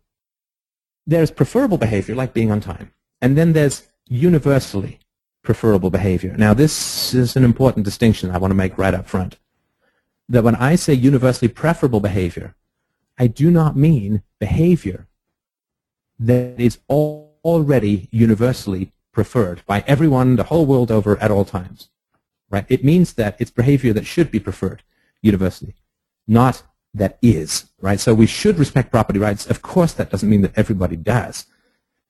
there's 1.06 1.32
preferable 1.32 1.78
behavior, 1.78 2.16
like 2.16 2.34
being 2.34 2.52
on 2.52 2.60
time, 2.60 2.92
and 3.22 3.38
then 3.38 3.54
there's 3.54 3.88
universally 4.08 5.00
preferable 5.44 5.90
behavior. 5.90 6.36
Now, 6.38 6.54
this 6.54 7.14
is 7.14 7.38
an 7.38 7.46
important 7.46 7.86
distinction 7.86 8.32
I 8.32 8.38
want 8.38 8.52
to 8.52 8.56
make 8.56 8.78
right 8.78 8.94
up 8.94 9.08
front. 9.08 9.38
That 10.28 10.44
when 10.44 10.56
I 10.56 10.76
say 10.76 10.94
universally 10.94 11.48
preferable 11.48 12.02
behavior, 12.02 12.54
I 13.18 13.28
do 13.28 13.50
not 13.50 13.76
mean 13.76 14.24
behavior 14.40 15.08
that 16.20 16.60
is 16.60 16.80
already 16.90 18.08
universally 18.12 18.92
preferred 19.12 19.62
by 19.66 19.84
everyone 19.88 20.36
the 20.36 20.44
whole 20.44 20.66
world 20.66 20.92
over 20.92 21.18
at 21.18 21.32
all 21.32 21.46
times. 21.46 21.90
Right? 22.50 22.66
It 22.70 22.84
means 22.84 23.14
that 23.14 23.36
it's 23.40 23.52
behavior 23.52 23.94
that 23.94 24.06
should 24.06 24.32
be 24.32 24.40
preferred 24.40 24.84
universally, 25.22 25.76
not 26.28 26.64
that 26.94 27.18
is. 27.22 27.66
Right? 27.82 28.00
So 28.00 28.14
we 28.14 28.26
should 28.26 28.60
respect 28.60 28.92
property 28.92 29.20
rights. 29.20 29.46
Of 29.48 29.62
course, 29.62 29.94
that 29.94 30.10
doesn't 30.10 30.30
mean 30.30 30.42
that 30.42 30.58
everybody 30.58 30.96
does. 30.96 31.46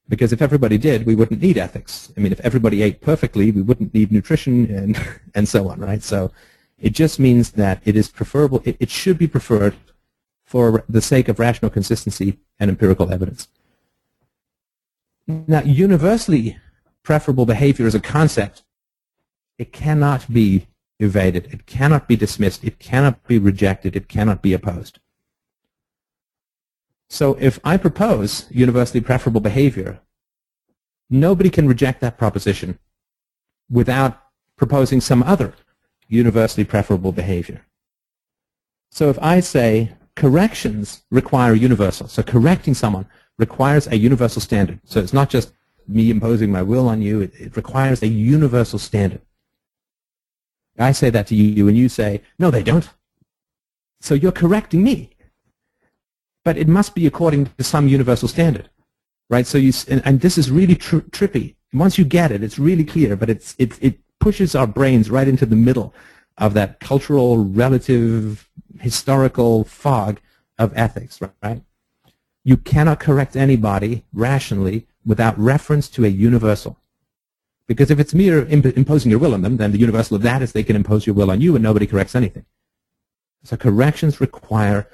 Because 0.09 0.31
if 0.31 0.41
everybody 0.41 0.77
did, 0.77 1.05
we 1.05 1.15
wouldn't 1.15 1.41
need 1.41 1.57
ethics. 1.57 2.11
I 2.15 2.21
mean, 2.21 2.31
if 2.31 2.39
everybody 2.41 2.81
ate 2.81 3.01
perfectly, 3.01 3.51
we 3.51 3.61
wouldn't 3.61 3.93
need 3.93 4.11
nutrition 4.11 4.73
and, 4.73 5.19
and 5.35 5.49
so 5.49 5.69
on, 5.69 5.79
right? 5.79 6.03
So 6.03 6.31
it 6.77 6.91
just 6.91 7.19
means 7.19 7.51
that 7.51 7.81
it 7.83 7.95
is 7.95 8.09
preferable, 8.09 8.61
it, 8.63 8.77
it 8.79 8.89
should 8.89 9.17
be 9.17 9.27
preferred 9.27 9.75
for 10.47 10.83
the 10.89 11.01
sake 11.01 11.27
of 11.27 11.37
rational 11.37 11.69
consistency 11.69 12.39
and 12.59 12.71
empirical 12.71 13.13
evidence. 13.13 13.49
Now, 15.27 15.61
universally 15.61 16.57
preferable 17.03 17.45
behavior 17.45 17.85
as 17.85 17.93
a 17.93 17.99
concept 17.99 18.63
it 19.57 19.73
cannot 19.73 20.31
be 20.31 20.67
evaded. 20.99 21.47
It 21.51 21.65
cannot 21.65 22.07
be 22.07 22.15
dismissed. 22.15 22.63
It 22.63 22.79
cannot 22.79 23.25
be 23.27 23.37
rejected. 23.39 23.95
It 23.95 24.07
cannot 24.07 24.41
be 24.41 24.53
opposed. 24.53 24.99
So 27.09 27.37
if 27.39 27.59
I 27.63 27.77
propose 27.77 28.45
universally 28.49 29.01
preferable 29.01 29.41
behavior, 29.41 29.99
nobody 31.09 31.49
can 31.49 31.67
reject 31.67 32.01
that 32.01 32.17
proposition 32.17 32.77
without 33.69 34.21
proposing 34.57 35.01
some 35.01 35.23
other 35.23 35.53
universally 36.07 36.63
preferable 36.63 37.11
behavior. 37.11 37.61
So 38.91 39.09
if 39.09 39.17
I 39.19 39.39
say 39.39 39.93
corrections 40.17 41.03
require 41.11 41.53
a 41.53 41.57
universal, 41.57 42.07
so 42.07 42.23
correcting 42.23 42.73
someone 42.73 43.05
requires 43.37 43.87
a 43.87 43.95
universal 43.95 44.41
standard. 44.41 44.79
So 44.83 44.99
it's 44.99 45.13
not 45.13 45.29
just 45.29 45.53
me 45.87 46.09
imposing 46.09 46.51
my 46.51 46.63
will 46.63 46.89
on 46.89 47.01
you, 47.01 47.21
it, 47.21 47.31
it 47.39 47.55
requires 47.55 48.01
a 48.01 48.07
universal 48.07 48.79
standard. 48.79 49.21
I 50.79 50.91
say 50.91 51.09
that 51.11 51.27
to 51.27 51.35
you, 51.35 51.67
and 51.67 51.77
you 51.77 51.87
say, 51.87 52.21
no, 52.39 52.51
they 52.51 52.63
don't. 52.63 52.89
So 54.01 54.15
you're 54.15 54.31
correcting 54.31 54.83
me. 54.83 55.11
But 56.43 56.57
it 56.57 56.67
must 56.67 56.95
be 56.95 57.05
according 57.05 57.51
to 57.57 57.63
some 57.63 57.87
universal 57.87 58.27
standard, 58.27 58.69
right? 59.29 59.45
So 59.45 59.57
you, 59.59 59.71
and, 59.87 60.01
and 60.03 60.21
this 60.21 60.37
is 60.37 60.49
really 60.49 60.75
tri 60.75 60.99
trippy. 61.11 61.55
Once 61.73 61.97
you 61.97 62.05
get 62.05 62.31
it, 62.31 62.43
it's 62.43 62.57
really 62.57 62.85
clear, 62.85 63.15
but 63.15 63.29
it's, 63.29 63.55
it, 63.59 63.77
it 63.81 63.99
pushes 64.19 64.55
our 64.55 64.67
brains 64.67 65.11
right 65.11 65.27
into 65.27 65.45
the 65.45 65.55
middle 65.55 65.93
of 66.37 66.53
that 66.53 66.79
cultural, 66.79 67.43
relative, 67.45 68.46
historical 68.81 69.63
fog 69.63 70.19
of 70.57 70.75
ethics, 70.75 71.19
right? 71.41 71.61
You 72.43 72.57
cannot 72.57 72.99
correct 72.99 73.35
anybody 73.35 74.05
rationally 74.13 74.87
without 75.05 75.37
reference 75.37 75.89
to 75.89 76.05
a 76.05 76.09
universal. 76.09 76.77
Because 77.67 77.91
if 77.91 77.99
it's 77.99 78.13
mere 78.13 78.45
imp 78.45 78.65
imposing 78.77 79.11
your 79.11 79.19
will 79.19 79.33
on 79.33 79.41
them, 79.41 79.57
then 79.57 79.71
the 79.71 79.77
universal 79.77 80.15
of 80.15 80.21
that 80.23 80.41
is 80.41 80.51
they 80.51 80.63
can 80.63 80.75
impose 80.75 81.05
your 81.05 81.15
will 81.15 81.29
on 81.29 81.41
you 81.41 81.55
and 81.55 81.63
nobody 81.63 81.85
corrects 81.85 82.15
anything. 82.15 82.45
So 83.43 83.57
corrections 83.57 84.21
require 84.21 84.87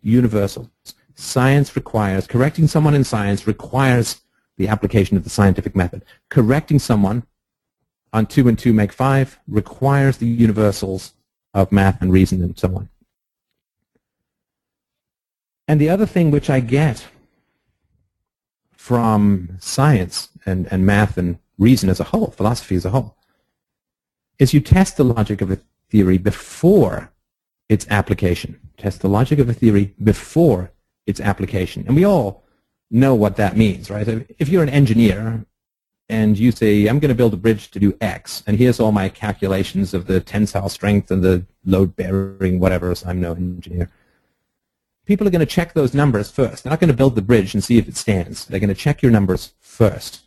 universals. 0.00 0.68
Science 1.14 1.76
requires, 1.76 2.26
correcting 2.26 2.66
someone 2.66 2.94
in 2.94 3.04
science 3.04 3.46
requires 3.46 4.22
the 4.56 4.68
application 4.68 5.16
of 5.16 5.24
the 5.24 5.30
scientific 5.30 5.76
method. 5.76 6.04
Correcting 6.28 6.78
someone 6.78 7.24
on 8.12 8.26
2 8.26 8.48
and 8.48 8.58
2 8.58 8.72
make 8.72 8.92
5 8.92 9.38
requires 9.46 10.18
the 10.18 10.26
universals 10.26 11.14
of 11.52 11.70
math 11.72 12.00
and 12.00 12.12
reason 12.12 12.42
and 12.42 12.58
so 12.58 12.74
on. 12.74 12.88
And 15.66 15.80
the 15.80 15.88
other 15.88 16.06
thing 16.06 16.30
which 16.30 16.50
I 16.50 16.60
get 16.60 17.06
from 18.72 19.56
science 19.60 20.28
and, 20.44 20.68
and 20.70 20.84
math 20.84 21.16
and 21.16 21.38
reason 21.58 21.88
as 21.88 22.00
a 22.00 22.04
whole, 22.04 22.28
philosophy 22.28 22.76
as 22.76 22.84
a 22.84 22.90
whole, 22.90 23.16
is 24.38 24.52
you 24.52 24.60
test 24.60 24.96
the 24.96 25.04
logic 25.04 25.40
of 25.40 25.50
a 25.50 25.58
theory 25.88 26.18
before 26.18 27.10
its 27.68 27.86
application. 27.88 28.60
Test 28.76 29.00
the 29.00 29.08
logic 29.08 29.38
of 29.38 29.48
a 29.48 29.54
theory 29.54 29.94
before 30.02 30.70
its 31.06 31.20
application. 31.20 31.84
And 31.86 31.96
we 31.96 32.04
all 32.04 32.44
know 32.90 33.14
what 33.14 33.36
that 33.36 33.56
means, 33.56 33.90
right? 33.90 34.06
If 34.38 34.48
you're 34.48 34.62
an 34.62 34.68
engineer 34.68 35.46
and 36.08 36.38
you 36.38 36.52
say, 36.52 36.86
I'm 36.86 36.98
going 36.98 37.08
to 37.08 37.14
build 37.14 37.32
a 37.32 37.38
bridge 37.38 37.70
to 37.70 37.78
do 37.78 37.96
X, 38.00 38.42
and 38.46 38.58
here's 38.58 38.80
all 38.80 38.92
my 38.92 39.08
calculations 39.08 39.94
of 39.94 40.06
the 40.06 40.20
tensile 40.20 40.68
strength 40.68 41.10
and 41.10 41.22
the 41.22 41.46
load 41.64 41.96
bearing, 41.96 42.60
whatever, 42.60 42.94
so 42.94 43.08
I'm 43.08 43.20
no 43.20 43.32
engineer. 43.32 43.90
People 45.04 45.26
are 45.26 45.30
going 45.30 45.40
to 45.40 45.46
check 45.46 45.74
those 45.74 45.94
numbers 45.94 46.30
first. 46.30 46.64
They're 46.64 46.70
not 46.70 46.80
going 46.80 46.88
to 46.88 46.96
build 46.96 47.14
the 47.14 47.22
bridge 47.22 47.54
and 47.54 47.62
see 47.62 47.78
if 47.78 47.88
it 47.88 47.96
stands. 47.96 48.46
They're 48.46 48.60
going 48.60 48.68
to 48.68 48.74
check 48.74 49.02
your 49.02 49.12
numbers 49.12 49.52
first. 49.60 50.22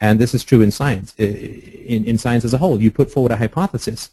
And 0.00 0.18
this 0.18 0.34
is 0.34 0.44
true 0.44 0.60
in 0.60 0.70
science, 0.70 1.14
in, 1.16 2.04
in 2.04 2.18
science 2.18 2.44
as 2.44 2.54
a 2.54 2.58
whole. 2.58 2.80
You 2.80 2.90
put 2.90 3.10
forward 3.10 3.32
a 3.32 3.36
hypothesis, 3.36 4.10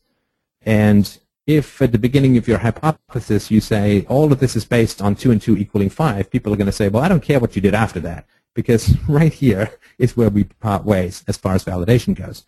and 0.61 1.17
if 1.45 1.81
at 1.81 1.91
the 1.91 1.97
beginning 1.97 2.37
of 2.37 2.47
your 2.47 2.59
hypothesis 2.59 3.51
you 3.51 3.59
say 3.59 4.05
all 4.07 4.31
of 4.31 4.39
this 4.39 4.55
is 4.55 4.63
based 4.65 5.01
on 5.01 5.15
2 5.15 5.31
and 5.31 5.41
2 5.41 5.57
equaling 5.57 5.89
5, 5.89 6.31
people 6.31 6.53
are 6.53 6.55
going 6.55 6.67
to 6.67 6.71
say, 6.71 6.87
well, 6.87 7.03
I 7.03 7.09
don't 7.09 7.23
care 7.23 7.39
what 7.39 7.55
you 7.55 7.61
did 7.61 7.75
after 7.75 7.99
that, 8.01 8.25
because 8.53 8.97
right 9.09 9.33
here 9.33 9.71
is 9.97 10.15
where 10.15 10.29
we 10.29 10.45
part 10.45 10.85
ways 10.85 11.23
as 11.27 11.37
far 11.37 11.53
as 11.53 11.65
validation 11.65 12.15
goes. 12.15 12.45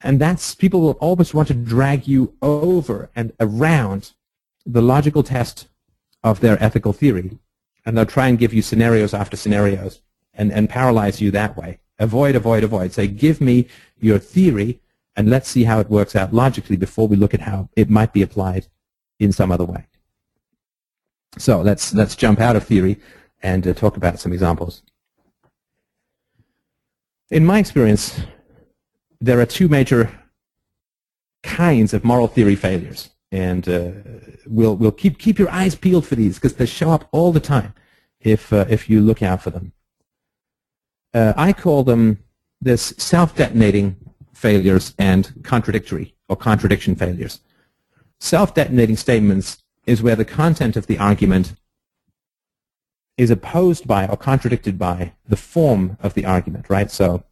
And 0.00 0.20
that's, 0.20 0.54
people 0.54 0.80
will 0.80 0.92
always 0.92 1.34
want 1.34 1.48
to 1.48 1.54
drag 1.54 2.06
you 2.06 2.34
over 2.40 3.10
and 3.16 3.32
around 3.40 4.12
the 4.66 4.82
logical 4.82 5.22
test 5.22 5.68
of 6.24 6.40
their 6.40 6.62
ethical 6.62 6.92
theory, 6.92 7.38
and 7.84 7.96
they'll 7.96 8.04
try 8.04 8.26
and 8.28 8.38
give 8.38 8.52
you 8.52 8.62
scenarios 8.62 9.14
after 9.14 9.36
scenarios 9.36 10.02
and, 10.34 10.52
and 10.52 10.68
paralyze 10.68 11.20
you 11.20 11.30
that 11.30 11.56
way. 11.56 11.78
Avoid, 11.98 12.34
avoid, 12.34 12.64
avoid. 12.64 12.92
Say, 12.92 13.06
give 13.06 13.40
me 13.40 13.68
your 13.98 14.18
theory, 14.18 14.80
and 15.14 15.30
let's 15.30 15.48
see 15.48 15.64
how 15.64 15.80
it 15.80 15.88
works 15.88 16.16
out 16.16 16.34
logically 16.34 16.76
before 16.76 17.08
we 17.08 17.16
look 17.16 17.32
at 17.32 17.42
how 17.42 17.70
it 17.76 17.88
might 17.88 18.12
be 18.12 18.22
applied 18.22 18.66
in 19.18 19.32
some 19.32 19.52
other 19.52 19.64
way. 19.64 19.86
So 21.38 21.60
let's, 21.62 21.94
let's 21.94 22.16
jump 22.16 22.40
out 22.40 22.56
of 22.56 22.64
theory 22.64 22.98
and 23.42 23.66
uh, 23.66 23.72
talk 23.72 23.96
about 23.96 24.18
some 24.18 24.32
examples. 24.32 24.82
In 27.30 27.44
my 27.44 27.58
experience, 27.58 28.20
there 29.20 29.40
are 29.40 29.46
two 29.46 29.68
major 29.68 30.10
kinds 31.42 31.94
of 31.94 32.04
moral 32.04 32.28
theory 32.28 32.56
failures. 32.56 33.10
And 33.36 33.68
uh, 33.68 33.90
we'll, 34.46 34.76
we'll 34.76 34.92
keep, 34.92 35.18
keep 35.18 35.38
your 35.38 35.50
eyes 35.50 35.74
peeled 35.74 36.06
for 36.06 36.14
these 36.14 36.36
because 36.36 36.54
they 36.54 36.64
show 36.64 36.90
up 36.90 37.06
all 37.12 37.32
the 37.32 37.40
time 37.40 37.74
if, 38.18 38.50
uh, 38.50 38.64
if 38.70 38.88
you 38.88 39.02
look 39.02 39.22
out 39.22 39.42
for 39.42 39.50
them. 39.50 39.72
Uh, 41.12 41.34
I 41.36 41.52
call 41.52 41.84
them 41.84 42.24
this 42.62 42.94
self-detonating 42.96 43.96
failures 44.32 44.94
and 44.98 45.34
contradictory 45.44 46.14
or 46.30 46.36
contradiction 46.36 46.96
failures. 46.96 47.40
Self-detonating 48.20 48.96
statements 48.96 49.62
is 49.84 50.02
where 50.02 50.16
the 50.16 50.24
content 50.24 50.74
of 50.74 50.86
the 50.86 50.98
argument 50.98 51.56
is 53.18 53.30
opposed 53.30 53.86
by 53.86 54.06
or 54.06 54.16
contradicted 54.16 54.78
by 54.78 55.12
the 55.28 55.36
form 55.36 55.98
of 56.02 56.14
the 56.14 56.24
argument, 56.24 56.70
right? 56.70 56.90
So 56.90 57.22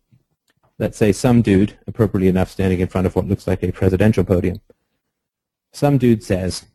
let's 0.78 0.98
say 0.98 1.12
some 1.12 1.40
dude, 1.40 1.78
appropriately 1.86 2.28
enough, 2.28 2.50
standing 2.50 2.80
in 2.80 2.88
front 2.88 3.06
of 3.06 3.16
what 3.16 3.26
looks 3.26 3.46
like 3.46 3.62
a 3.62 3.72
presidential 3.72 4.22
podium, 4.24 4.60
some 5.74 5.98
dude 5.98 6.22
says, 6.22 6.66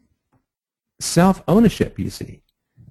self-ownership, 0.99 1.97
you 1.97 2.09
see, 2.09 2.41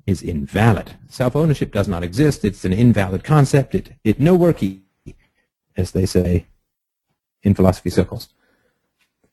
is 0.06 0.22
invalid. 0.22 0.92
Self-ownership 1.08 1.70
does 1.70 1.86
not 1.86 2.02
exist. 2.02 2.44
It's 2.44 2.64
an 2.64 2.72
invalid 2.72 3.24
concept. 3.24 3.74
It, 3.74 3.92
it 4.04 4.18
no 4.18 4.36
worky, 4.36 4.80
as 5.76 5.90
they 5.90 6.06
say 6.06 6.46
in 7.42 7.54
philosophy 7.54 7.90
circles. 7.90 8.28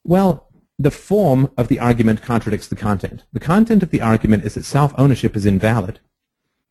Well, 0.04 0.50
the 0.78 0.92
form 0.92 1.50
of 1.58 1.70
the 1.70 1.80
argument 1.80 2.22
contradicts 2.22 2.68
the 2.68 2.76
content. 2.76 3.24
The 3.32 3.40
content 3.40 3.82
of 3.82 3.92
the 3.92 4.02
argument 4.02 4.44
is 4.44 4.56
that 4.56 4.66
self-ownership 4.66 5.38
is 5.38 5.46
invalid. 5.46 6.02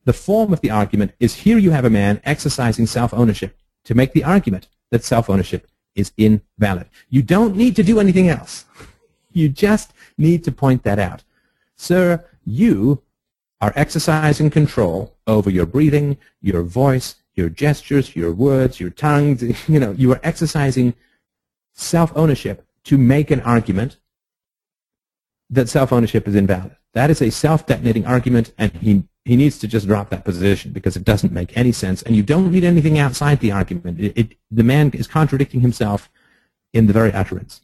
The 0.03 0.13
form 0.13 0.53
of 0.53 0.61
the 0.61 0.69
argument 0.69 1.13
is 1.19 1.33
here 1.37 1.57
you 1.57 1.71
have 1.71 1.85
a 1.85 1.89
man 1.89 2.21
exercising 2.23 2.85
self-ownership 2.85 3.57
to 3.85 3.95
make 3.95 4.13
the 4.13 4.23
argument 4.23 4.67
that 4.91 5.03
self-ownership 5.03 5.67
is 5.95 6.11
invalid. 6.15 6.87
You 7.09 7.23
don't 7.23 7.55
need 7.55 7.75
to 7.77 7.83
do 7.83 7.99
anything 7.99 8.29
else. 8.29 8.65
You 9.35 9.49
just 9.49 9.93
need 10.17 10.43
to 10.45 10.51
point 10.51 10.83
that 10.83 10.97
out. 10.97 11.23
Sir, 11.75 12.25
you 12.45 13.03
are 13.59 13.73
exercising 13.75 14.49
control 14.49 15.15
over 15.27 15.49
your 15.49 15.65
breathing, 15.65 16.17
your 16.41 16.63
voice, 16.63 17.15
your 17.33 17.49
gestures, 17.49 18.15
your 18.15 18.31
words, 18.31 18.79
your 18.79 18.89
tongue. 18.89 19.37
You 19.67 19.79
know, 19.79 19.91
you 19.91 20.11
are 20.13 20.19
exercising 20.23 20.93
self-ownership 21.73 22.65
to 22.85 22.97
make 22.97 23.29
an 23.29 23.41
argument 23.41 23.97
that 25.49 25.67
self-ownership 25.67 26.27
is 26.27 26.35
invalid. 26.35 26.75
That 26.93 27.09
is 27.09 27.21
a 27.21 27.29
self-detonating 27.29 28.05
argument, 28.05 28.53
and 28.57 28.71
he, 28.71 29.03
he 29.25 29.35
needs 29.35 29.59
to 29.59 29.67
just 29.67 29.85
drop 29.85 30.09
that 30.11 30.23
position 30.23 30.71
because 30.71 30.95
it 30.95 31.03
doesn't 31.03 31.33
make 31.33 31.57
any 31.57 31.73
sense, 31.73 32.01
and 32.03 32.15
you 32.15 32.23
don't 32.23 32.51
need 32.51 32.63
anything 32.63 32.97
outside 32.97 33.41
the 33.41 33.51
argument. 33.51 33.99
It, 33.99 34.13
it, 34.15 34.37
the 34.49 34.63
man 34.63 34.91
is 34.91 35.07
contradicting 35.07 35.59
himself 35.59 36.09
in 36.73 36.87
the 36.87 36.93
very 36.93 37.11
utterance. 37.11 37.61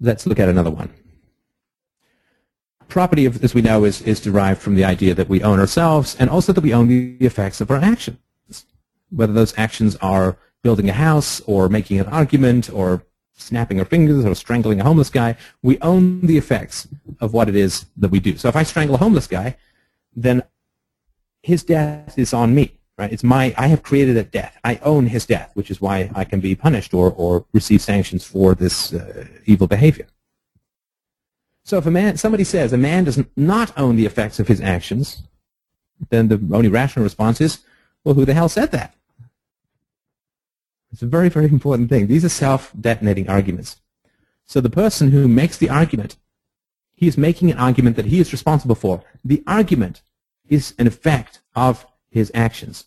Let's 0.00 0.26
look 0.26 0.38
at 0.38 0.48
another 0.48 0.70
one. 0.70 0.90
Property, 2.88 3.26
as 3.26 3.54
we 3.54 3.62
know, 3.62 3.84
is, 3.84 4.00
is 4.02 4.20
derived 4.20 4.60
from 4.60 4.74
the 4.74 4.84
idea 4.84 5.14
that 5.14 5.28
we 5.28 5.42
own 5.42 5.58
ourselves 5.58 6.16
and 6.18 6.30
also 6.30 6.52
that 6.52 6.60
we 6.60 6.72
own 6.72 6.88
the 6.88 7.16
effects 7.20 7.60
of 7.60 7.70
our 7.70 7.78
actions. 7.78 8.18
Whether 9.10 9.32
those 9.32 9.54
actions 9.58 9.96
are 9.96 10.36
building 10.62 10.88
a 10.88 10.92
house 10.92 11.40
or 11.46 11.68
making 11.68 12.00
an 12.00 12.06
argument 12.06 12.70
or 12.72 13.02
snapping 13.34 13.78
our 13.78 13.84
fingers 13.84 14.24
or 14.24 14.34
strangling 14.34 14.80
a 14.80 14.84
homeless 14.84 15.10
guy, 15.10 15.36
we 15.62 15.78
own 15.80 16.20
the 16.20 16.38
effects 16.38 16.88
of 17.20 17.32
what 17.32 17.48
it 17.48 17.56
is 17.56 17.86
that 17.96 18.10
we 18.10 18.20
do. 18.20 18.36
So 18.36 18.48
if 18.48 18.56
I 18.56 18.62
strangle 18.62 18.96
a 18.96 18.98
homeless 18.98 19.26
guy, 19.26 19.56
then 20.14 20.42
his 21.42 21.62
death 21.62 22.18
is 22.18 22.32
on 22.32 22.54
me. 22.54 22.78
Right? 22.98 23.12
It's 23.12 23.22
my 23.22 23.54
I 23.58 23.66
have 23.66 23.82
created 23.82 24.16
a 24.16 24.24
death. 24.24 24.58
I 24.64 24.76
own 24.76 25.06
his 25.06 25.26
death, 25.26 25.50
which 25.54 25.70
is 25.70 25.80
why 25.80 26.10
I 26.14 26.24
can 26.24 26.40
be 26.40 26.54
punished 26.54 26.94
or, 26.94 27.12
or 27.12 27.44
receive 27.52 27.82
sanctions 27.82 28.24
for 28.24 28.54
this 28.54 28.94
uh, 28.94 29.26
evil 29.44 29.66
behavior. 29.66 30.06
So 31.62 31.76
if 31.78 31.86
a 31.86 31.90
man 31.90 32.16
somebody 32.16 32.44
says 32.44 32.72
a 32.72 32.78
man 32.78 33.04
does 33.04 33.22
not 33.36 33.76
own 33.76 33.96
the 33.96 34.06
effects 34.06 34.40
of 34.40 34.48
his 34.48 34.60
actions, 34.60 35.24
then 36.10 36.28
the 36.28 36.40
only 36.52 36.68
rational 36.68 37.02
response 37.02 37.40
is, 37.40 37.58
well, 38.04 38.14
who 38.14 38.24
the 38.24 38.34
hell 38.34 38.48
said 38.48 38.70
that? 38.72 38.94
It's 40.92 41.02
a 41.02 41.06
very, 41.06 41.28
very 41.28 41.46
important 41.46 41.90
thing. 41.90 42.06
These 42.06 42.24
are 42.24 42.30
self-detonating 42.30 43.28
arguments. 43.28 43.76
So 44.46 44.60
the 44.60 44.70
person 44.70 45.10
who 45.10 45.28
makes 45.28 45.58
the 45.58 45.68
argument, 45.68 46.16
he 46.94 47.08
is 47.08 47.18
making 47.18 47.50
an 47.50 47.58
argument 47.58 47.96
that 47.96 48.06
he 48.06 48.20
is 48.20 48.32
responsible 48.32 48.76
for. 48.76 49.02
The 49.24 49.42
argument 49.46 50.02
is 50.48 50.72
an 50.78 50.86
effect 50.86 51.40
of 51.54 51.84
his 52.16 52.32
actions. 52.34 52.86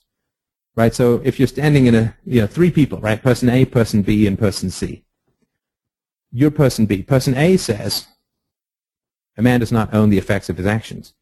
Right? 0.76 0.94
So 0.94 1.22
if 1.24 1.39
you're 1.39 1.48
standing 1.48 1.86
in 1.86 1.96
a, 1.96 2.15
you 2.26 2.42
know, 2.42 2.48
three 2.48 2.72
people, 2.72 3.00
right? 3.00 3.22
Person 3.22 3.50
A, 3.50 3.65
person 3.65 4.02
B, 4.02 4.26
and 4.26 4.38
person 4.38 4.70
C. 4.70 5.04
You're 6.32 6.52
person 6.52 6.86
B. 6.86 7.04
Person 7.04 7.36
A 7.36 7.58
says, 7.58 8.08
a 9.38 9.42
man 9.42 9.60
does 9.60 9.72
not 9.72 9.94
own 9.94 10.10
the 10.10 10.18
effects 10.18 10.50
of 10.50 10.58
his 10.58 10.65
actions. 10.65 11.13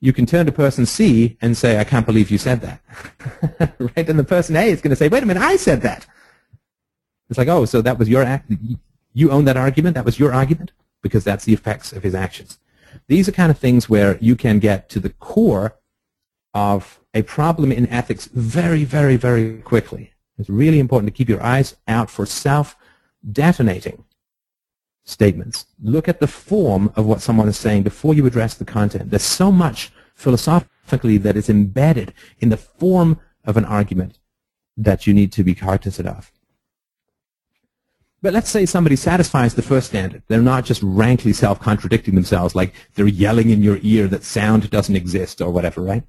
You 0.00 0.12
can 0.12 0.26
turn 0.26 0.46
to 0.46 0.52
person 0.52 0.86
C 0.86 1.36
and 1.40 1.56
say, 1.56 1.78
I 1.78 1.84
can't 1.84 2.06
believe 2.06 2.30
you 2.30 2.38
said 2.38 2.60
that. 2.62 3.74
right? 3.78 4.08
And 4.08 4.18
the 4.18 4.24
person 4.24 4.56
A 4.56 4.70
is 4.70 4.80
going 4.80 4.90
to 4.90 4.96
say, 4.96 5.08
wait 5.08 5.22
a 5.22 5.26
minute, 5.26 5.42
I 5.42 5.56
said 5.56 5.82
that. 5.82 6.06
It's 7.28 7.38
like, 7.38 7.48
oh, 7.48 7.64
so 7.64 7.82
that 7.82 7.98
was 7.98 8.08
your 8.08 8.22
act. 8.22 8.50
You 9.12 9.30
own 9.30 9.44
that 9.46 9.56
argument. 9.56 9.94
That 9.94 10.04
was 10.04 10.18
your 10.18 10.32
argument 10.32 10.72
because 11.02 11.24
that's 11.24 11.44
the 11.44 11.52
effects 11.52 11.92
of 11.92 12.02
his 12.02 12.14
actions. 12.14 12.58
These 13.08 13.28
are 13.28 13.32
kind 13.32 13.50
of 13.50 13.58
things 13.58 13.88
where 13.88 14.18
you 14.20 14.36
can 14.36 14.58
get 14.58 14.88
to 14.90 15.00
the 15.00 15.10
core 15.10 15.76
of 16.54 16.99
a 17.14 17.22
problem 17.22 17.72
in 17.72 17.88
ethics 17.88 18.26
very, 18.26 18.84
very, 18.84 19.16
very 19.16 19.58
quickly. 19.58 20.12
It's 20.38 20.48
really 20.48 20.78
important 20.78 21.12
to 21.12 21.16
keep 21.16 21.28
your 21.28 21.42
eyes 21.42 21.76
out 21.86 22.08
for 22.08 22.24
self-detonating 22.24 24.04
statements. 25.04 25.66
Look 25.82 26.08
at 26.08 26.20
the 26.20 26.26
form 26.26 26.92
of 26.96 27.06
what 27.06 27.20
someone 27.20 27.48
is 27.48 27.58
saying 27.58 27.82
before 27.82 28.14
you 28.14 28.26
address 28.26 28.54
the 28.54 28.64
content. 28.64 29.10
There's 29.10 29.22
so 29.22 29.50
much 29.50 29.92
philosophically 30.14 31.18
that 31.18 31.36
is 31.36 31.50
embedded 31.50 32.14
in 32.38 32.48
the 32.48 32.56
form 32.56 33.18
of 33.44 33.56
an 33.56 33.64
argument 33.64 34.18
that 34.76 35.06
you 35.06 35.12
need 35.12 35.32
to 35.32 35.44
be 35.44 35.54
cognizant 35.54 36.08
of. 36.08 36.30
But 38.22 38.34
let's 38.34 38.50
say 38.50 38.66
somebody 38.66 38.96
satisfies 38.96 39.54
the 39.54 39.62
first 39.62 39.88
standard. 39.88 40.22
They're 40.28 40.42
not 40.42 40.66
just 40.66 40.82
rankly 40.82 41.32
self-contradicting 41.32 42.14
themselves, 42.14 42.54
like 42.54 42.74
they're 42.94 43.06
yelling 43.06 43.48
in 43.50 43.62
your 43.62 43.78
ear 43.82 44.08
that 44.08 44.24
sound 44.24 44.70
doesn't 44.70 44.96
exist 44.96 45.40
or 45.40 45.50
whatever, 45.50 45.80
right? 45.80 46.02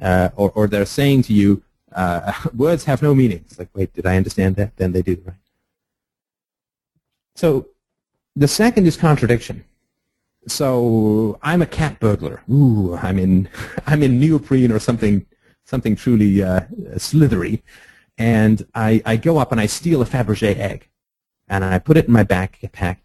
Uh, 0.00 0.30
or, 0.36 0.50
or 0.52 0.66
they're 0.66 0.86
saying 0.86 1.22
to 1.24 1.32
you, 1.32 1.62
uh, 1.92 2.32
words 2.54 2.84
have 2.84 3.02
no 3.02 3.14
meaning. 3.14 3.44
It's 3.46 3.58
like, 3.58 3.68
wait, 3.74 3.92
did 3.92 4.06
I 4.06 4.16
understand 4.16 4.56
that? 4.56 4.76
Then 4.76 4.92
they 4.92 5.02
do, 5.02 5.22
right? 5.24 5.36
So 7.34 7.68
the 8.36 8.48
second 8.48 8.86
is 8.86 8.96
contradiction. 8.96 9.64
So 10.46 11.38
I'm 11.42 11.62
a 11.62 11.66
cat 11.66 12.00
burglar. 12.00 12.42
Ooh, 12.50 12.96
I'm 12.96 13.18
in, 13.18 13.48
I'm 13.86 14.02
in 14.02 14.18
neoprene 14.18 14.72
or 14.72 14.78
something, 14.78 15.26
something 15.64 15.96
truly 15.96 16.42
uh, 16.42 16.62
slithery, 16.96 17.62
and 18.18 18.66
I, 18.74 19.02
I 19.04 19.16
go 19.16 19.38
up 19.38 19.52
and 19.52 19.60
I 19.60 19.66
steal 19.66 20.02
a 20.02 20.06
Fabergé 20.06 20.56
egg, 20.56 20.88
and 21.48 21.64
I 21.64 21.78
put 21.78 21.96
it 21.96 22.06
in 22.06 22.12
my 22.12 22.24
backpack, 22.24 22.98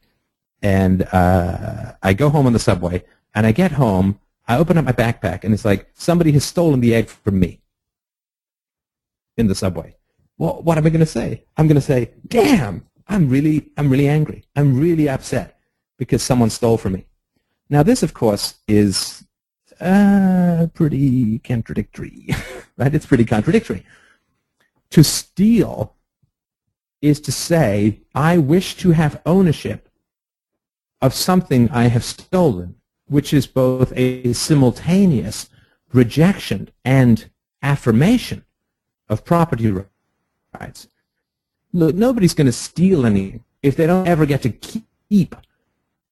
and 0.61 1.03
uh, 1.11 1.93
I 2.01 2.13
go 2.13 2.29
home 2.29 2.47
on 2.47 2.53
the 2.53 2.59
subway, 2.59 3.03
and 3.33 3.45
I 3.45 3.51
get 3.51 3.73
home, 3.73 4.19
I 4.47 4.57
open 4.57 4.77
up 4.77 4.85
my 4.85 4.91
backpack, 4.91 5.43
and 5.43 5.53
it's 5.53 5.65
like 5.65 5.89
somebody 5.93 6.31
has 6.33 6.43
stolen 6.43 6.79
the 6.79 6.93
egg 6.93 7.07
from 7.07 7.39
me 7.39 7.61
in 9.37 9.47
the 9.47 9.55
subway. 9.55 9.95
Well, 10.37 10.61
what 10.61 10.77
am 10.77 10.85
I 10.85 10.89
going 10.89 10.99
to 10.99 11.05
say? 11.05 11.45
I'm 11.57 11.67
going 11.67 11.75
to 11.75 11.81
say, 11.81 12.11
damn, 12.27 12.85
I'm 13.07 13.29
really, 13.29 13.71
I'm 13.77 13.89
really 13.89 14.07
angry. 14.07 14.43
I'm 14.55 14.79
really 14.79 15.09
upset 15.09 15.59
because 15.97 16.21
someone 16.21 16.49
stole 16.49 16.77
from 16.77 16.93
me. 16.93 17.05
Now, 17.69 17.83
this, 17.83 18.03
of 18.03 18.13
course, 18.13 18.55
is 18.67 19.23
uh, 19.79 20.67
pretty 20.73 21.39
contradictory, 21.39 22.29
right? 22.77 22.93
It's 22.93 23.05
pretty 23.05 23.25
contradictory. 23.25 23.85
To 24.91 25.03
steal 25.03 25.95
is 27.01 27.19
to 27.21 27.31
say, 27.31 28.01
I 28.13 28.37
wish 28.37 28.75
to 28.77 28.91
have 28.91 29.21
ownership 29.25 29.89
of 31.01 31.13
something 31.13 31.69
I 31.69 31.87
have 31.87 32.03
stolen, 32.03 32.75
which 33.07 33.33
is 33.33 33.47
both 33.47 33.93
a 33.95 34.33
simultaneous 34.33 35.49
rejection 35.93 36.69
and 36.83 37.29
affirmation 37.61 38.45
of 39.09 39.25
property 39.25 39.71
rights. 40.53 40.87
Look, 41.73 41.95
nobody's 41.95 42.33
going 42.33 42.45
to 42.45 42.53
steal 42.53 43.05
anything 43.05 43.43
if 43.61 43.75
they 43.75 43.87
don't 43.87 44.07
ever 44.07 44.25
get 44.25 44.41
to 44.43 44.49
keep 44.49 45.35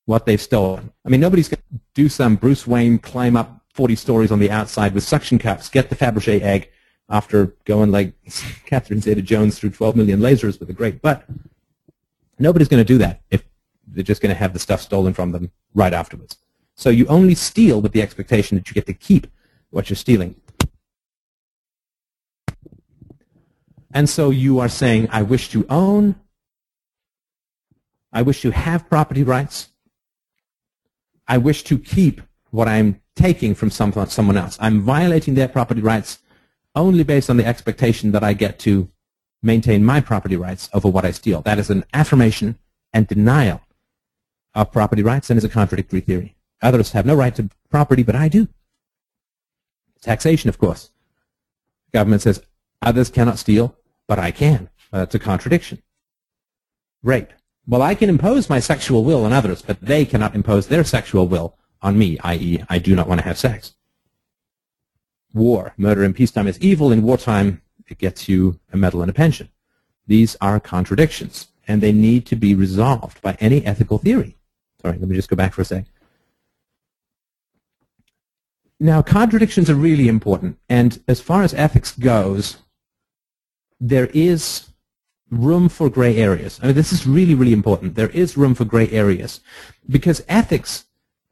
what 0.05 0.25
they've 0.25 0.41
stolen. 0.41 0.91
I 1.05 1.09
mean, 1.09 1.21
nobody's 1.21 1.47
going 1.47 1.61
to 1.71 1.79
do 1.93 2.09
some 2.09 2.35
Bruce 2.35 2.67
Wayne 2.67 2.99
climb 2.99 3.37
up 3.37 3.61
40 3.73 3.95
stories 3.95 4.31
on 4.31 4.39
the 4.39 4.51
outside 4.51 4.93
with 4.93 5.03
suction 5.03 5.39
cups, 5.39 5.69
get 5.69 5.89
the 5.89 5.95
Fabergé 5.95 6.41
egg 6.41 6.69
after 7.09 7.55
going 7.65 7.91
like 7.91 8.13
Catherine 8.65 9.01
Zeta-Jones 9.01 9.57
through 9.57 9.71
12 9.71 9.95
million 9.95 10.19
lasers 10.19 10.59
with 10.59 10.69
a 10.69 10.73
great 10.73 11.01
butt. 11.01 11.23
Nobody's 12.39 12.67
going 12.67 12.81
to 12.81 12.93
do 12.93 12.97
that 12.99 13.21
if 13.29 13.43
they're 13.87 14.03
just 14.03 14.21
going 14.21 14.33
to 14.33 14.39
have 14.39 14.53
the 14.53 14.59
stuff 14.59 14.81
stolen 14.81 15.13
from 15.13 15.31
them 15.31 15.51
right 15.73 15.93
afterwards. 15.93 16.37
So 16.76 16.89
you 16.89 17.05
only 17.07 17.36
steal 17.36 17.82
with 17.82 17.91
the 17.91 18.01
expectation 18.01 18.57
that 18.57 18.67
you 18.67 18.74
get 18.74 18.86
to 18.88 18.93
keep 18.93 19.28
what 19.69 19.89
you're 19.89 19.97
stealing. 19.97 20.36
And 23.93 24.09
so 24.09 24.32
you 24.32 24.59
are 24.59 24.69
saying, 24.69 25.07
I 25.11 25.21
wish 25.21 25.49
to 25.49 25.65
own, 25.69 26.15
I 28.11 28.24
wish 28.24 28.41
to 28.41 28.51
have 28.51 28.89
property 28.89 29.24
rights, 29.24 29.69
I 31.28 31.38
wish 31.38 31.63
to 31.63 31.78
keep 31.78 32.21
what 32.49 32.67
I'm 32.67 33.01
taking 33.15 33.53
from 33.53 33.69
someone, 33.69 34.38
else. 34.38 34.57
I'm 34.59 34.82
violating 34.82 35.36
their 35.36 35.47
property 35.47 35.82
rights 35.82 36.19
only 36.76 37.03
based 37.03 37.30
on 37.30 37.38
the 37.38 37.45
expectation 37.45 38.11
that 38.13 38.24
I 38.24 38.34
get 38.34 38.57
to 38.59 38.89
maintain 39.43 39.86
my 39.86 40.01
property 40.01 40.36
rights 40.36 40.69
over 40.74 40.88
what 40.88 41.05
I 41.05 41.11
steal. 41.11 41.41
That 41.41 41.59
is 41.59 41.69
an 41.69 41.86
affirmation 41.93 42.57
and 42.93 43.07
denial 43.07 43.61
of 44.55 44.71
property 44.71 45.03
rights 45.03 45.30
and 45.30 45.38
is 45.38 45.43
a 45.43 45.49
contradictory 45.49 46.01
theory. 46.01 46.36
Others 46.64 46.93
have 46.93 47.05
no 47.05 47.14
right 47.14 47.36
to 47.36 47.49
property, 47.70 48.01
but 48.03 48.16
I 48.16 48.30
do. 48.30 48.47
Taxation, 50.01 50.49
of 50.49 50.57
course. 50.57 50.91
Government 51.91 52.22
says 52.22 52.41
others 52.82 53.09
cannot 53.09 53.38
steal, 53.38 53.76
but 54.07 54.18
I 54.18 54.32
can. 54.32 54.70
Uh, 54.91 54.99
That's 54.99 55.16
a 55.16 55.20
contradiction. 55.20 55.84
Rape. 57.03 57.34
Well, 57.68 57.82
I 57.82 57.95
can 57.95 58.09
impose 58.09 58.49
my 58.49 58.59
sexual 58.59 59.03
will 59.03 59.26
on 59.26 59.34
others, 59.34 59.61
but 59.61 59.80
they 59.82 60.05
cannot 60.05 60.36
impose 60.36 60.68
their 60.68 60.84
sexual 60.84 61.28
will 61.28 61.57
on 61.82 61.97
me, 61.97 62.18
i.e., 62.20 62.64
I 62.70 62.80
do 62.80 62.95
not 62.95 63.07
want 63.07 63.20
to 63.20 63.26
have 63.26 63.38
sex. 63.38 63.76
War. 65.34 65.74
Murder 65.78 66.03
in 66.03 66.14
peacetime 66.14 66.47
is 66.47 66.59
evil. 66.59 66.91
In 66.91 67.03
wartime, 67.03 67.61
it 67.88 67.97
gets 67.97 68.30
you 68.30 68.59
a 68.72 68.78
medal 68.78 69.01
and 69.01 69.09
a 69.09 69.14
pension. 69.14 69.49
These 70.07 70.38
are 70.39 70.59
contradictions, 70.59 71.47
and 71.68 71.82
they 71.82 71.91
need 71.91 72.26
to 72.28 72.36
be 72.36 72.55
resolved 72.55 73.22
by 73.22 73.38
any 73.39 73.66
ethical 73.66 73.97
theory. 73.97 74.38
Sorry, 74.82 74.97
let 74.97 75.09
me 75.09 75.16
just 75.16 75.30
go 75.30 75.36
back 75.36 75.53
for 75.53 75.61
a 75.61 75.66
sec. 75.66 75.86
Now, 78.80 79.01
contradictions 79.01 79.69
are 79.69 79.76
really 79.76 80.07
important, 80.07 80.57
and 80.67 81.01
as 81.07 81.21
far 81.21 81.43
as 81.43 81.53
ethics 81.53 81.95
goes, 81.95 82.57
there 83.80 84.07
is 84.07 84.69
room 85.30 85.69
for 85.69 85.89
gray 85.89 86.17
areas. 86.17 86.59
I 86.61 86.67
mean, 86.67 86.76
this 86.76 86.93
is 86.93 87.07
really, 87.07 87.36
really 87.36 87.53
important. 87.53 87.95
There 87.95 88.09
is 88.09 88.38
room 88.38 88.55
for 88.55 88.65
gray 88.65 88.89
areas 88.89 89.41
because 89.89 90.24
ethics 90.28 90.86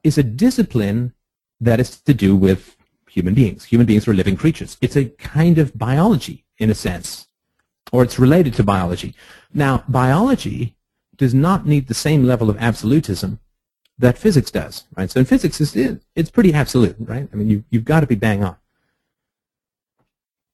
is 0.03 0.17
a 0.17 0.23
discipline 0.23 1.13
that 1.59 1.79
is 1.79 1.99
to 2.01 2.13
do 2.13 2.35
with 2.35 2.75
human 3.09 3.33
beings. 3.33 3.65
Human 3.65 3.85
beings 3.85 4.07
are 4.07 4.13
living 4.13 4.35
creatures. 4.35 4.77
It's 4.81 4.95
a 4.95 5.05
kind 5.05 5.57
of 5.57 5.77
biology, 5.77 6.45
in 6.57 6.69
a 6.69 6.75
sense, 6.75 7.27
or 7.91 8.03
it's 8.03 8.17
related 8.17 8.53
to 8.55 8.63
biology. 8.63 9.13
Now, 9.53 9.83
biology 9.87 10.75
does 11.17 11.33
not 11.33 11.67
need 11.67 11.87
the 11.87 11.93
same 11.93 12.23
level 12.23 12.49
of 12.49 12.57
absolutism 12.57 13.39
that 14.01 14.17
physics 14.17 14.51
does, 14.51 14.85
right? 14.97 15.09
So 15.09 15.19
in 15.19 15.25
physics, 15.25 15.61
it's, 15.61 15.75
it's 16.15 16.31
pretty 16.31 16.53
absolute, 16.53 16.95
right? 16.99 17.29
I 17.31 17.35
mean, 17.35 17.49
you, 17.49 17.63
you've 17.69 17.85
got 17.85 18.01
to 18.01 18.07
be 18.07 18.15
bang 18.15 18.43
on. 18.43 18.57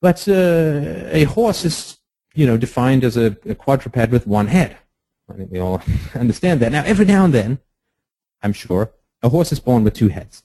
But 0.01 0.27
uh, 0.27 1.07
a 1.11 1.23
horse 1.23 1.65
is, 1.65 1.97
you 2.35 2.45
know, 2.45 2.57
defined 2.57 3.03
as 3.03 3.17
a, 3.17 3.37
a 3.45 3.55
quadruped 3.55 4.11
with 4.11 4.27
one 4.27 4.47
head. 4.47 4.77
I 5.29 5.33
think 5.33 5.51
we 5.51 5.59
all 5.59 5.81
understand 6.15 6.59
that. 6.59 6.71
Now, 6.71 6.83
every 6.83 7.05
now 7.05 7.25
and 7.25 7.33
then, 7.33 7.59
I'm 8.43 8.53
sure, 8.53 8.91
a 9.23 9.29
horse 9.29 9.51
is 9.51 9.59
born 9.59 9.83
with 9.83 9.95
two 9.95 10.09
heads. 10.09 10.43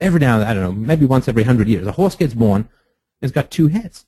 Every 0.00 0.20
now 0.20 0.34
and 0.34 0.42
then, 0.42 0.48
I 0.48 0.54
don't 0.54 0.62
know, 0.62 0.72
maybe 0.72 1.06
once 1.06 1.28
every 1.28 1.42
hundred 1.42 1.68
years, 1.68 1.86
a 1.86 1.92
horse 1.92 2.14
gets 2.14 2.34
born 2.34 2.62
and 2.62 2.68
has 3.22 3.32
got 3.32 3.50
two 3.50 3.66
heads. 3.66 4.06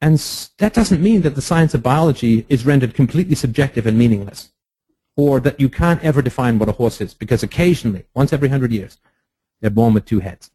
And 0.00 0.18
that 0.58 0.74
doesn't 0.74 1.02
mean 1.02 1.22
that 1.22 1.34
the 1.34 1.42
science 1.42 1.74
of 1.74 1.82
biology 1.82 2.46
is 2.48 2.66
rendered 2.66 2.94
completely 2.94 3.34
subjective 3.34 3.86
and 3.86 3.98
meaningless, 3.98 4.52
or 5.16 5.40
that 5.40 5.58
you 5.58 5.68
can't 5.68 6.02
ever 6.04 6.22
define 6.22 6.58
what 6.58 6.68
a 6.68 6.72
horse 6.72 7.00
is, 7.00 7.14
because 7.14 7.42
occasionally, 7.42 8.04
once 8.14 8.32
every 8.32 8.48
hundred 8.48 8.72
years, 8.72 8.98
they're 9.60 9.70
born 9.70 9.94
with 9.94 10.04
two 10.04 10.20
heads 10.20 10.50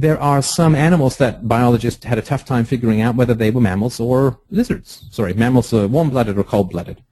there 0.00 0.20
are 0.20 0.40
some 0.40 0.74
animals 0.74 1.16
that 1.16 1.48
biologists 1.48 2.04
had 2.04 2.18
a 2.18 2.22
tough 2.22 2.44
time 2.44 2.64
figuring 2.64 3.00
out 3.00 3.16
whether 3.16 3.34
they 3.34 3.50
were 3.50 3.60
mammals 3.60 3.98
or 3.98 4.38
lizards. 4.50 5.04
Sorry, 5.10 5.34
mammals 5.34 5.72
are 5.72 5.88
warm-blooded 5.88 6.38
or 6.38 6.44
cold-blooded. 6.44 7.02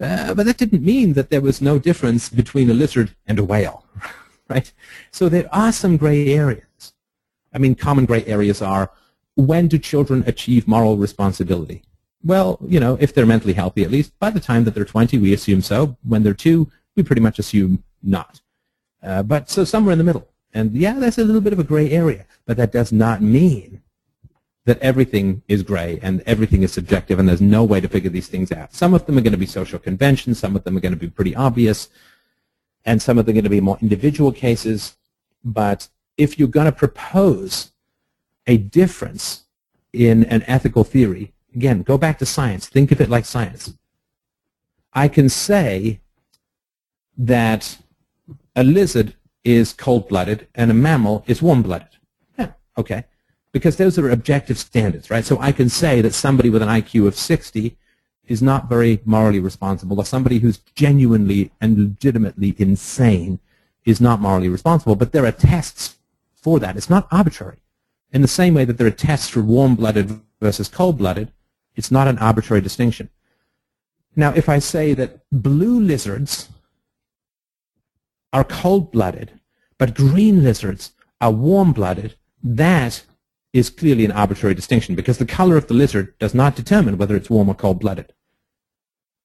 Uh, 0.00 0.32
but 0.32 0.46
that 0.46 0.56
didn't 0.56 0.82
mean 0.82 1.12
that 1.12 1.28
there 1.28 1.42
was 1.42 1.60
no 1.60 1.78
difference 1.78 2.30
between 2.30 2.70
a 2.70 2.74
lizard 2.74 3.14
and 3.26 3.38
a 3.38 3.44
whale, 3.44 3.84
right? 4.48 4.72
So 5.10 5.28
there 5.28 5.48
are 5.52 5.72
some 5.72 5.98
gray 5.98 6.32
areas. 6.32 6.94
I 7.52 7.58
mean, 7.58 7.74
common 7.74 8.06
gray 8.06 8.24
areas 8.24 8.62
are 8.62 8.90
when 9.34 9.68
do 9.68 9.78
children 9.78 10.24
achieve 10.26 10.66
moral 10.66 10.96
responsibility? 10.96 11.82
Well, 12.22 12.58
you 12.66 12.80
know, 12.80 12.98
if 13.00 13.14
they're 13.14 13.26
mentally 13.26 13.54
healthy, 13.54 13.82
at 13.82 13.90
least 13.90 14.18
by 14.18 14.30
the 14.30 14.40
time 14.40 14.64
that 14.64 14.74
they're 14.74 14.84
20, 14.84 15.18
we 15.18 15.32
assume 15.32 15.62
so. 15.62 15.96
When 16.02 16.22
they're 16.22 16.34
two, 16.34 16.70
we 16.94 17.02
pretty 17.02 17.22
much 17.22 17.38
assume 17.38 17.82
not. 18.02 18.40
Uh, 19.02 19.22
but 19.22 19.48
so 19.48 19.64
somewhere 19.64 19.92
in 19.92 19.98
the 19.98 20.04
middle. 20.04 20.28
And 20.52 20.72
yeah, 20.72 20.94
that's 20.94 21.18
a 21.18 21.24
little 21.24 21.40
bit 21.40 21.52
of 21.52 21.58
a 21.58 21.64
gray 21.64 21.90
area, 21.90 22.26
but 22.44 22.56
that 22.56 22.72
does 22.72 22.92
not 22.92 23.22
mean 23.22 23.82
that 24.66 24.78
everything 24.80 25.42
is 25.48 25.62
gray 25.62 25.98
and 26.02 26.22
everything 26.26 26.62
is 26.62 26.72
subjective 26.72 27.18
and 27.18 27.28
there's 27.28 27.40
no 27.40 27.64
way 27.64 27.80
to 27.80 27.88
figure 27.88 28.10
these 28.10 28.28
things 28.28 28.52
out. 28.52 28.74
Some 28.74 28.92
of 28.92 29.06
them 29.06 29.16
are 29.16 29.22
going 29.22 29.32
to 29.32 29.38
be 29.38 29.46
social 29.46 29.78
conventions, 29.78 30.38
some 30.38 30.54
of 30.54 30.64
them 30.64 30.76
are 30.76 30.80
going 30.80 30.92
to 30.92 30.98
be 30.98 31.08
pretty 31.08 31.34
obvious, 31.34 31.88
and 32.84 33.00
some 33.00 33.18
of 33.18 33.24
them 33.24 33.32
are 33.32 33.40
going 33.40 33.44
to 33.44 33.50
be 33.50 33.60
more 33.60 33.78
individual 33.80 34.32
cases. 34.32 34.96
But 35.42 35.88
if 36.16 36.38
you're 36.38 36.48
going 36.48 36.66
to 36.66 36.72
propose 36.72 37.72
a 38.46 38.58
difference 38.58 39.44
in 39.92 40.24
an 40.24 40.42
ethical 40.46 40.84
theory, 40.84 41.32
again, 41.54 41.82
go 41.82 41.98
back 41.98 42.18
to 42.18 42.26
science. 42.26 42.68
Think 42.68 42.92
of 42.92 43.00
it 43.00 43.08
like 43.08 43.24
science. 43.24 43.74
I 44.92 45.08
can 45.08 45.28
say 45.28 46.00
that 47.16 47.78
a 48.56 48.64
lizard 48.64 49.14
is 49.44 49.72
cold-blooded 49.72 50.48
and 50.54 50.70
a 50.70 50.74
mammal 50.74 51.24
is 51.26 51.40
warm-blooded. 51.40 51.88
Yeah, 52.38 52.52
okay. 52.76 53.04
Because 53.52 53.76
those 53.76 53.98
are 53.98 54.10
objective 54.10 54.58
standards, 54.58 55.10
right? 55.10 55.24
So 55.24 55.38
I 55.40 55.52
can 55.52 55.68
say 55.68 56.00
that 56.02 56.14
somebody 56.14 56.50
with 56.50 56.62
an 56.62 56.68
IQ 56.68 57.06
of 57.06 57.16
60 57.16 57.76
is 58.26 58.42
not 58.42 58.68
very 58.68 59.00
morally 59.04 59.40
responsible, 59.40 59.98
or 59.98 60.04
somebody 60.04 60.38
who's 60.38 60.58
genuinely 60.76 61.50
and 61.60 61.76
legitimately 61.76 62.54
insane 62.58 63.40
is 63.84 64.00
not 64.00 64.20
morally 64.20 64.48
responsible. 64.48 64.94
But 64.94 65.10
there 65.12 65.26
are 65.26 65.32
tests 65.32 65.96
for 66.34 66.60
that. 66.60 66.76
It's 66.76 66.90
not 66.90 67.08
arbitrary. 67.10 67.58
In 68.12 68.22
the 68.22 68.28
same 68.28 68.54
way 68.54 68.64
that 68.64 68.78
there 68.78 68.86
are 68.86 68.92
tests 68.92 69.28
for 69.28 69.40
warm-blooded 69.40 70.20
versus 70.40 70.68
cold-blooded, 70.68 71.32
it's 71.76 71.90
not 71.90 72.08
an 72.08 72.18
arbitrary 72.18 72.60
distinction. 72.60 73.08
Now, 74.16 74.32
if 74.34 74.48
I 74.48 74.58
say 74.58 74.94
that 74.94 75.20
blue 75.30 75.80
lizards 75.80 76.48
are 78.32 78.44
cold-blooded, 78.44 79.32
but 79.78 79.94
green 79.94 80.42
lizards 80.42 80.92
are 81.20 81.30
warm-blooded, 81.30 82.16
that 82.42 83.04
is 83.52 83.70
clearly 83.70 84.04
an 84.04 84.12
arbitrary 84.12 84.54
distinction 84.54 84.94
because 84.94 85.18
the 85.18 85.26
color 85.26 85.56
of 85.56 85.66
the 85.66 85.74
lizard 85.74 86.16
does 86.18 86.34
not 86.34 86.54
determine 86.54 86.98
whether 86.98 87.16
it's 87.16 87.30
warm 87.30 87.48
or 87.48 87.54
cold-blooded. 87.54 88.12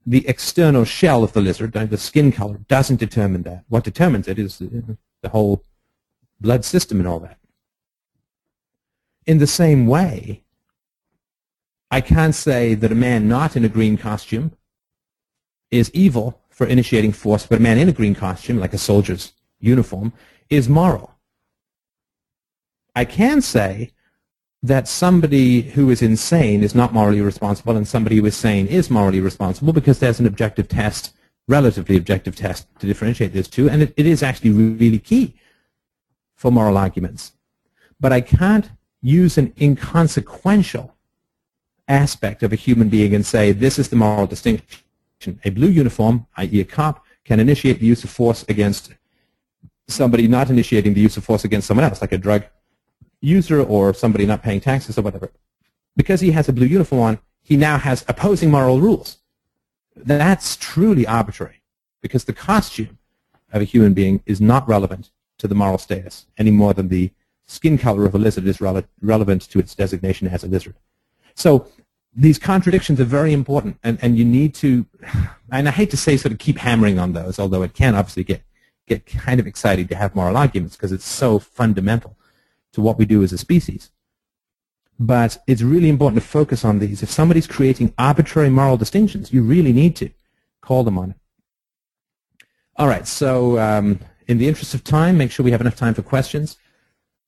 The 0.05 0.27
external 0.27 0.85
shell 0.85 1.23
of 1.23 1.33
the 1.33 1.41
lizard, 1.41 1.73
the 1.73 1.97
skin 1.97 2.31
color, 2.31 2.59
doesn't 2.67 2.99
determine 2.99 3.43
that. 3.43 3.65
What 3.69 3.83
determines 3.83 4.27
it 4.27 4.37
is 4.37 4.59
the, 4.59 4.97
whole 5.29 5.63
blood 6.39 6.63
system 6.63 6.99
and 6.99 7.07
all 7.07 7.19
that. 7.19 7.39
In 9.25 9.39
the 9.39 9.47
same 9.47 9.87
way, 9.87 10.43
I 11.91 12.01
can't 12.01 12.35
say 12.35 12.73
that 12.75 12.91
a 12.91 12.95
man 12.95 13.27
not 13.27 13.55
in 13.55 13.63
a 13.63 13.69
green 13.69 13.97
costume 13.97 14.51
is 15.71 15.91
evil 15.93 16.41
for 16.49 16.65
initiating 16.65 17.11
force, 17.11 17.45
but 17.45 17.59
a 17.59 17.61
man 17.61 17.77
in 17.77 17.89
a 17.89 17.93
green 17.93 18.15
costume, 18.15 18.59
like 18.59 18.73
a 18.73 18.77
soldier's 18.77 19.33
uniform, 19.59 20.13
is 20.49 20.69
moral. 20.69 21.15
I 22.95 23.05
can 23.05 23.41
say 23.41 23.91
that 24.63 24.87
somebody 24.87 25.61
who 25.61 25.89
is 25.89 26.01
insane 26.01 26.63
is 26.63 26.73
not 26.73 26.93
morally 26.93 27.21
responsible 27.21 27.75
and 27.77 27.87
somebody 27.87 28.15
who 28.15 28.25
is 28.25 28.35
sane 28.35 28.67
is 28.67 28.89
morally 28.89 29.19
responsible 29.19 29.73
because 29.73 29.99
there's 29.99 30.19
an 30.19 30.25
objective 30.25 30.67
test, 30.67 31.13
relatively 31.47 31.97
objective 31.97 32.35
test 32.35 32.67
to 32.79 32.87
differentiate 32.87 33.33
those 33.33 33.47
two, 33.47 33.69
and 33.69 33.83
it, 33.83 33.93
it 33.95 34.07
is 34.07 34.23
actually 34.23 34.51
really 34.51 34.97
key 34.97 35.35
for 36.35 36.51
moral 36.51 36.77
arguments. 36.77 37.33
But 37.99 38.11
I 38.11 38.21
can't 38.21 38.71
use 39.01 39.37
an 39.37 39.53
inconsequential 39.61 40.94
aspect 41.87 42.43
of 42.43 42.51
a 42.51 42.55
human 42.55 42.89
being 42.89 43.13
and 43.13 43.25
say 43.25 43.51
this 43.51 43.77
is 43.77 43.89
the 43.89 43.95
moral 43.95 44.27
distinction 44.27 44.67
a 45.43 45.49
blue 45.49 45.69
uniform, 45.69 46.27
i.e. 46.37 46.59
a 46.59 46.63
cop, 46.63 47.03
can 47.23 47.39
initiate 47.39 47.79
the 47.79 47.85
use 47.85 48.03
of 48.03 48.09
force 48.09 48.45
against 48.47 48.93
somebody 49.87 50.27
not 50.27 50.49
initiating 50.49 50.93
the 50.93 51.01
use 51.01 51.17
of 51.17 51.23
force 51.23 51.45
against 51.45 51.67
someone 51.67 51.83
else, 51.83 52.01
like 52.01 52.11
a 52.11 52.17
drug 52.17 52.43
user 53.21 53.61
or 53.63 53.93
somebody 53.93 54.25
not 54.25 54.43
paying 54.43 54.59
taxes 54.59 54.97
or 54.97 55.01
whatever. 55.01 55.31
Because 55.95 56.21
he 56.21 56.31
has 56.31 56.49
a 56.49 56.53
blue 56.53 56.67
uniform 56.67 57.01
on, 57.01 57.19
he 57.41 57.55
now 57.55 57.77
has 57.77 58.05
opposing 58.07 58.51
moral 58.51 58.79
rules. 58.79 59.17
That's 59.95 60.57
truly 60.57 61.07
arbitrary 61.07 61.61
because 62.01 62.25
the 62.25 62.33
costume 62.33 62.97
of 63.51 63.61
a 63.61 63.65
human 63.65 63.93
being 63.93 64.21
is 64.25 64.41
not 64.41 64.67
relevant 64.67 65.11
to 65.37 65.47
the 65.47 65.55
moral 65.55 65.77
status 65.77 66.27
any 66.37 66.51
more 66.51 66.73
than 66.73 66.89
the 66.89 67.11
skin 67.47 67.77
color 67.77 68.05
of 68.05 68.15
a 68.15 68.17
lizard 68.17 68.45
is 68.45 68.57
rele 68.57 68.85
relevant 69.01 69.43
to 69.43 69.59
its 69.59 69.75
designation 69.75 70.27
as 70.27 70.43
a 70.43 70.47
lizard. 70.47 70.75
So 71.35 71.67
these 72.15 72.39
contradictions 72.39 72.99
are 73.01 73.05
very 73.05 73.33
important, 73.33 73.77
and, 73.83 73.99
and 74.01 74.17
you 74.17 74.23
need 74.23 74.53
to, 74.55 74.85
and 75.51 75.67
I 75.67 75.71
hate 75.71 75.91
to 75.91 75.97
say 75.97 76.15
sort 76.15 76.31
of 76.31 76.39
keep 76.39 76.57
hammering 76.57 76.97
on 76.97 77.13
those, 77.13 77.39
although 77.39 77.63
it 77.63 77.73
can 77.73 77.93
obviously 77.93 78.23
get, 78.23 78.41
get 78.87 79.05
kind 79.05 79.39
of 79.39 79.47
exciting 79.47 79.87
to 79.89 79.95
have 79.95 80.15
moral 80.15 80.37
arguments 80.37 80.77
because 80.77 80.93
it's 80.93 81.07
so 81.07 81.39
fundamental 81.39 82.17
to 82.71 82.81
what 82.81 82.97
we 82.97 83.05
do 83.05 83.21
as 83.21 83.33
a 83.33 83.37
species. 83.37 83.91
But 84.97 85.39
it's 85.45 85.61
really 85.61 85.89
important 85.89 86.21
to 86.21 86.27
focus 86.27 86.63
on 86.63 86.79
these. 86.79 87.03
If 87.03 87.11
somebody's 87.11 87.47
creating 87.47 87.93
arbitrary 87.97 88.49
moral 88.49 88.77
distinctions, 88.77 89.33
you 89.33 89.43
really 89.43 89.73
need 89.73 89.97
to 89.97 90.09
call 90.61 90.85
them 90.85 90.97
on 90.97 91.11
it. 91.11 91.17
All 92.77 92.87
right, 92.87 93.05
so 93.07 93.59
um, 93.59 93.99
in 94.27 94.37
the 94.37 94.47
interest 94.47 94.73
of 94.73 94.85
time, 94.85 95.17
make 95.17 95.31
sure 95.31 95.43
we 95.43 95.51
have 95.51 95.61
enough 95.61 95.75
time 95.75 95.93
for 95.93 96.01
questions. 96.01 96.57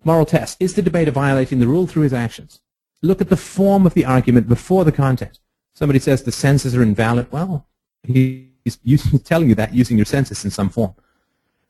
Moral 0.05 0.25
test. 0.25 0.61
Is 0.61 0.75
the 0.75 0.81
debater 0.81 1.11
violating 1.11 1.59
the 1.59 1.67
rule 1.67 1.87
through 1.87 2.03
his 2.03 2.13
actions? 2.13 2.61
Look 3.01 3.21
at 3.21 3.29
the 3.29 3.37
form 3.37 3.85
of 3.85 3.93
the 3.93 4.05
argument 4.05 4.47
before 4.47 4.85
the 4.85 4.91
content. 4.91 5.39
Somebody 5.73 5.99
says 5.99 6.23
the 6.23 6.31
senses 6.31 6.75
are 6.75 6.81
invalid. 6.81 7.31
Well, 7.31 7.67
He's, 8.07 8.77
telling 9.23 9.49
you 9.49 9.55
that 9.55 9.73
using 9.73 9.97
your 9.97 10.05
senses 10.05 10.43
in 10.43 10.51
some 10.51 10.69
form. 10.69 10.95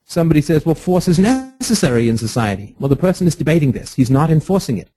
Somebody 0.05 0.41
says, 0.41 0.65
well, 0.65 0.75
force 0.75 1.07
is 1.07 1.19
necessary 1.19 2.07
in 2.07 2.17
society. 2.17 2.75
Well, 2.80 2.89
the 2.89 2.95
person 2.95 3.28
is 3.28 3.36
debating 3.36 3.73
this. 3.73 3.95
He's 3.95 4.09
not 4.09 4.30
enforcing 4.30 4.78
it. 4.78 4.89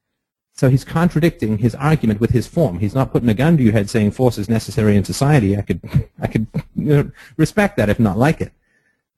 So 0.53 0.68
he's 0.68 0.85
contradicting 0.85 1.59
his 1.59 1.74
argument 1.74 2.20
with 2.20 2.31
his 2.31 2.47
form. 2.47 2.78
He's 2.78 2.95
not 2.95 3.12
putting 3.12 3.28
a 3.28 3.35
gun 3.35 3.57
to 3.57 3.62
your 3.62 3.72
head 3.72 3.89
saying 3.89 4.12
force 4.12 4.39
is 4.39 4.49
necessary 4.49 4.97
in 4.97 5.05
society. 5.05 5.57
I 5.57 5.62
could, 5.62 5.81
I 6.20 6.26
could 6.26 6.47
you 6.76 6.85
know, 6.85 7.11
respect 7.37 7.76
that 7.78 7.89
if 7.89 7.99
not 7.99 8.18
like 8.18 8.41
it. 8.41 8.53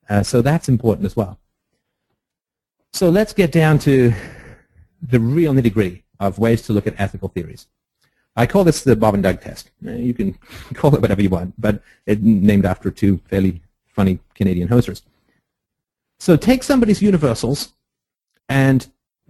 Uh, 0.08 0.22
so 0.22 0.40
that's 0.40 0.68
important 0.68 1.06
as 1.06 1.16
well. 1.16 1.38
So 2.92 3.10
let's 3.10 3.32
get 3.32 3.52
down 3.52 3.78
to 3.80 4.12
the 5.02 5.18
real 5.18 5.52
nitty-gritty 5.52 6.01
of 6.20 6.38
ways 6.38 6.62
to 6.62 6.72
look 6.72 6.86
at 6.86 6.98
ethical 6.98 7.28
theories. 7.28 7.66
I 8.34 8.46
call 8.46 8.64
this 8.64 8.82
the 8.82 8.96
Bob 8.96 9.14
and 9.14 9.22
Doug 9.22 9.40
test. 9.40 9.70
Uh, 9.86 9.92
you 9.92 10.14
can 10.14 10.38
call 10.74 10.94
it 10.94 11.02
whatever 11.02 11.22
you 11.22 11.30
want, 11.30 11.54
but 11.60 11.82
it's 12.06 12.22
named 12.22 12.64
after 12.64 12.90
two 12.90 13.18
fairly 13.28 13.62
funny 13.86 14.20
Canadian 14.34 14.68
hosters. 14.68 15.02
So 16.18 16.36
take 16.36 16.62
somebody's 16.62 17.02
universals 17.02 17.74
and 18.48 18.86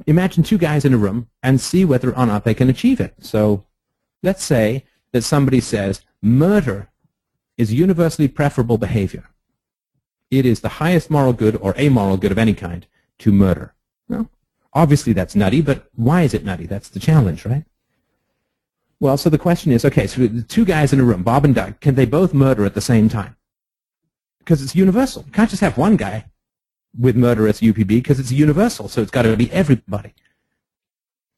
imagine 0.07 0.43
two 0.43 0.59
guys 0.59 0.85
in 0.85 0.95
a 0.95 0.99
room 0.99 1.29
and 1.43 1.61
see 1.61 1.85
whether 1.85 2.15
or 2.17 2.27
not 2.27 2.45
they 2.45 2.55
can 2.55 2.69
achieve 2.69 3.01
it. 3.01 3.15
So 3.19 3.65
let's 4.23 4.45
say 4.45 4.85
that 5.13 5.23
somebody 5.23 5.61
says 5.61 6.03
murder 6.21 6.89
is 7.57 7.73
universally 7.73 8.29
preferable 8.29 8.79
behavior. 8.79 9.29
It 10.31 10.47
is 10.47 10.61
the 10.61 10.81
highest 10.81 11.11
moral 11.11 11.33
good 11.33 11.57
or 11.57 11.79
amoral 11.79 12.17
good 12.17 12.33
of 12.33 12.39
any 12.39 12.55
kind 12.55 12.87
to 13.19 13.33
murder. 13.33 13.75
Well, 14.09 14.31
obviously 14.73 15.13
that's 15.13 15.37
nutty, 15.37 15.61
but 15.61 15.89
why 15.95 16.23
is 16.23 16.35
it 16.35 16.45
nutty? 16.45 16.67
That's 16.67 16.89
the 16.89 17.01
challenge, 17.01 17.45
right? 17.45 17.65
Well, 19.01 19.17
so 19.17 19.31
the 19.31 19.39
question 19.39 19.73
is, 19.73 19.85
okay, 19.85 20.07
so 20.07 20.29
two 20.49 20.65
guys 20.65 20.93
in 20.93 21.01
a 21.01 21.05
room, 21.05 21.23
Bob 21.23 21.45
and 21.45 21.55
Doug, 21.55 21.81
can 21.81 21.97
they 21.97 22.07
both 22.07 22.33
murder 22.33 22.65
at 22.65 22.75
the 22.75 22.81
same 22.81 23.09
time? 23.09 23.37
Because 24.39 24.63
it's 24.63 24.77
universal. 24.77 25.25
You 25.27 25.33
can't 25.33 25.51
just 25.51 25.63
have 25.63 25.77
one 25.77 25.97
guy 25.97 26.27
with 26.99 27.17
murder 27.17 27.49
as 27.49 27.61
UPB 27.61 27.89
because 27.89 28.21
it's 28.21 28.31
universal, 28.31 28.89
so 28.89 29.03
it's 29.03 29.11
got 29.11 29.23
to 29.23 29.37
be 29.37 29.51
everybody. 29.51 30.15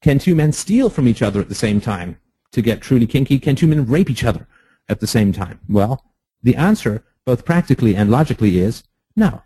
Can 0.02 0.18
two 0.18 0.34
men 0.34 0.52
steal 0.52 0.90
from 0.90 1.08
each 1.08 1.22
other 1.22 1.40
at 1.40 1.48
the 1.48 1.54
same 1.54 1.80
time 1.80 2.18
to 2.52 2.60
get 2.60 2.82
truly 2.82 3.06
kinky? 3.06 3.38
Can 3.38 3.56
two 3.56 3.66
men 3.66 3.86
rape 3.86 4.10
each 4.10 4.24
other 4.24 4.46
at 4.88 5.00
the 5.00 5.06
same 5.06 5.32
time? 5.32 5.60
Well, 5.68 6.04
the 6.42 6.56
answer, 6.56 7.02
both 7.24 7.46
practically 7.46 7.96
and 7.96 8.10
logically, 8.10 8.58
is 8.58 8.84
no. 9.16 9.42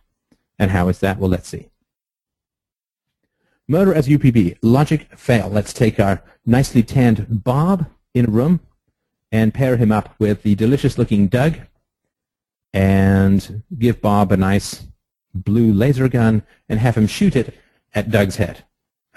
And 0.58 0.72
how 0.72 0.88
is 0.88 0.98
that? 0.98 1.18
Well, 1.18 1.30
let's 1.30 1.48
see. 1.48 1.70
Murder 3.70 3.92
as 3.92 4.08
UPB. 4.08 4.56
Logic 4.62 5.06
fail. 5.14 5.48
Let's 5.50 5.74
take 5.74 6.00
our 6.00 6.22
nicely 6.46 6.82
tanned 6.82 7.44
Bob 7.44 7.86
in 8.14 8.24
a 8.24 8.30
room 8.30 8.60
and 9.30 9.52
pair 9.52 9.76
him 9.76 9.92
up 9.92 10.14
with 10.18 10.42
the 10.42 10.54
delicious-looking 10.54 11.28
Doug 11.28 11.58
and 12.72 13.62
give 13.78 14.00
Bob 14.00 14.32
a 14.32 14.38
nice 14.38 14.84
blue 15.34 15.70
laser 15.70 16.08
gun 16.08 16.42
and 16.68 16.80
have 16.80 16.96
him 16.96 17.06
shoot 17.06 17.36
it 17.36 17.54
at 17.94 18.10
Doug's 18.10 18.36
head. 18.36 18.64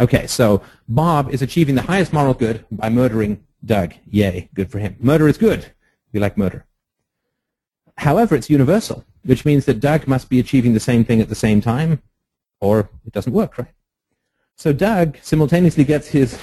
Okay, 0.01 0.27
so 0.27 0.61
Bob 0.87 1.33
is 1.33 1.41
achieving 1.41 1.75
the 1.75 1.83
highest 1.83 2.11
moral 2.11 2.33
good 2.33 2.65
by 2.69 2.89
murdering 2.89 3.45
Doug. 3.63 3.93
Yay, 4.09 4.49
good 4.53 4.69
for 4.69 4.79
him. 4.79 4.97
Murder 4.99 5.29
is 5.29 5.37
good. 5.37 5.71
We 6.11 6.19
like 6.19 6.37
murder. 6.37 6.65
However, 7.97 8.35
it's 8.35 8.49
universal, 8.49 9.05
which 9.23 9.45
means 9.45 9.65
that 9.65 9.79
Doug 9.79 10.07
must 10.07 10.27
be 10.27 10.39
achieving 10.39 10.73
the 10.73 10.79
same 10.81 11.05
thing 11.05 11.21
at 11.21 11.29
the 11.29 11.35
same 11.35 11.61
time, 11.61 12.01
or 12.59 12.89
it 13.05 13.13
doesn't 13.13 13.31
work, 13.31 13.57
right? 13.57 13.71
So 14.61 14.71
Doug 14.71 15.17
simultaneously 15.23 15.83
gets 15.83 16.09
his 16.09 16.37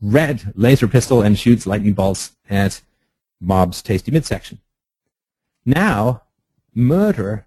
red 0.00 0.52
laser 0.54 0.86
pistol 0.86 1.22
and 1.22 1.36
shoots 1.36 1.66
lightning 1.66 1.92
bolts 1.92 2.36
at 2.48 2.82
Bob's 3.40 3.82
tasty 3.82 4.12
midsection. 4.12 4.60
Now, 5.66 6.22
murder 6.72 7.46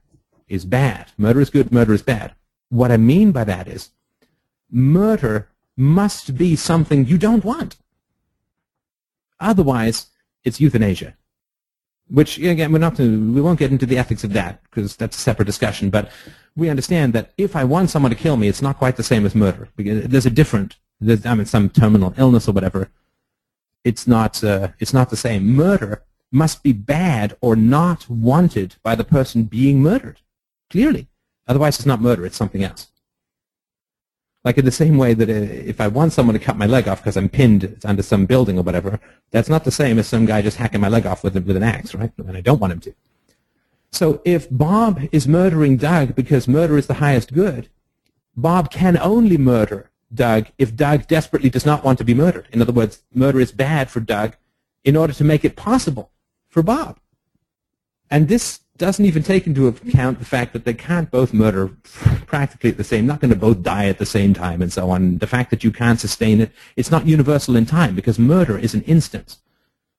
is 0.49 0.65
bad. 0.65 1.13
Murder 1.17 1.39
is 1.39 1.49
good, 1.49 1.71
murder 1.71 1.93
is 1.93 2.01
bad. 2.01 2.35
What 2.67 2.91
I 2.91 2.97
mean 2.97 3.31
by 3.31 3.45
that 3.45 3.69
is 3.69 3.91
murder 4.69 5.47
must 5.77 6.37
be 6.37 6.57
something 6.57 7.05
you 7.05 7.17
don't 7.17 7.45
want. 7.45 7.77
Otherwise, 9.39 10.07
it's 10.43 10.59
euthanasia. 10.59 11.15
Which, 12.07 12.37
again, 12.37 12.71
we're 12.71 12.77
not 12.79 12.95
to, 12.97 13.33
we 13.33 13.41
won't 13.41 13.57
get 13.57 13.71
into 13.71 13.87
the 13.87 13.97
ethics 13.97 14.23
of 14.23 14.33
that 14.33 14.61
because 14.63 14.95
that's 14.95 15.17
a 15.17 15.19
separate 15.19 15.45
discussion. 15.45 15.89
But 15.89 16.11
we 16.55 16.69
understand 16.69 17.13
that 17.13 17.33
if 17.37 17.55
I 17.55 17.63
want 17.63 17.89
someone 17.89 18.11
to 18.11 18.17
kill 18.17 18.37
me, 18.37 18.47
it's 18.47 18.61
not 18.61 18.77
quite 18.77 18.95
the 18.95 19.03
same 19.03 19.25
as 19.25 19.33
murder. 19.33 19.69
There's 19.75 20.27
a 20.27 20.29
different, 20.29 20.77
there's, 20.99 21.25
I 21.25 21.33
mean, 21.33 21.45
some 21.45 21.69
terminal 21.69 22.13
illness 22.17 22.47
or 22.47 22.51
whatever. 22.51 22.89
It's 23.83 24.07
not, 24.07 24.43
uh, 24.43 24.69
it's 24.79 24.93
not 24.93 25.09
the 25.09 25.17
same. 25.17 25.55
Murder 25.55 26.03
must 26.31 26.61
be 26.61 26.73
bad 26.73 27.35
or 27.41 27.55
not 27.55 28.07
wanted 28.09 28.75
by 28.83 28.93
the 28.93 29.03
person 29.03 29.43
being 29.43 29.81
murdered. 29.81 30.19
Clearly. 30.69 31.07
Otherwise, 31.47 31.77
it's 31.77 31.85
not 31.85 32.01
murder. 32.01 32.25
It's 32.25 32.37
something 32.37 32.63
else. 32.63 32.87
Like 34.45 34.59
in 34.59 34.65
the 34.65 34.71
same 34.71 34.97
way 34.97 35.15
that 35.15 35.27
uh, 35.27 35.33
if 35.33 35.81
I 35.81 35.87
want 35.87 36.13
someone 36.13 36.33
to 36.33 36.39
cut 36.39 36.55
my 36.55 36.67
leg 36.67 36.87
off 36.87 37.01
because 37.01 37.17
I'm 37.17 37.29
pinned 37.29 37.81
under 37.83 38.03
some 38.03 38.27
building 38.27 38.59
or 38.59 38.61
whatever, 38.61 38.99
that's 39.31 39.49
not 39.49 39.63
the 39.63 39.71
same 39.71 39.97
as 39.97 40.07
some 40.07 40.27
guy 40.27 40.43
just 40.43 40.57
hacking 40.57 40.81
my 40.81 40.87
leg 40.87 41.07
off 41.07 41.23
with, 41.23 41.35
with 41.35 41.57
an 41.57 41.63
axe, 41.63 41.95
right? 41.95 42.11
And 42.17 42.37
I 42.37 42.41
don't 42.41 42.61
want 42.61 42.73
him 42.73 42.79
to. 42.81 42.93
So 43.91 44.21
if 44.23 44.47
Bob 44.51 45.01
is 45.11 45.27
murdering 45.27 45.77
Doug 45.77 46.15
because 46.15 46.47
murder 46.47 46.77
is 46.77 46.85
the 46.85 46.95
highest 46.95 47.33
good, 47.33 47.69
Bob 48.37 48.69
can 48.69 48.97
only 48.97 49.37
murder 49.37 49.89
Doug 50.13 50.47
if 50.59 50.75
Doug 50.75 51.07
desperately 51.07 51.49
does 51.49 51.65
not 51.65 51.83
want 51.83 51.97
to 51.97 52.03
be 52.03 52.13
murdered. 52.13 52.47
In 52.51 52.61
other 52.61 52.71
words, 52.71 53.01
murder 53.13 53.39
is 53.39 53.51
bad 53.51 53.89
for 53.89 53.99
Doug 53.99 54.35
in 54.83 54.95
order 54.95 55.13
to 55.13 55.23
make 55.23 55.43
it 55.43 55.55
possible 55.55 56.11
for 56.47 56.61
Bob. 56.61 56.99
And 58.11 58.27
this 58.27 58.59
doesn't 58.77 59.05
even 59.05 59.23
take 59.23 59.47
into 59.47 59.67
account 59.67 60.19
the 60.19 60.25
fact 60.25 60.51
that 60.53 60.65
they 60.65 60.73
can't 60.73 61.09
both 61.09 61.33
murder 61.33 61.69
practically 62.27 62.69
at 62.69 62.77
the 62.77 62.83
same, 62.83 63.05
not 63.05 63.21
going 63.21 63.31
to 63.31 63.39
both 63.39 63.63
die 63.63 63.87
at 63.87 63.99
the 63.99 64.05
same 64.05 64.33
time 64.33 64.61
and 64.61 64.71
so 64.71 64.89
on. 64.89 65.17
The 65.19 65.27
fact 65.27 65.49
that 65.51 65.63
you 65.63 65.71
can't 65.71 65.99
sustain 65.99 66.41
it, 66.41 66.51
it's 66.75 66.91
not 66.91 67.05
universal 67.05 67.55
in 67.55 67.65
time 67.65 67.95
because 67.95 68.19
murder 68.19 68.57
is 68.57 68.73
an 68.73 68.81
instance, 68.83 69.39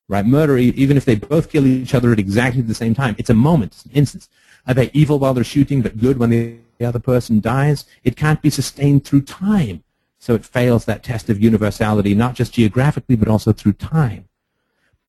right? 0.08 0.26
Murder, 0.26 0.58
even 0.58 0.96
if 0.96 1.06
they 1.06 1.14
both 1.14 1.50
kill 1.50 1.66
each 1.66 1.94
other 1.94 2.12
at 2.12 2.18
exactly 2.18 2.60
the 2.60 2.74
same 2.74 2.94
time, 2.94 3.16
it's 3.18 3.30
a 3.30 3.34
moment, 3.34 3.72
it's 3.72 3.84
an 3.86 3.92
instance. 3.92 4.28
Are 4.66 4.74
they 4.74 4.90
evil 4.92 5.18
while 5.18 5.32
they're 5.32 5.44
shooting 5.44 5.80
but 5.80 5.98
good 5.98 6.18
when 6.18 6.30
the 6.30 6.58
other 6.84 6.98
person 6.98 7.40
dies? 7.40 7.86
It 8.04 8.16
can't 8.16 8.42
be 8.42 8.50
sustained 8.50 9.04
through 9.04 9.22
time. 9.22 9.84
So 10.18 10.34
it 10.34 10.44
fails 10.44 10.84
that 10.86 11.02
test 11.02 11.30
of 11.30 11.40
universality, 11.40 12.14
not 12.14 12.34
just 12.34 12.54
geographically, 12.54 13.16
but 13.16 13.28
also 13.28 13.52
through 13.52 13.74
time. 13.74 14.28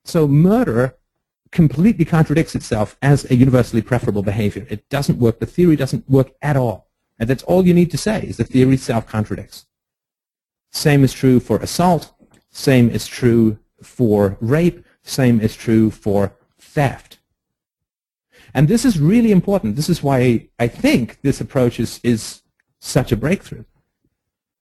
So 0.03 0.27
murder 0.27 0.96
completely 1.51 2.05
contradicts 2.05 2.55
itself 2.55 2.97
as 3.01 3.29
a 3.29 3.35
universally 3.35 3.81
preferable 3.81 4.23
behavior. 4.23 4.65
It 4.69 4.87
doesn't 4.89 5.19
work. 5.19 5.39
The 5.39 5.45
theory 5.45 5.75
doesn't 5.75 6.09
work 6.09 6.31
at 6.41 6.57
all. 6.57 6.89
And 7.19 7.29
that's 7.29 7.43
all 7.43 7.65
you 7.65 7.73
need 7.73 7.91
to 7.91 7.97
say 7.97 8.23
is 8.23 8.37
the 8.37 8.43
theory 8.43 8.77
self-contradicts. 8.77 9.65
Same 10.71 11.03
is 11.03 11.13
true 11.13 11.39
for 11.39 11.57
assault. 11.57 12.13
Same 12.51 12.89
is 12.89 13.07
true 13.07 13.57
for 13.81 14.37
rape. 14.41 14.85
Same 15.03 15.39
is 15.41 15.55
true 15.55 15.89
for 15.89 16.33
theft. 16.59 17.19
And 18.53 18.67
this 18.67 18.85
is 18.85 18.99
really 18.99 19.31
important. 19.31 19.75
This 19.75 19.89
is 19.89 20.03
why 20.03 20.47
I 20.59 20.67
think 20.67 21.19
this 21.21 21.41
approach 21.41 21.79
is, 21.79 21.99
is 22.03 22.41
such 22.79 23.11
a 23.11 23.17
breakthrough. 23.17 23.65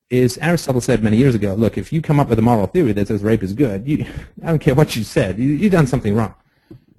Is 0.08 0.38
Aristotle 0.38 0.80
said 0.80 1.02
many 1.02 1.16
years 1.16 1.34
ago, 1.34 1.54
look, 1.54 1.76
if 1.76 1.92
you 1.92 2.00
come 2.00 2.20
up 2.20 2.28
with 2.28 2.38
a 2.38 2.42
moral 2.42 2.68
theory 2.68 2.92
that 2.92 3.08
says 3.08 3.22
rape 3.22 3.42
is 3.42 3.52
good, 3.52 3.88
you, 3.88 4.06
I 4.42 4.48
don't 4.48 4.60
care 4.60 4.74
what 4.74 4.94
you 4.94 5.02
said, 5.02 5.38
you, 5.38 5.48
you've 5.48 5.72
done 5.72 5.86
something 5.86 6.14
wrong. 6.14 6.34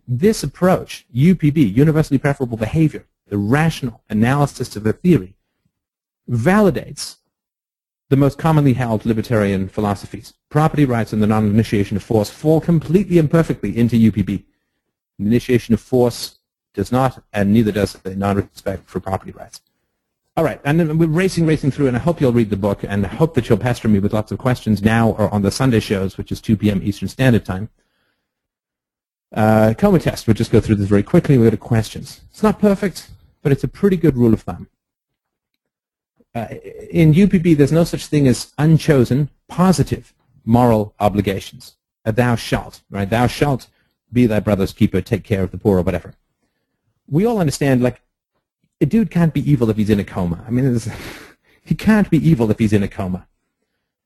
This 0.07 0.41
approach, 0.41 1.05
UPB, 1.13 1.75
universally 1.75 2.17
preferable 2.17 2.57
behavior, 2.57 3.05
the 3.27 3.37
rational 3.37 4.03
analysis 4.09 4.75
of 4.77 4.85
a 4.85 4.93
theory, 4.93 5.35
validates 6.29 7.17
the 8.09 8.15
most 8.15 8.37
commonly 8.37 8.73
held 8.73 9.05
libertarian 9.05 9.67
philosophies. 9.67 10.33
Property 10.49 10.85
rights 10.85 11.11
and 11.11 11.21
the 11.21 11.27
non-initiation 11.27 11.97
of 11.97 12.03
force 12.03 12.29
fall 12.29 12.61
completely 12.61 13.17
and 13.17 13.29
perfectly 13.29 13.77
into 13.77 13.97
UPB. 13.97 14.45
The 15.19 15.25
initiation 15.25 15.73
of 15.73 15.81
force 15.81 16.39
does 16.73 16.89
not, 16.89 17.21
and 17.33 17.51
neither 17.51 17.73
does 17.73 17.93
the 17.93 18.15
non-respect 18.15 18.89
for 18.89 19.01
property 19.01 19.31
rights. 19.31 19.61
All 20.37 20.43
right, 20.43 20.61
and 20.63 20.79
then 20.79 20.97
we're 20.97 21.07
racing, 21.07 21.45
racing 21.45 21.71
through, 21.71 21.87
and 21.87 21.97
I 21.97 21.99
hope 21.99 22.21
you'll 22.21 22.31
read 22.31 22.51
the 22.51 22.55
book, 22.55 22.83
and 22.83 23.05
I 23.05 23.09
hope 23.09 23.33
that 23.33 23.49
you'll 23.49 23.57
pester 23.57 23.89
me 23.89 23.99
with 23.99 24.13
lots 24.13 24.31
of 24.31 24.37
questions 24.37 24.81
now 24.81 25.09
or 25.11 25.33
on 25.33 25.41
the 25.41 25.51
Sunday 25.51 25.79
shows, 25.81 26.17
which 26.17 26.31
is 26.31 26.39
2 26.39 26.55
p.m. 26.55 26.81
Eastern 26.83 27.09
Standard 27.09 27.43
Time. 27.43 27.69
Uh, 29.33 29.73
coma 29.77 29.99
test, 29.99 30.25
we'll 30.25 30.33
just 30.33 30.51
go 30.51 30.59
through 30.59 30.75
this 30.75 30.87
very 30.87 31.03
quickly. 31.03 31.37
We'll 31.37 31.47
go 31.47 31.51
to 31.51 31.57
questions. 31.57 32.21
It's 32.29 32.43
not 32.43 32.59
perfect, 32.59 33.09
but 33.41 33.51
it's 33.51 33.63
a 33.63 33.67
pretty 33.67 33.97
good 33.97 34.15
rule 34.15 34.33
of 34.33 34.41
thumb. 34.41 34.67
Uh, 36.33 36.47
in 36.91 37.13
UPB, 37.13 37.57
there's 37.57 37.71
no 37.71 37.83
such 37.83 38.05
thing 38.05 38.27
as 38.27 38.53
unchosen, 38.57 39.29
positive 39.47 40.13
moral 40.45 40.93
obligations. 40.99 41.75
A 42.05 42.11
thou 42.11 42.35
shalt, 42.35 42.81
right? 42.89 43.09
Thou 43.09 43.27
shalt 43.27 43.67
be 44.11 44.25
thy 44.27 44.39
brother's 44.39 44.71
keeper, 44.71 45.01
take 45.01 45.23
care 45.23 45.43
of 45.43 45.51
the 45.51 45.57
poor, 45.57 45.79
or 45.79 45.81
whatever. 45.81 46.13
We 47.09 47.25
all 47.25 47.39
understand, 47.39 47.81
like, 47.81 48.01
a 48.79 48.85
dude 48.85 49.11
can't 49.11 49.33
be 49.33 49.49
evil 49.49 49.69
if 49.69 49.77
he's 49.77 49.89
in 49.89 49.99
a 49.99 50.05
coma. 50.05 50.43
I 50.47 50.51
mean, 50.51 50.79
he 51.61 51.75
can't 51.75 52.09
be 52.09 52.29
evil 52.29 52.49
if 52.51 52.59
he's 52.59 52.73
in 52.73 52.83
a 52.83 52.87
coma. 52.87 53.27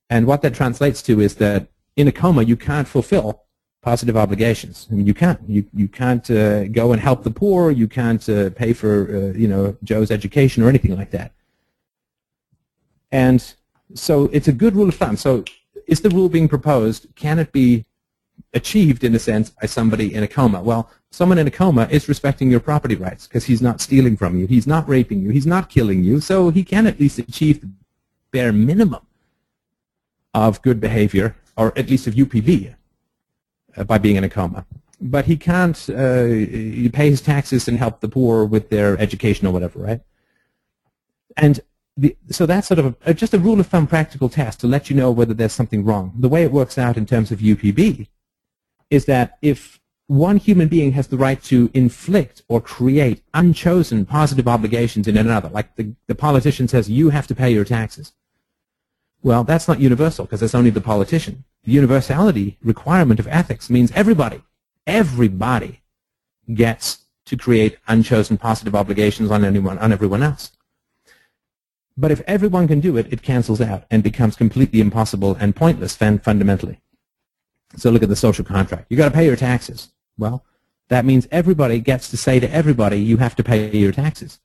And 0.09 0.25
what 0.25 0.41
that 0.41 0.55
translates 0.55 1.01
to 1.03 1.19
is 1.19 1.35
that 1.35 1.67
in 1.95 2.07
a 2.07 2.11
coma, 2.11 2.43
you 2.43 2.57
can't 2.57 2.87
fulfill 2.87 3.43
positive 3.81 4.15
obligations. 4.15 4.87
I 4.91 4.95
mean, 4.95 5.07
you 5.07 5.13
can't. 5.13 5.39
You, 5.47 5.65
you 5.73 5.87
can't 5.87 6.29
uh, 6.29 6.67
go 6.67 6.93
and 6.93 7.01
help 7.01 7.23
the 7.23 7.31
poor. 7.31 7.71
You 7.71 7.87
can't 7.87 8.27
uh, 8.29 8.51
pay 8.51 8.73
for, 8.73 9.33
uh, 9.33 9.37
you 9.37 9.47
know, 9.47 9.75
Joe's 9.83 10.11
education 10.11 10.63
or 10.63 10.69
anything 10.69 10.95
like 10.95 11.11
that. 11.11 11.33
And 13.11 13.53
so 13.93 14.25
it's 14.31 14.47
a 14.47 14.53
good 14.53 14.75
rule 14.75 14.87
of 14.87 14.95
thumb. 14.95 15.17
So 15.17 15.43
is 15.87 16.01
the 16.01 16.09
rule 16.09 16.29
being 16.29 16.47
proposed, 16.47 17.07
can 17.15 17.39
it 17.39 17.51
be 17.51 17.85
achieved, 18.53 19.03
in 19.03 19.15
a 19.15 19.19
sense, 19.19 19.49
by 19.49 19.67
somebody 19.67 20.13
in 20.13 20.23
a 20.23 20.27
coma? 20.27 20.61
Well, 20.61 20.89
someone 21.09 21.37
in 21.37 21.47
a 21.47 21.51
coma 21.51 21.87
is 21.91 22.07
respecting 22.07 22.51
your 22.51 22.59
property 22.59 22.95
rights 22.95 23.27
because 23.27 23.45
he's 23.45 23.61
not 23.61 23.81
stealing 23.81 24.15
from 24.15 24.37
you. 24.37 24.45
He's 24.47 24.67
not 24.67 24.87
raping 24.87 25.21
you. 25.21 25.29
He's 25.29 25.47
not 25.47 25.69
killing 25.69 26.03
you. 26.03 26.21
So 26.21 26.49
he 26.49 26.63
can 26.63 26.87
at 26.87 26.99
least 26.99 27.19
achieve 27.19 27.61
the 27.61 27.69
bare 28.31 28.53
minimum 28.53 29.05
of 30.33 30.61
good 30.61 30.79
behavior, 30.79 31.35
or 31.57 31.77
at 31.77 31.89
least 31.89 32.07
of 32.07 32.13
UPB, 32.13 32.73
by 33.85 33.97
being 33.97 34.15
in 34.15 34.23
a 34.23 34.29
coma. 34.29 34.65
But 34.99 35.25
he 35.25 35.35
can't 35.35 35.89
uh, 35.89 36.27
pay 36.93 37.09
his 37.09 37.21
taxes 37.21 37.67
and 37.67 37.77
help 37.77 38.01
the 38.01 38.07
poor 38.07 38.45
with 38.45 38.69
their 38.69 38.99
education 38.99 39.47
or 39.47 39.51
whatever, 39.51 39.79
right? 39.79 40.01
And 41.37 41.59
the, 41.97 42.15
so 42.29 42.45
that's 42.45 42.67
sort 42.67 42.79
of 42.79 42.95
a, 43.05 43.13
just 43.13 43.33
a 43.33 43.39
rule 43.39 43.59
of 43.59 43.67
thumb 43.67 43.87
practical 43.87 44.29
test 44.29 44.59
to 44.61 44.67
let 44.67 44.89
you 44.89 44.95
know 44.95 45.11
whether 45.11 45.33
there's 45.33 45.53
something 45.53 45.83
wrong. 45.83 46.13
The 46.17 46.29
way 46.29 46.43
it 46.43 46.51
works 46.51 46.77
out 46.77 46.97
in 46.97 47.05
terms 47.05 47.31
of 47.31 47.39
UPB 47.39 48.07
is 48.89 49.05
that 49.05 49.37
if 49.41 49.79
one 50.07 50.37
human 50.37 50.67
being 50.67 50.91
has 50.91 51.07
the 51.07 51.17
right 51.17 51.41
to 51.43 51.71
inflict 51.73 52.43
or 52.49 52.59
create 52.59 53.23
unchosen 53.33 54.05
positive 54.05 54.47
obligations 54.47 55.07
in 55.07 55.17
another, 55.17 55.49
like 55.49 55.75
the, 55.77 55.95
the 56.07 56.15
politician 56.15 56.67
says, 56.67 56.89
you 56.89 57.09
have 57.09 57.27
to 57.27 57.35
pay 57.35 57.49
your 57.49 57.63
taxes. 57.63 58.11
Well, 59.23 59.43
that's 59.43 59.67
not 59.67 59.79
universal 59.79 60.25
because 60.25 60.41
it's 60.41 60.55
only 60.55 60.71
the 60.71 60.81
politician. 60.81 61.43
The 61.63 61.71
universality 61.71 62.57
requirement 62.63 63.19
of 63.19 63.27
ethics 63.27 63.69
means 63.69 63.91
everybody, 63.91 64.41
everybody 64.87 65.81
gets 66.53 67.05
to 67.25 67.37
create 67.37 67.77
unchosen 67.87 68.37
positive 68.37 68.75
obligations 68.75 69.29
on 69.29 69.45
anyone, 69.45 69.77
on 69.77 69.91
everyone 69.91 70.23
else. 70.23 70.51
But 71.95 72.09
if 72.09 72.21
everyone 72.25 72.67
can 72.67 72.79
do 72.79 72.97
it, 72.97 73.13
it 73.13 73.21
cancels 73.21 73.61
out 73.61 73.83
and 73.91 74.01
becomes 74.01 74.35
completely 74.35 74.81
impossible 74.81 75.35
and 75.39 75.55
pointless 75.55 75.95
fundamentally. 75.95 76.81
So 77.77 77.91
look 77.91 78.01
at 78.03 78.09
the 78.09 78.15
social 78.15 78.43
contract. 78.43 78.87
You've 78.89 78.97
got 78.97 79.09
to 79.09 79.13
pay 79.13 79.25
your 79.25 79.35
taxes. 79.35 79.91
Well, 80.17 80.43
that 80.87 81.05
means 81.05 81.27
everybody 81.31 81.79
gets 81.79 82.09
to 82.09 82.17
say 82.17 82.39
to 82.39 82.51
everybody, 82.51 82.99
you 82.99 83.17
have 83.17 83.35
to 83.35 83.43
pay 83.43 83.69
your 83.69 83.91
taxes. 83.91 84.39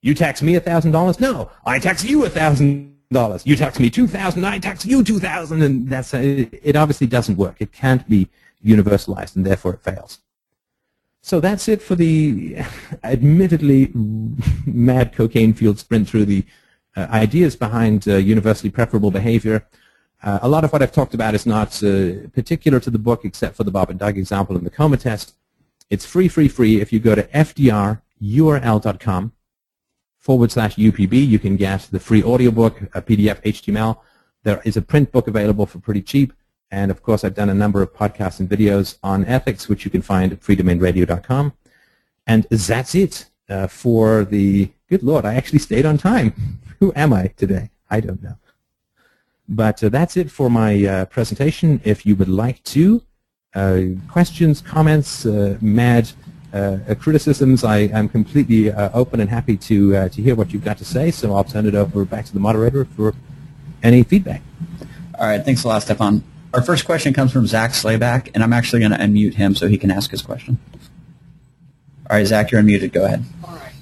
You 0.00 0.14
tax 0.14 0.42
me 0.42 0.54
$1,000? 0.54 1.20
No, 1.20 1.50
I 1.66 1.78
tax 1.78 2.02
you 2.02 2.20
$1,000. 2.22 2.91
You 3.46 3.56
tax 3.56 3.78
me 3.78 3.90
2000 3.90 4.44
I 4.44 4.58
tax 4.58 4.84
you 4.84 5.02
2000 5.02 5.62
And 5.62 5.88
that's, 5.88 6.14
it 6.14 6.76
obviously 6.76 7.06
doesn't 7.06 7.36
work. 7.36 7.56
It 7.60 7.72
can't 7.72 8.08
be 8.08 8.28
universalized, 8.64 9.36
and 9.36 9.44
therefore 9.44 9.74
it 9.74 9.82
fails. 9.82 10.18
So 11.20 11.38
that's 11.40 11.68
it 11.68 11.80
for 11.80 11.94
the 11.94 12.58
admittedly 13.04 13.90
mad 14.66 15.14
cocaine-fueled 15.14 15.78
sprint 15.78 16.08
through 16.08 16.24
the 16.24 16.44
uh, 16.96 17.06
ideas 17.10 17.54
behind 17.56 18.08
uh, 18.08 18.16
universally 18.16 18.70
preferable 18.70 19.10
behavior. 19.10 19.66
Uh, 20.22 20.40
a 20.42 20.48
lot 20.48 20.64
of 20.64 20.72
what 20.72 20.82
I've 20.82 20.92
talked 20.92 21.14
about 21.14 21.34
is 21.34 21.46
not 21.46 21.82
uh, 21.82 22.28
particular 22.32 22.80
to 22.80 22.90
the 22.90 22.98
book 22.98 23.24
except 23.24 23.56
for 23.56 23.64
the 23.64 23.70
Bob 23.70 23.90
and 23.90 23.98
Doug 23.98 24.18
example 24.18 24.56
and 24.56 24.66
the 24.66 24.70
coma 24.70 24.96
test. 24.96 25.34
It's 25.90 26.04
free, 26.04 26.28
free, 26.28 26.48
free. 26.48 26.80
If 26.80 26.92
you 26.92 27.00
go 27.00 27.14
to 27.14 27.22
fdrurl.com 27.24 28.00
forward 30.22 30.52
slash 30.52 30.76
UPB, 30.76 31.26
you 31.26 31.38
can 31.38 31.56
get 31.56 31.88
the 31.90 32.00
free 32.00 32.22
audiobook, 32.22 32.80
a 32.94 33.02
PDF, 33.02 33.42
HTML. 33.42 33.98
There 34.44 34.62
is 34.64 34.76
a 34.76 34.82
print 34.82 35.12
book 35.12 35.26
available 35.28 35.66
for 35.66 35.80
pretty 35.80 36.00
cheap. 36.00 36.32
And 36.70 36.90
of 36.90 37.02
course, 37.02 37.22
I've 37.24 37.34
done 37.34 37.50
a 37.50 37.54
number 37.54 37.82
of 37.82 37.92
podcasts 37.92 38.40
and 38.40 38.48
videos 38.48 38.96
on 39.02 39.26
ethics, 39.26 39.68
which 39.68 39.84
you 39.84 39.90
can 39.90 40.00
find 40.00 40.32
at 40.32 40.40
freedomainradio.com. 40.40 41.52
And 42.26 42.46
that's 42.50 42.94
it 42.94 43.26
uh, 43.50 43.66
for 43.66 44.24
the, 44.24 44.70
good 44.88 45.02
Lord, 45.02 45.24
I 45.24 45.34
actually 45.34 45.58
stayed 45.58 45.84
on 45.84 45.98
time. 45.98 46.60
Who 46.80 46.92
am 46.94 47.12
I 47.12 47.26
today? 47.36 47.70
I 47.90 48.00
don't 48.00 48.22
know. 48.22 48.36
But 49.48 49.82
uh, 49.82 49.88
that's 49.88 50.16
it 50.16 50.30
for 50.30 50.48
my 50.48 50.84
uh, 50.86 51.04
presentation. 51.06 51.80
If 51.84 52.06
you 52.06 52.14
would 52.16 52.28
like 52.28 52.62
to, 52.64 53.02
uh, 53.54 53.80
questions, 54.08 54.62
comments, 54.62 55.26
uh, 55.26 55.58
mad 55.60 56.10
criticisms, 56.98 57.64
I, 57.64 57.78
am 57.78 58.08
completely 58.08 58.72
open 58.72 59.20
and 59.20 59.30
happy 59.30 59.56
to, 59.56 60.08
to 60.08 60.22
hear 60.22 60.34
what 60.34 60.52
you've 60.52 60.64
got 60.64 60.78
to 60.78 60.84
say. 60.84 61.10
So 61.10 61.34
I'll 61.34 61.44
turn 61.44 61.66
it 61.66 61.74
over 61.74 62.04
back 62.04 62.26
to 62.26 62.32
the 62.32 62.40
moderator 62.40 62.84
for 62.84 63.14
any 63.82 64.02
feedback. 64.02 64.42
All 65.18 65.26
right. 65.26 65.44
Thanks 65.44 65.64
a 65.64 65.68
lot, 65.68 65.82
Stefan. 65.82 66.24
Our 66.54 66.62
first 66.62 66.84
question 66.84 67.14
comes 67.14 67.32
from 67.32 67.46
Zach 67.46 67.70
Slayback, 67.70 68.30
and 68.34 68.42
I'm 68.42 68.52
actually 68.52 68.80
going 68.80 68.92
to 68.92 68.98
unmute 68.98 69.34
him 69.34 69.54
so 69.54 69.68
he 69.68 69.78
can 69.78 69.90
ask 69.90 70.10
his 70.10 70.20
question. 70.20 70.58
All 72.10 72.16
right, 72.16 72.26
Zach, 72.26 72.50
you're 72.50 72.60
unmuted. 72.60 72.92
Go 72.92 73.06
ahead. 73.06 73.24
All 73.42 73.54
right. 73.54 73.72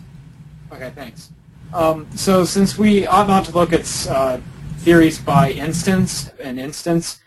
Okay, 0.72 0.90
thanks. 0.94 1.30
Um, 1.74 2.06
so 2.16 2.44
since 2.44 2.78
we 2.78 3.06
ought 3.06 3.26
not 3.26 3.44
to 3.46 3.52
look 3.52 3.72
at 3.72 4.06
uh, 4.08 4.38
theories 4.78 5.18
by 5.18 5.50
instance 5.50 6.30
and 6.40 6.58
instance. 6.58 7.20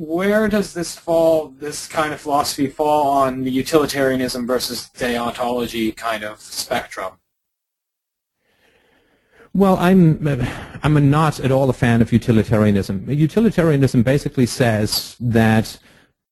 Where 0.00 0.48
does 0.48 0.72
this 0.72 0.96
fall, 0.96 1.48
this 1.48 1.86
kind 1.86 2.14
of 2.14 2.22
philosophy 2.22 2.68
fall 2.68 3.10
on 3.10 3.44
the 3.44 3.50
utilitarianism 3.50 4.46
versus 4.46 4.88
deontology 4.96 5.94
kind 5.94 6.24
of 6.24 6.40
spectrum? 6.40 7.18
Well, 9.52 9.76
I'm 9.76 10.26
I'm 10.82 11.10
not 11.10 11.38
at 11.40 11.52
all 11.52 11.68
a 11.68 11.74
fan 11.74 12.00
of 12.00 12.14
utilitarianism. 12.14 13.10
Utilitarianism 13.10 14.02
basically 14.02 14.46
says 14.46 15.16
that 15.20 15.78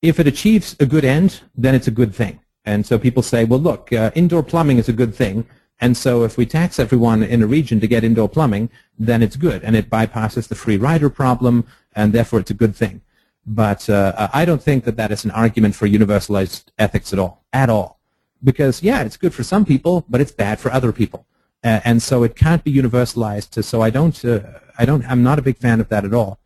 if 0.01 0.19
it 0.19 0.25
achieves 0.25 0.75
a 0.79 0.87
good 0.87 1.05
end, 1.05 1.41
then 1.55 1.75
it's 1.75 1.87
a 1.87 1.91
good 1.91 2.15
thing. 2.15 2.39
And 2.65 2.87
so 2.87 2.97
people 2.97 3.21
say, 3.21 3.45
well, 3.45 3.59
look, 3.59 3.93
uh, 3.93 4.09
indoor 4.15 4.41
plumbing 4.41 4.79
is 4.79 4.89
a 4.89 4.93
good 4.93 5.13
thing, 5.13 5.45
and 5.79 5.95
so 5.95 6.23
if 6.23 6.37
we 6.37 6.47
tax 6.47 6.79
everyone 6.79 7.21
in 7.21 7.43
a 7.43 7.47
region 7.47 7.79
to 7.81 7.87
get 7.87 8.03
indoor 8.03 8.29
plumbing, 8.29 8.71
then 8.97 9.21
it's 9.21 9.35
good, 9.35 9.63
and 9.63 9.75
it 9.75 9.91
bypasses 9.91 10.47
the 10.47 10.55
free 10.55 10.77
rider 10.77 11.11
problem, 11.11 11.67
and 11.95 12.13
therefore 12.13 12.39
it's 12.39 12.49
a 12.49 12.55
good 12.55 12.75
thing. 12.75 13.01
But 13.45 13.89
uh, 13.89 14.29
I 14.33 14.45
don't 14.45 14.61
think 14.61 14.83
that 14.83 14.95
that 14.97 15.11
is 15.11 15.25
an 15.25 15.31
argument 15.31 15.75
for 15.75 15.87
universalized 15.87 16.65
ethics 16.77 17.13
at 17.13 17.19
all, 17.19 17.43
at 17.51 17.69
all. 17.69 17.99
Because, 18.43 18.83
yeah, 18.83 19.01
it's 19.01 19.17
good 19.17 19.33
for 19.33 19.43
some 19.43 19.65
people, 19.65 20.05
but 20.07 20.21
it's 20.21 20.31
bad 20.31 20.59
for 20.59 20.71
other 20.71 20.91
people. 20.91 21.25
Uh, 21.63 21.81
and 21.83 22.01
so 22.01 22.23
it 22.23 22.35
can't 22.35 22.63
be 22.63 22.73
universalized. 22.73 23.63
So 23.63 23.81
I 23.81 23.89
don't, 23.89 24.23
uh, 24.23 24.41
I 24.77 24.85
don't, 24.85 25.03
I'm 25.09 25.23
not 25.23 25.39
a 25.39 25.41
big 25.41 25.57
fan 25.57 25.81
of 25.81 25.89
that 25.89 26.05
at 26.05 26.13
all. 26.13 26.39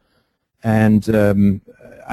And 0.64 1.08
um, 1.14 1.62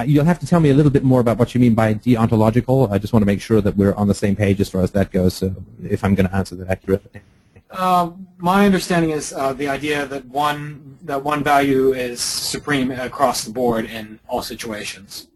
you'll 0.05 0.25
have 0.25 0.39
to 0.41 0.47
tell 0.47 0.61
me 0.61 0.71
a 0.71 0.75
little 0.75 0.91
bit 0.91 1.05
more 1.05 1.21
about 1.21 1.39
what 1.39 1.55
you 1.55 1.61
mean 1.61 1.75
by 1.75 1.95
deontological. 1.95 2.91
I 2.91 2.99
just 2.99 3.13
want 3.13 3.23
to 3.23 3.27
make 3.27 3.41
sure 3.41 3.61
that 3.61 3.77
we're 3.77 3.95
on 3.95 4.09
the 4.09 4.15
same 4.15 4.37
page 4.37 4.61
as 4.61 4.69
far 4.69 4.83
as 4.83 4.91
that 4.93 5.13
goes, 5.13 5.35
so 5.35 5.55
if 5.83 6.05
I'm 6.05 6.15
going 6.15 6.29
to 6.29 6.35
answer 6.35 6.57
that 6.57 6.69
accurately. 6.69 7.23
Uh, 7.71 8.11
my 8.39 8.67
understanding 8.67 9.11
is 9.11 9.33
uh, 9.33 9.53
the 9.53 9.69
idea 9.69 10.07
that 10.07 10.25
one 10.27 10.99
that 11.03 11.23
one 11.23 11.43
value 11.43 11.93
is 11.93 12.21
supreme 12.21 12.91
across 12.91 13.45
the 13.45 13.53
board 13.53 13.85
in 13.87 14.19
all 14.29 14.43
situations. 14.43 15.29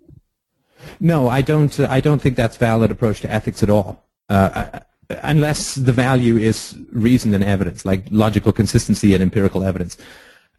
No, 1.00 1.28
I 1.28 1.42
don't. 1.42 1.78
Uh, 1.78 1.86
I 1.88 2.00
don't 2.00 2.20
think 2.20 2.36
that's 2.36 2.56
valid 2.56 2.90
approach 2.90 3.20
to 3.20 3.30
ethics 3.30 3.62
at 3.62 3.70
all. 3.70 4.04
Uh, 4.28 4.80
unless 5.22 5.74
the 5.74 5.92
value 5.92 6.36
is 6.36 6.76
reason 6.92 7.34
and 7.34 7.44
evidence, 7.44 7.84
like 7.84 8.04
logical 8.10 8.52
consistency 8.52 9.14
and 9.14 9.22
empirical 9.22 9.62
evidence. 9.62 9.96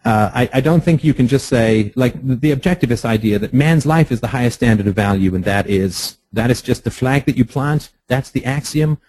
Uh, 0.04 0.30
I, 0.36 0.50
I, 0.54 0.62
don't 0.62 0.84
think 0.84 1.04
you 1.04 1.16
can 1.16 1.28
just 1.28 1.48
say, 1.48 1.92
like 1.96 2.14
the, 2.22 2.56
objectivist 2.56 3.06
idea 3.06 3.40
that 3.40 3.56
man's 3.56 3.88
life 3.88 4.12
is 4.12 4.22
the 4.22 4.28
highest 4.28 4.58
standard 4.58 4.86
of 4.86 4.94
value, 4.94 5.34
and 5.34 5.44
that 5.46 5.68
is 5.68 6.18
that 6.32 6.52
is 6.52 6.62
just 6.62 6.84
the 6.84 6.92
flag 6.92 7.26
that 7.26 7.38
you 7.38 7.44
plant. 7.44 7.90
That's 8.08 8.30
the 8.30 8.46
axiom. 8.46 9.00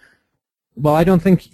Well, 0.75 0.95
I 0.95 1.03
don't 1.03 1.21
think 1.21 1.49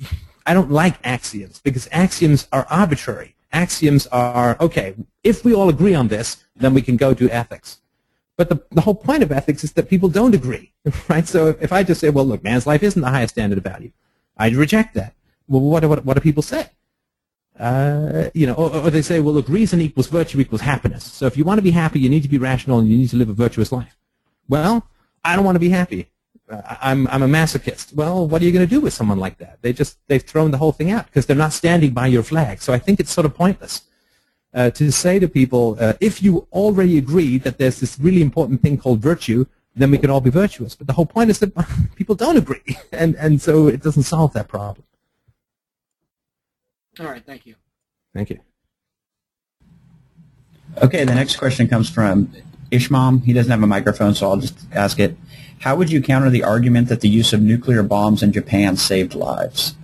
I 0.46 0.54
don't 0.54 0.72
like 0.72 0.96
axioms 1.04 1.60
because 1.60 1.88
axioms 1.92 2.48
are 2.52 2.68
arbitrary. 2.70 3.36
Axioms 3.52 4.08
are 4.08 4.58
okay. 4.60 4.96
If 5.24 5.46
we 5.46 5.54
all 5.54 5.70
agree 5.70 5.94
on 5.94 6.08
this, 6.08 6.44
then 6.56 6.74
we 6.74 6.82
can 6.82 6.98
go 6.98 7.14
to 7.14 7.30
ethics. 7.30 7.80
But 8.36 8.50
the, 8.50 8.64
the 8.72 8.82
whole 8.82 8.96
point 8.96 9.24
of 9.24 9.32
ethics 9.32 9.64
is 9.64 9.74
that 9.74 9.90
people 9.90 10.10
don't 10.10 10.34
agree, 10.34 10.74
right? 11.08 11.28
So 11.28 11.48
if, 11.48 11.62
if 11.62 11.74
I 11.74 11.84
just 11.84 12.02
say, 12.02 12.10
well, 12.10 12.26
look, 12.26 12.44
man's 12.44 12.66
life 12.66 12.84
isn't 12.84 13.02
the 13.02 13.10
highest 13.10 13.36
standard 13.36 13.60
of 13.60 13.64
value, 13.64 13.92
I'd 14.38 14.56
reject 14.56 14.96
that. 14.96 15.14
Well, 15.48 15.62
what, 15.62 15.86
what, 15.86 16.04
what 16.04 16.16
do 16.16 16.22
people 16.22 16.44
say? 16.44 16.70
Uh, 17.60 18.30
you 18.34 18.48
know, 18.48 18.54
or, 18.54 18.76
or, 18.76 18.90
they 18.90 19.04
say, 19.04 19.20
well, 19.20 19.36
look, 19.36 19.48
reason 19.48 19.80
equals 19.80 20.08
virtue 20.08 20.40
equals 20.40 20.62
happiness. 20.62 21.04
So 21.04 21.28
if 21.28 21.38
you 21.38 21.44
want 21.44 21.60
to 21.60 21.62
be 21.62 21.70
happy, 21.70 22.00
you 22.00 22.10
need 22.10 22.24
to 22.24 22.30
be 22.30 22.40
rational 22.40 22.80
and 22.80 22.88
you 22.88 22.98
need 22.98 23.10
to 23.12 23.16
live 23.16 23.30
a 23.30 23.34
virtuous 23.34 23.72
life. 23.72 23.96
Well, 24.50 24.88
I 25.24 25.36
don't 25.36 25.46
want 25.46 25.56
to 25.56 25.60
be 25.60 25.70
happy. 25.70 26.10
I'm, 26.82 27.08
I'm 27.08 27.24
a 27.24 27.28
masochist. 27.28 27.94
Well, 27.94 28.28
what 28.28 28.42
are 28.42 28.46
you 28.46 28.52
going 28.52 28.68
to 28.68 28.70
do 28.70 28.82
with 28.82 28.94
someone 28.94 29.20
like 29.20 29.38
that? 29.38 29.60
They 29.62 29.74
just, 29.74 29.98
they've 30.08 30.22
thrown 30.22 30.52
the 30.52 30.58
whole 30.58 30.72
thing 30.72 30.92
out 30.92 31.06
because 31.08 31.26
they're 31.26 31.36
not 31.36 31.54
standing 31.54 31.92
by 31.92 32.08
your 32.08 32.24
flag. 32.24 32.62
So 32.62 32.74
I 32.74 32.80
think 32.80 33.00
it's 33.00 33.12
sort 33.12 33.26
of 33.26 33.34
pointless 33.34 33.82
uh, 34.54 34.70
to 34.72 34.92
say 34.92 35.20
to 35.20 35.28
people, 35.28 35.78
uh, 35.80 35.94
if 36.00 36.22
you 36.22 36.48
already 36.52 36.98
agree 36.98 37.38
that 37.40 37.58
there's 37.58 37.80
this 37.80 38.00
really 38.00 38.22
important 38.22 38.62
thing 38.62 38.78
called 38.78 39.00
virtue, 39.00 39.46
then 39.76 39.92
we 39.92 39.98
can 39.98 40.10
all 40.10 40.22
be 40.22 40.30
virtuous. 40.30 40.76
But 40.76 40.88
the 40.88 40.94
whole 40.94 41.06
point 41.06 41.30
is 41.30 41.40
that 41.40 41.52
people 41.96 42.16
don't 42.16 42.38
agree. 42.38 42.78
And, 42.92 43.16
and 43.16 43.42
so 43.42 43.68
it 43.68 43.82
doesn't 43.82 44.04
solve 44.04 44.34
that 44.34 44.48
problem. 44.48 44.86
All 47.00 47.08
right, 47.08 47.26
thank 47.26 47.48
you. 47.48 47.56
Thank 48.14 48.30
you. 48.30 48.40
Okay, 50.82 51.04
the 51.06 51.16
next 51.16 51.38
question 51.38 51.68
comes 51.68 51.90
from 51.90 52.32
Ishmam. 52.70 53.22
He 53.22 53.34
doesn't 53.34 53.50
have 53.50 53.64
a 53.64 53.68
microphone, 53.68 54.14
so 54.14 54.30
I'll 54.30 54.38
just 54.38 54.58
ask 54.72 55.00
it. 55.00 55.18
How 55.64 55.78
would 55.78 55.90
you 55.90 56.02
counter 56.02 56.30
the 56.30 56.44
argument 56.44 56.90
that 56.90 57.00
the 57.00 57.08
use 57.08 57.32
of 57.32 57.42
nuclear 57.42 57.84
bombs 57.84 58.22
in 58.22 58.34
Japan 58.34 58.76
saved 58.76 59.16
lives? 59.16 59.78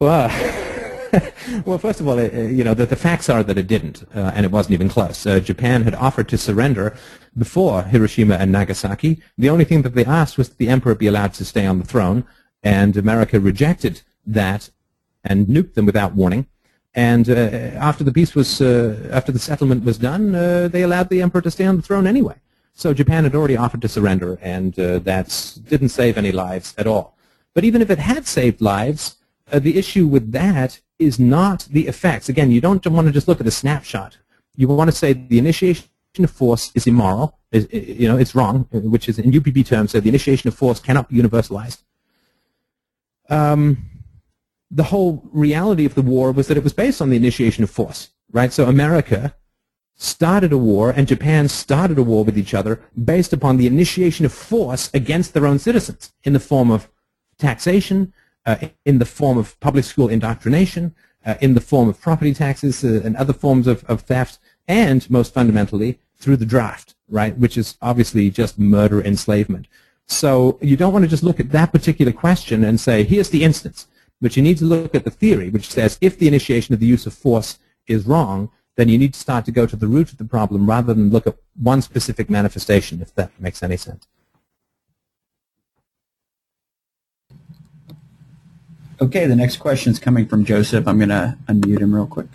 Well, 0.00 0.28
well, 1.64 1.78
first 1.78 2.00
of 2.00 2.08
all, 2.08 2.18
uh, 2.18 2.24
you 2.24 2.64
know, 2.64 2.74
the, 2.74 2.84
the, 2.84 2.96
facts 2.96 3.28
are 3.28 3.44
that 3.44 3.56
it 3.56 3.68
didn't, 3.68 4.02
uh, 4.12 4.32
and 4.34 4.44
it 4.44 4.50
wasn't 4.50 4.72
even 4.72 4.88
close. 4.88 5.24
Uh, 5.24 5.38
Japan 5.38 5.84
had 5.84 5.94
offered 5.94 6.28
to 6.30 6.36
surrender 6.36 6.96
before 7.38 7.84
Hiroshima 7.84 8.34
and 8.34 8.50
Nagasaki. 8.50 9.22
The 9.38 9.48
only 9.48 9.64
thing 9.64 9.82
that 9.82 9.94
they 9.94 10.04
asked 10.04 10.36
was 10.36 10.48
that 10.48 10.58
the 10.58 10.68
emperor 10.68 10.96
be 10.96 11.06
allowed 11.06 11.32
to 11.34 11.44
stay 11.44 11.64
on 11.64 11.78
the 11.78 11.86
throne, 11.86 12.24
and 12.60 12.96
America 12.96 13.38
rejected 13.38 14.02
that 14.26 14.70
and 15.22 15.46
nuked 15.46 15.74
them 15.74 15.86
without 15.86 16.16
warning. 16.16 16.48
And 16.96 17.28
uh, 17.28 17.34
after 17.78 18.02
the 18.02 18.10
peace 18.10 18.34
was, 18.34 18.60
uh, 18.60 19.08
after 19.12 19.30
the 19.30 19.38
settlement 19.38 19.84
was 19.84 19.98
done, 19.98 20.34
uh, 20.34 20.66
they 20.68 20.82
allowed 20.82 21.10
the 21.10 21.22
emperor 21.22 21.42
to 21.42 21.50
stay 21.50 21.66
on 21.66 21.76
the 21.76 21.82
throne 21.82 22.06
anyway. 22.06 22.36
So 22.72 22.92
Japan 22.92 23.24
had 23.24 23.34
already 23.34 23.56
offered 23.56 23.82
to 23.82 23.88
surrender, 23.88 24.38
and 24.42 24.74
that 24.74 25.58
didn't 25.68 25.90
save 25.90 26.18
any 26.18 26.32
lives 26.32 26.74
at 26.76 26.86
all. 26.86 27.16
But 27.54 27.64
even 27.64 27.80
if 27.80 27.90
it 27.90 27.98
had 27.98 28.26
saved 28.26 28.60
lives, 28.60 29.16
uh, 29.50 29.58
the 29.58 29.78
issue 29.78 30.06
with 30.06 30.32
that 30.32 30.80
is 30.98 31.18
not 31.18 31.68
the 31.70 31.86
effects. 31.86 32.28
Again, 32.28 32.50
you 32.50 32.60
don't 32.60 32.84
want 32.86 33.06
to 33.06 33.12
just 33.12 33.28
look 33.28 33.40
at 33.40 33.46
a 33.46 33.50
snapshot. 33.50 34.18
You 34.56 34.68
want 34.68 34.90
to 34.90 34.96
say 34.96 35.12
the 35.12 35.38
initiation 35.38 35.88
of 36.18 36.30
force 36.30 36.72
is 36.74 36.86
immoral, 36.86 37.38
is, 37.52 37.68
you 37.72 38.08
know, 38.08 38.16
it's 38.16 38.34
wrong, 38.34 38.66
which 38.70 39.08
is 39.08 39.18
in 39.18 39.30
UPB 39.30 39.66
terms, 39.66 39.92
so 39.92 40.00
the 40.00 40.08
initiation 40.08 40.48
of 40.48 40.54
force 40.54 40.80
cannot 40.80 41.08
be 41.08 41.16
universalized. 41.16 41.82
Um, 43.28 43.90
the 44.70 44.84
whole 44.84 45.22
reality 45.32 45.84
of 45.84 45.94
the 45.94 46.02
war 46.02 46.32
was 46.32 46.48
that 46.48 46.56
it 46.56 46.64
was 46.64 46.72
based 46.72 47.00
on 47.00 47.10
the 47.10 47.16
initiation 47.16 47.62
of 47.62 47.70
force, 47.70 48.10
right? 48.32 48.52
So 48.52 48.66
America 48.66 49.34
started 49.94 50.52
a 50.52 50.58
war 50.58 50.90
and 50.90 51.08
Japan 51.08 51.48
started 51.48 51.98
a 51.98 52.02
war 52.02 52.24
with 52.24 52.36
each 52.36 52.52
other 52.52 52.80
based 53.02 53.32
upon 53.32 53.56
the 53.56 53.66
initiation 53.66 54.26
of 54.26 54.32
force 54.32 54.90
against 54.92 55.32
their 55.32 55.46
own 55.46 55.58
citizens 55.58 56.12
in 56.24 56.32
the 56.32 56.40
form 56.40 56.70
of 56.70 56.90
taxation, 57.38 58.12
uh, 58.44 58.56
in 58.84 58.98
the 58.98 59.04
form 59.04 59.38
of 59.38 59.58
public 59.60 59.84
school 59.84 60.08
indoctrination, 60.08 60.94
uh, 61.24 61.34
in 61.40 61.54
the 61.54 61.60
form 61.60 61.88
of 61.88 62.00
property 62.00 62.34
taxes 62.34 62.84
uh, 62.84 63.00
and 63.04 63.16
other 63.16 63.32
forms 63.32 63.66
of, 63.66 63.84
of 63.84 64.02
theft, 64.02 64.38
and 64.68 65.08
most 65.10 65.32
fundamentally 65.32 65.98
through 66.18 66.36
the 66.36 66.46
draft, 66.46 66.94
right, 67.08 67.36
which 67.38 67.56
is 67.56 67.76
obviously 67.80 68.30
just 68.30 68.58
murder 68.58 69.02
enslavement. 69.02 69.66
So 70.06 70.58
you 70.60 70.76
don't 70.76 70.92
want 70.92 71.04
to 71.04 71.08
just 71.08 71.24
look 71.24 71.40
at 71.40 71.50
that 71.50 71.72
particular 71.72 72.12
question 72.12 72.64
and 72.64 72.80
say, 72.80 73.02
here's 73.02 73.30
the 73.30 73.44
instance. 73.44 73.86
But 74.20 74.36
you 74.36 74.42
need 74.42 74.58
to 74.58 74.64
look 74.64 74.94
at 74.94 75.04
the 75.04 75.10
theory, 75.10 75.50
which 75.50 75.68
says 75.68 75.98
if 76.00 76.18
the 76.18 76.28
initiation 76.28 76.72
of 76.72 76.80
the 76.80 76.86
use 76.86 77.06
of 77.06 77.12
force 77.14 77.58
is 77.86 78.06
wrong, 78.06 78.50
then 78.76 78.88
you 78.88 78.98
need 78.98 79.14
to 79.14 79.20
start 79.20 79.44
to 79.46 79.52
go 79.52 79.66
to 79.66 79.76
the 79.76 79.86
root 79.86 80.12
of 80.12 80.18
the 80.18 80.24
problem 80.24 80.68
rather 80.68 80.94
than 80.94 81.10
look 81.10 81.26
at 81.26 81.36
one 81.54 81.82
specific 81.82 82.28
manifestation, 82.30 83.00
if 83.00 83.14
that 83.14 83.30
makes 83.40 83.62
any 83.62 83.76
sense. 83.76 84.06
Okay, 88.98 89.26
the 89.26 89.36
next 89.36 89.58
question 89.58 89.92
is 89.92 89.98
coming 89.98 90.26
from 90.26 90.44
Joseph. 90.44 90.88
I'm 90.88 90.98
going 90.98 91.10
to 91.10 91.36
unmute 91.48 91.80
him 91.80 91.94
real 91.94 92.06
quick. 92.06 92.28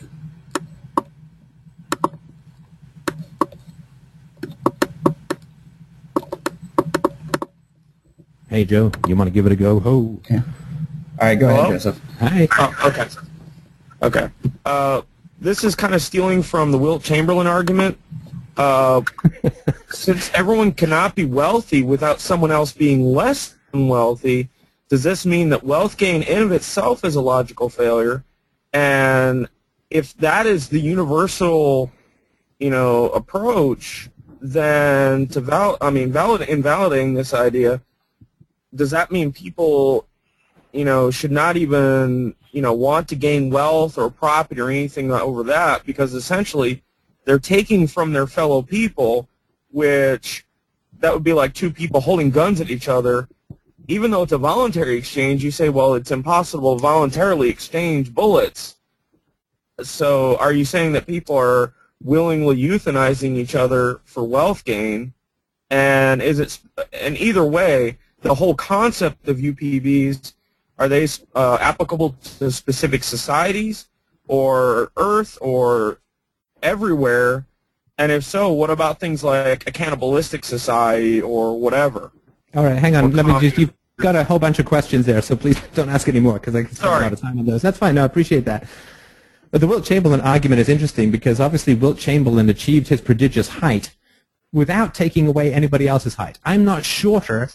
Hey, 8.47 8.65
Joe, 8.65 8.91
you 9.07 9.15
want 9.15 9.27
to 9.27 9.31
give 9.31 9.45
it 9.45 9.51
a 9.51 9.55
go? 9.55 9.79
Ho. 9.79 10.19
Yeah. 10.29 10.41
All 11.21 11.27
right, 11.27 11.35
go 11.39 11.49
Hello? 11.49 11.59
ahead, 11.59 11.73
Joseph. 11.73 12.01
Hi. 12.17 12.47
Oh, 12.57 12.75
okay. 12.87 13.07
Okay. 14.01 14.29
Uh, 14.65 15.03
this 15.39 15.63
is 15.63 15.75
kind 15.75 15.93
of 15.93 16.01
stealing 16.01 16.41
from 16.41 16.71
the 16.71 16.79
Wilt 16.79 17.03
Chamberlain 17.03 17.45
argument. 17.45 17.95
Uh, 18.57 19.03
since 19.89 20.31
everyone 20.33 20.71
cannot 20.71 21.13
be 21.13 21.25
wealthy 21.25 21.83
without 21.83 22.19
someone 22.19 22.49
else 22.51 22.73
being 22.73 23.05
less 23.05 23.53
than 23.71 23.87
wealthy, 23.87 24.49
does 24.89 25.03
this 25.03 25.23
mean 25.23 25.49
that 25.49 25.63
wealth 25.63 25.95
gain 25.95 26.23
in 26.23 26.41
of 26.41 26.51
itself 26.51 27.05
is 27.05 27.13
a 27.13 27.21
logical 27.21 27.69
failure? 27.69 28.23
And 28.73 29.47
if 29.91 30.17
that 30.17 30.47
is 30.47 30.69
the 30.69 30.81
universal, 30.81 31.91
you 32.59 32.71
know, 32.71 33.09
approach, 33.09 34.09
then 34.41 35.27
to 35.27 35.39
val 35.39 35.77
I 35.81 35.91
mean, 35.91 36.11
valid 36.11 36.41
invalidating 36.49 37.13
this 37.13 37.31
idea, 37.31 37.79
does 38.73 38.89
that 38.89 39.11
mean 39.11 39.31
people, 39.31 40.07
you 40.73 40.85
know, 40.85 41.11
should 41.11 41.31
not 41.31 41.57
even, 41.57 42.35
you 42.51 42.61
know, 42.61 42.73
want 42.73 43.07
to 43.09 43.15
gain 43.15 43.49
wealth 43.49 43.97
or 43.97 44.09
property 44.09 44.61
or 44.61 44.69
anything 44.69 45.11
over 45.11 45.43
that 45.43 45.85
because 45.85 46.13
essentially 46.13 46.83
they're 47.25 47.39
taking 47.39 47.87
from 47.87 48.13
their 48.13 48.27
fellow 48.27 48.61
people, 48.61 49.27
which 49.69 50.45
that 50.99 51.13
would 51.13 51.23
be 51.23 51.33
like 51.33 51.53
two 51.53 51.71
people 51.71 52.01
holding 52.01 52.29
guns 52.29 52.61
at 52.61 52.69
each 52.69 52.87
other 52.87 53.27
even 53.87 54.11
though 54.11 54.23
it's 54.23 54.31
a 54.31 54.37
voluntary 54.37 54.95
exchange, 54.95 55.43
you 55.43 55.51
say, 55.51 55.69
well, 55.69 55.95
it's 55.95 56.11
impossible 56.11 56.77
to 56.77 56.81
voluntarily 56.81 57.49
exchange 57.49 58.13
bullets. 58.13 58.75
So 59.81 60.37
are 60.37 60.53
you 60.53 60.65
saying 60.65 60.93
that 60.93 61.07
people 61.07 61.35
are 61.35 61.73
willingly 62.01 62.55
euthanizing 62.55 63.35
each 63.35 63.55
other 63.55 64.01
for 64.05 64.23
wealth 64.23 64.63
gain? 64.63 65.13
And 65.69 66.21
is 66.21 66.39
it, 66.39 66.59
and 66.93 67.17
either 67.17 67.43
way, 67.43 67.97
the 68.21 68.35
whole 68.35 68.55
concept 68.55 69.27
of 69.27 69.37
UPBs, 69.37 70.33
are 70.81 70.89
they 70.89 71.07
uh, 71.35 71.59
applicable 71.61 72.15
to 72.39 72.49
specific 72.51 73.03
societies 73.03 73.87
or 74.27 74.91
Earth 74.97 75.37
or 75.39 75.99
everywhere? 76.63 77.45
And 77.99 78.11
if 78.11 78.23
so, 78.23 78.51
what 78.51 78.71
about 78.71 78.99
things 78.99 79.23
like 79.23 79.67
a 79.67 79.71
cannibalistic 79.71 80.43
society 80.43 81.21
or 81.21 81.59
whatever? 81.59 82.11
All 82.55 82.63
right, 82.63 82.79
hang 82.79 82.95
on. 82.95 83.11
Let 83.11 83.27
me 83.27 83.39
just, 83.39 83.59
you've 83.59 83.73
got 83.97 84.15
a 84.15 84.23
whole 84.23 84.39
bunch 84.39 84.57
of 84.57 84.65
questions 84.65 85.05
there, 85.05 85.21
so 85.21 85.35
please 85.35 85.61
don't 85.75 85.89
ask 85.89 86.07
any 86.07 86.19
more 86.19 86.33
because 86.33 86.55
I 86.55 86.63
can 86.63 86.73
spend 86.73 86.91
a 86.91 86.99
lot 86.99 87.13
of 87.13 87.21
time 87.21 87.37
on 87.37 87.45
those. 87.45 87.61
That's 87.61 87.77
fine. 87.77 87.93
No, 87.93 88.01
I 88.01 88.05
appreciate 88.05 88.45
that. 88.45 88.67
But 89.51 89.61
the 89.61 89.67
Wilt 89.67 89.85
Chamberlain 89.85 90.21
argument 90.21 90.61
is 90.61 90.67
interesting 90.67 91.11
because 91.11 91.39
obviously 91.39 91.75
Wilt 91.75 91.99
Chamberlain 91.99 92.49
achieved 92.49 92.87
his 92.87 93.01
prodigious 93.01 93.49
height 93.49 93.95
without 94.51 94.95
taking 94.95 95.27
away 95.27 95.53
anybody 95.53 95.87
else's 95.87 96.15
height. 96.15 96.39
I'm 96.43 96.65
not 96.65 96.85
shorter 96.85 97.51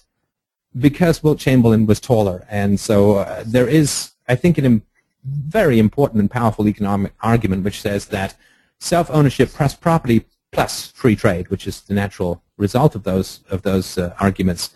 because 0.78 1.22
Wilt 1.22 1.38
Chamberlain 1.38 1.86
was 1.86 2.00
taller. 2.00 2.46
And 2.50 2.78
so 2.78 3.16
uh, 3.16 3.44
there 3.46 3.68
is, 3.68 4.12
I 4.28 4.34
think, 4.34 4.58
a 4.58 4.80
very 5.24 5.78
important 5.78 6.20
and 6.20 6.30
powerful 6.30 6.68
economic 6.68 7.12
argument 7.20 7.64
which 7.64 7.80
says 7.80 8.06
that 8.06 8.34
self-ownership 8.78 9.50
plus 9.50 9.74
property 9.74 10.24
plus 10.52 10.88
free 10.88 11.16
trade, 11.16 11.48
which 11.48 11.66
is 11.66 11.80
the 11.82 11.94
natural 11.94 12.42
result 12.56 12.94
of 12.94 13.02
those, 13.02 13.40
of 13.50 13.62
those 13.62 13.98
uh, 13.98 14.14
arguments, 14.20 14.70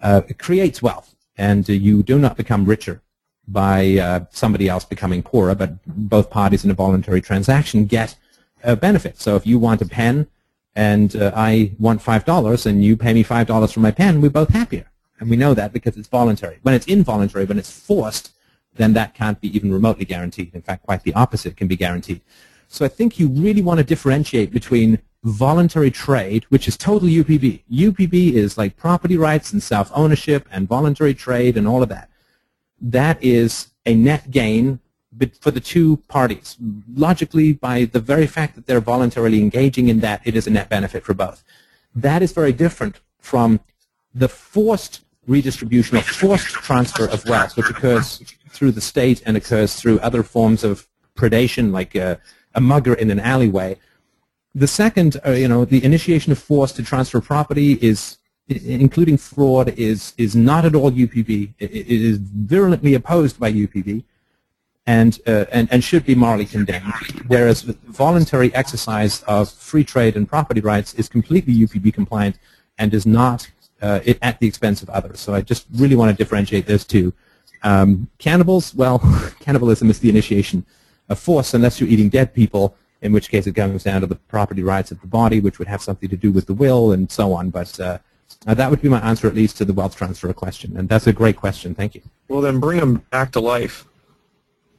uh, 0.00 0.22
creates 0.38 0.82
wealth, 0.82 1.14
and 1.36 1.68
uh, 1.68 1.72
you 1.72 2.02
do 2.02 2.18
not 2.18 2.36
become 2.36 2.64
richer 2.64 3.02
by 3.46 3.98
uh, 3.98 4.24
somebody 4.30 4.68
else 4.68 4.84
becoming 4.84 5.22
poorer, 5.22 5.54
but 5.54 5.74
both 5.86 6.30
parties 6.30 6.64
in 6.64 6.70
a 6.70 6.74
voluntary 6.74 7.20
transaction 7.20 7.84
get 7.84 8.16
a 8.62 8.76
benefit. 8.76 9.20
So 9.20 9.36
if 9.36 9.46
you 9.46 9.58
want 9.58 9.82
a 9.82 9.86
pen 9.86 10.28
and 10.74 11.14
uh, 11.16 11.32
I 11.34 11.72
want 11.78 12.02
$5 12.02 12.66
and 12.66 12.84
you 12.84 12.96
pay 12.96 13.12
me 13.12 13.24
$5 13.24 13.72
for 13.72 13.80
my 13.80 13.90
pen, 13.90 14.20
we're 14.20 14.30
both 14.30 14.50
happier. 14.50 14.89
And 15.20 15.30
we 15.30 15.36
know 15.36 15.54
that 15.54 15.72
because 15.72 15.96
it's 15.96 16.08
voluntary. 16.08 16.58
When 16.62 16.74
it's 16.74 16.86
involuntary, 16.86 17.44
when 17.44 17.58
it's 17.58 17.70
forced, 17.70 18.32
then 18.74 18.94
that 18.94 19.14
can't 19.14 19.40
be 19.40 19.54
even 19.54 19.72
remotely 19.72 20.04
guaranteed. 20.04 20.54
In 20.54 20.62
fact, 20.62 20.84
quite 20.84 21.02
the 21.02 21.14
opposite 21.14 21.56
can 21.56 21.68
be 21.68 21.76
guaranteed. 21.76 22.22
So 22.68 22.84
I 22.84 22.88
think 22.88 23.18
you 23.18 23.28
really 23.28 23.62
want 23.62 23.78
to 23.78 23.84
differentiate 23.84 24.50
between 24.50 24.98
voluntary 25.22 25.90
trade, 25.90 26.44
which 26.48 26.66
is 26.66 26.76
total 26.76 27.08
UPB. 27.08 27.62
UPB 27.70 28.32
is 28.32 28.56
like 28.56 28.76
property 28.76 29.18
rights 29.18 29.52
and 29.52 29.62
self-ownership 29.62 30.48
and 30.50 30.66
voluntary 30.66 31.12
trade 31.12 31.56
and 31.56 31.68
all 31.68 31.82
of 31.82 31.90
that. 31.90 32.08
That 32.80 33.22
is 33.22 33.68
a 33.84 33.94
net 33.94 34.30
gain 34.30 34.80
for 35.40 35.50
the 35.50 35.60
two 35.60 35.98
parties. 36.08 36.56
Logically, 36.94 37.52
by 37.52 37.84
the 37.84 38.00
very 38.00 38.26
fact 38.26 38.54
that 38.54 38.66
they're 38.66 38.80
voluntarily 38.80 39.40
engaging 39.40 39.88
in 39.88 40.00
that, 40.00 40.22
it 40.24 40.34
is 40.36 40.46
a 40.46 40.50
net 40.50 40.70
benefit 40.70 41.04
for 41.04 41.12
both. 41.12 41.42
That 41.94 42.22
is 42.22 42.32
very 42.32 42.52
different 42.52 43.00
from 43.18 43.60
the 44.14 44.28
forced 44.28 45.02
redistribution 45.26 45.98
or 45.98 46.02
forced 46.02 46.48
transfer 46.48 47.06
of 47.08 47.24
wealth, 47.26 47.56
which 47.56 47.70
occurs 47.70 48.22
through 48.50 48.72
the 48.72 48.80
state 48.80 49.22
and 49.26 49.36
occurs 49.36 49.74
through 49.74 49.98
other 50.00 50.22
forms 50.22 50.64
of 50.64 50.86
predation, 51.16 51.72
like 51.72 51.94
a, 51.94 52.18
a 52.54 52.60
mugger 52.60 52.94
in 52.94 53.10
an 53.10 53.20
alleyway, 53.20 53.76
the 54.54 54.66
second, 54.66 55.20
uh, 55.24 55.30
you 55.30 55.48
know, 55.48 55.64
the 55.64 55.84
initiation 55.84 56.32
of 56.32 56.38
force 56.38 56.72
to 56.72 56.82
transfer 56.82 57.20
property 57.20 57.74
is, 57.74 58.18
including 58.48 59.16
fraud, 59.16 59.68
is 59.76 60.12
is 60.16 60.34
not 60.34 60.64
at 60.64 60.74
all 60.74 60.90
UPB. 60.90 61.54
it, 61.58 61.70
it 61.70 61.86
is 61.88 62.18
virulently 62.18 62.94
opposed 62.94 63.38
by 63.38 63.52
UPB, 63.52 64.02
and 64.86 65.20
uh, 65.26 65.44
and 65.52 65.68
and 65.70 65.84
should 65.84 66.04
be 66.04 66.16
morally 66.16 66.46
condemned. 66.46 66.92
Whereas 67.28 67.62
voluntary 67.62 68.52
exercise 68.54 69.22
of 69.22 69.50
free 69.50 69.84
trade 69.84 70.16
and 70.16 70.28
property 70.28 70.60
rights 70.60 70.94
is 70.94 71.08
completely 71.08 71.54
UPB 71.54 71.94
compliant 71.94 72.38
and 72.76 72.92
is 72.92 73.06
not 73.06 73.48
uh, 73.82 74.00
it, 74.04 74.18
at 74.22 74.38
the 74.40 74.46
expense 74.46 74.82
of 74.82 74.90
others. 74.90 75.20
So 75.20 75.34
I 75.34 75.40
just 75.40 75.66
really 75.74 75.96
want 75.96 76.10
to 76.10 76.16
differentiate 76.16 76.66
those 76.66 76.84
two. 76.84 77.12
Um, 77.62 78.08
cannibals, 78.18 78.74
well, 78.74 78.98
cannibalism 79.40 79.90
is 79.90 79.98
the 79.98 80.08
initiation 80.08 80.64
of 81.08 81.18
force 81.18 81.54
unless 81.54 81.80
you're 81.80 81.88
eating 81.88 82.08
dead 82.08 82.32
people 82.32 82.76
in 83.02 83.12
which 83.12 83.30
case 83.30 83.46
it 83.46 83.54
comes 83.54 83.84
down 83.84 84.00
to 84.02 84.06
the 84.06 84.14
property 84.14 84.62
rights 84.62 84.90
of 84.90 85.00
the 85.00 85.06
body, 85.06 85.40
which 85.40 85.58
would 85.58 85.68
have 85.68 85.82
something 85.82 86.08
to 86.08 86.16
do 86.16 86.30
with 86.30 86.46
the 86.46 86.54
will 86.54 86.92
and 86.92 87.10
so 87.10 87.32
on. 87.32 87.50
But 87.50 87.78
uh, 87.80 87.98
that 88.44 88.70
would 88.70 88.82
be 88.82 88.88
my 88.88 89.00
answer, 89.00 89.26
at 89.26 89.34
least, 89.34 89.56
to 89.58 89.64
the 89.64 89.72
wealth 89.72 89.96
transfer 89.96 90.32
question. 90.32 90.76
And 90.76 90.88
that's 90.88 91.06
a 91.06 91.12
great 91.12 91.36
question. 91.36 91.74
Thank 91.74 91.94
you. 91.94 92.02
Well, 92.28 92.40
then 92.40 92.60
bring 92.60 92.78
them 92.78 92.96
back 93.10 93.32
to 93.32 93.40
life. 93.40 93.86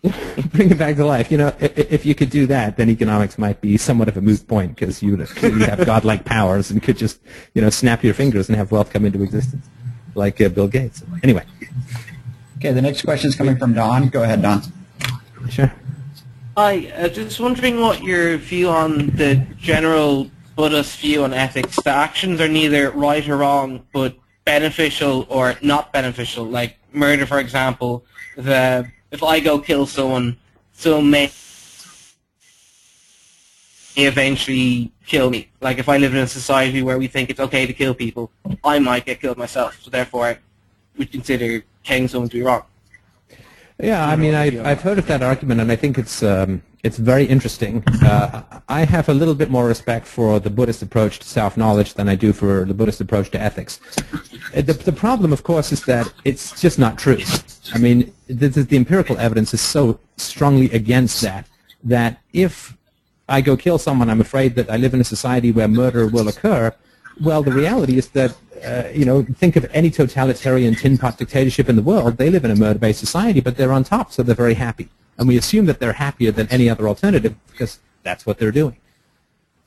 bring 0.52 0.72
it 0.72 0.80
back 0.80 0.96
to 0.96 1.06
life. 1.06 1.32
You 1.32 1.38
know, 1.38 1.56
if, 1.60 1.78
if, 1.78 2.06
you 2.06 2.16
could 2.16 2.32
do 2.32 2.48
that, 2.48 2.78
then 2.78 2.90
economics 2.90 3.38
might 3.38 3.62
be 3.62 3.78
somewhat 3.78 4.08
of 4.08 4.18
a 4.18 4.22
moot 4.22 4.48
point 4.48 4.76
because 4.76 5.04
you 5.04 5.16
would 5.16 5.28
have 5.28 5.86
godlike 5.86 6.26
powers 6.26 6.72
and 6.72 6.82
could 6.82 6.98
just, 6.98 7.20
you 7.54 7.62
know, 7.62 7.70
snap 7.70 8.04
your 8.04 8.16
fingers 8.16 8.50
and 8.50 8.56
have 8.56 8.72
wealth 8.72 8.92
come 8.92 9.06
into 9.06 9.22
existence, 9.22 9.64
like 10.16 10.42
uh, 10.42 10.50
Bill 10.50 10.68
Gates. 10.68 11.04
Anyway. 11.22 11.46
Okay, 12.58 12.72
the 12.72 12.82
next 12.82 13.04
question 13.04 13.30
is 13.30 13.36
coming 13.36 13.58
from 13.58 13.74
Don. 13.74 14.10
Go 14.10 14.24
ahead, 14.24 14.42
Don. 14.42 14.64
Sure. 15.50 15.72
Hi, 16.58 16.92
uh, 16.96 17.08
just 17.08 17.40
wondering 17.40 17.80
what 17.80 18.02
your 18.02 18.38
view 18.38 18.70
on 18.70 19.08
the 19.12 19.36
general 19.60 20.32
Buddhist 20.56 21.00
view 21.00 21.24
on 21.24 21.34
ethics. 21.34 21.76
The 21.82 21.92
actions 21.92 22.42
are 22.42 22.48
neither 22.48 22.90
right 22.92 23.28
or 23.28 23.38
wrong, 23.38 23.86
but 23.94 24.16
beneficial 24.46 25.28
or 25.30 25.56
not 25.62 25.94
beneficial. 25.94 26.44
Like 26.44 26.78
murder, 26.92 27.26
for 27.26 27.40
example. 27.40 28.04
The 28.36 28.92
if 29.12 29.24
I 29.24 29.40
go 29.40 29.60
kill 29.60 29.86
someone, 29.86 30.38
someone 30.74 31.10
may 31.12 31.32
eventually 33.98 34.92
kill 35.06 35.30
me. 35.30 35.50
Like 35.60 35.78
if 35.78 35.90
I 35.90 35.98
live 35.98 36.14
in 36.14 36.22
a 36.22 36.28
society 36.28 36.82
where 36.82 36.98
we 36.98 37.08
think 37.08 37.30
it's 37.30 37.40
okay 37.40 37.66
to 37.66 37.74
kill 37.74 37.94
people, 37.94 38.32
I 38.64 38.80
might 38.80 39.06
get 39.06 39.20
killed 39.20 39.38
myself. 39.38 39.78
So 39.82 39.92
therefore, 39.92 40.40
we 40.98 41.06
consider 41.06 41.64
killing 41.84 42.08
someone 42.08 42.30
to 42.30 42.38
be 42.38 42.42
wrong. 42.42 42.64
Yeah, 43.82 44.08
I 44.08 44.16
mean, 44.16 44.36
I've, 44.36 44.64
I've 44.66 44.82
heard 44.82 45.00
of 45.00 45.08
that 45.08 45.24
argument, 45.24 45.60
and 45.60 45.72
I 45.72 45.76
think 45.76 45.98
it's 45.98 46.22
um, 46.22 46.62
it's 46.84 46.98
very 46.98 47.26
interesting. 47.26 47.84
Uh, 48.04 48.44
I 48.70 48.86
have 48.86 49.10
a 49.10 49.14
little 49.14 49.34
bit 49.36 49.50
more 49.50 49.66
respect 49.66 50.06
for 50.06 50.40
the 50.40 50.50
Buddhist 50.50 50.82
approach 50.82 51.20
to 51.20 51.28
self-knowledge 51.28 51.96
than 51.96 52.08
I 52.08 52.16
do 52.16 52.34
for 52.34 52.66
the 52.66 52.74
Buddhist 52.74 53.02
approach 53.02 53.32
to 53.32 53.40
ethics. 53.42 53.80
Uh, 54.56 54.62
the, 54.62 54.74
the 54.74 54.92
problem, 54.92 55.34
of 55.34 55.44
course, 55.44 55.72
is 55.72 55.84
that 55.86 56.12
it's 56.26 56.60
just 56.62 56.78
not 56.80 56.98
true. 56.98 57.20
I 57.74 57.78
mean, 57.78 58.14
the 58.28 58.68
empirical 58.72 59.18
evidence 59.18 59.54
is 59.54 59.62
so 59.62 60.00
strongly 60.18 60.70
against 60.72 61.22
that 61.22 61.48
that 61.84 62.20
if 62.34 62.76
I 63.30 63.42
go 63.42 63.58
kill 63.58 63.78
someone, 63.78 64.10
I'm 64.10 64.22
afraid 64.22 64.56
that 64.56 64.70
I 64.70 64.78
live 64.78 64.94
in 64.94 65.02
a 65.02 65.10
society 65.16 65.52
where 65.52 65.68
murder 65.68 66.06
will 66.08 66.28
occur. 66.28 66.74
Well, 67.20 67.44
the 67.44 67.52
reality 67.52 67.98
is 67.98 68.10
that 68.10 68.36
uh, 68.64 68.90
you 68.94 69.06
know, 69.06 69.24
think 69.24 69.56
of 69.56 69.70
any 69.74 69.90
totalitarian 69.90 70.76
tin 70.76 70.98
pot 70.98 71.18
dictatorship 71.18 71.70
in 71.70 71.76
the 71.76 71.82
world. 71.82 72.18
They 72.18 72.30
live 72.30 72.46
in 72.46 72.52
a 72.52 72.56
murder-based 72.56 73.00
society, 73.00 73.42
but 73.42 73.58
they're 73.58 73.74
on 73.74 73.84
top, 73.84 74.12
so 74.12 74.24
they're 74.24 74.36
very 74.36 74.54
happy. 74.54 74.90
And 75.18 75.28
we 75.28 75.38
assume 75.38 75.66
that 75.66 75.80
they're 75.80 75.94
happier 75.94 76.32
than 76.32 76.48
any 76.50 76.70
other 76.70 76.88
alternative 76.88 77.36
because 77.52 77.80
that's 78.04 78.26
what 78.26 78.38
they're 78.38 78.52
doing. 78.52 78.78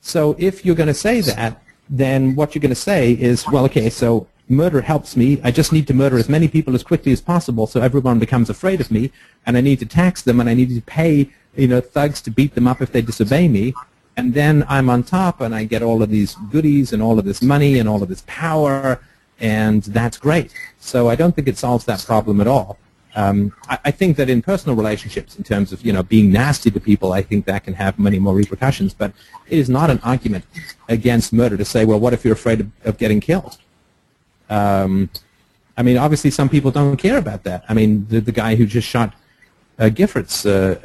So 0.01 0.35
if 0.37 0.65
you're 0.65 0.75
going 0.75 0.87
to 0.87 0.93
say 0.93 1.21
that, 1.21 1.61
then 1.89 2.35
what 2.35 2.53
you're 2.53 2.61
going 2.61 2.69
to 2.69 2.75
say 2.75 3.13
is, 3.13 3.45
well, 3.47 3.65
okay, 3.65 3.89
so 3.89 4.27
murder 4.47 4.81
helps 4.81 5.15
me. 5.15 5.39
I 5.43 5.51
just 5.51 5.71
need 5.71 5.87
to 5.87 5.93
murder 5.93 6.17
as 6.17 6.29
many 6.29 6.47
people 6.47 6.75
as 6.75 6.83
quickly 6.83 7.11
as 7.11 7.21
possible 7.21 7.67
so 7.67 7.81
everyone 7.81 8.19
becomes 8.19 8.49
afraid 8.49 8.81
of 8.81 8.91
me, 8.91 9.11
and 9.45 9.57
I 9.57 9.61
need 9.61 9.79
to 9.79 9.85
tax 9.85 10.21
them, 10.21 10.39
and 10.39 10.49
I 10.49 10.53
need 10.53 10.69
to 10.75 10.81
pay, 10.81 11.29
you 11.55 11.67
know, 11.67 11.81
thugs 11.81 12.21
to 12.21 12.31
beat 12.31 12.55
them 12.55 12.67
up 12.67 12.81
if 12.81 12.91
they 12.91 13.01
disobey 13.01 13.47
me, 13.47 13.73
and 14.17 14.33
then 14.33 14.65
I'm 14.67 14.89
on 14.89 15.03
top 15.03 15.41
and 15.41 15.53
I 15.53 15.65
get 15.65 15.81
all 15.81 16.01
of 16.01 16.09
these 16.09 16.35
goodies 16.51 16.93
and 16.93 17.01
all 17.01 17.19
of 17.19 17.25
this 17.25 17.41
money 17.41 17.79
and 17.79 17.89
all 17.89 18.01
of 18.01 18.09
this 18.09 18.23
power, 18.27 18.99
and 19.39 19.83
that's 19.83 20.17
great. 20.17 20.53
So 20.79 21.09
I 21.09 21.15
don't 21.15 21.35
think 21.35 21.47
it 21.47 21.57
solves 21.57 21.85
that 21.85 22.03
problem 22.05 22.39
at 22.39 22.47
all. 22.47 22.77
Um, 23.15 23.53
I, 23.69 23.79
I, 23.85 23.91
think 23.91 24.17
that 24.17 24.29
in 24.29 24.41
personal 24.41 24.75
relationships, 24.75 25.37
in 25.37 25.43
terms 25.45 25.71
of 25.71 25.85
you 25.85 25.93
know 25.93 26.03
being 26.03 26.31
nasty 26.31 26.69
to 26.69 26.79
people, 26.81 27.13
I 27.13 27.21
think 27.21 27.45
that 27.45 27.63
can 27.63 27.73
have 27.73 27.97
many 27.97 28.19
more 28.19 28.35
repercussions. 28.35 28.93
But 28.93 29.13
it 29.47 29.57
is 29.57 29.69
not 29.69 29.89
an 29.89 29.99
argument 30.03 30.43
against 30.89 31.31
murder 31.31 31.55
to 31.55 31.63
say, 31.63 31.85
well, 31.85 31.99
what 31.99 32.11
if 32.11 32.25
you're 32.25 32.33
afraid 32.33 32.59
of, 32.59 32.71
of 32.83 32.97
getting 32.97 33.21
killed? 33.21 33.57
Um, 34.49 35.09
I 35.77 35.83
mean, 35.83 35.97
obviously, 35.97 36.29
some 36.29 36.49
people 36.49 36.71
don't 36.71 36.97
care 36.97 37.17
about 37.17 37.43
that. 37.43 37.63
I 37.69 37.73
mean, 37.73 38.05
the, 38.09 38.19
the 38.19 38.33
guy 38.33 38.55
who 38.55 38.65
just 38.65 38.87
shot 38.87 39.13
uh, 39.79 39.85
Giffords, 39.85 40.45
uh, 40.45 40.79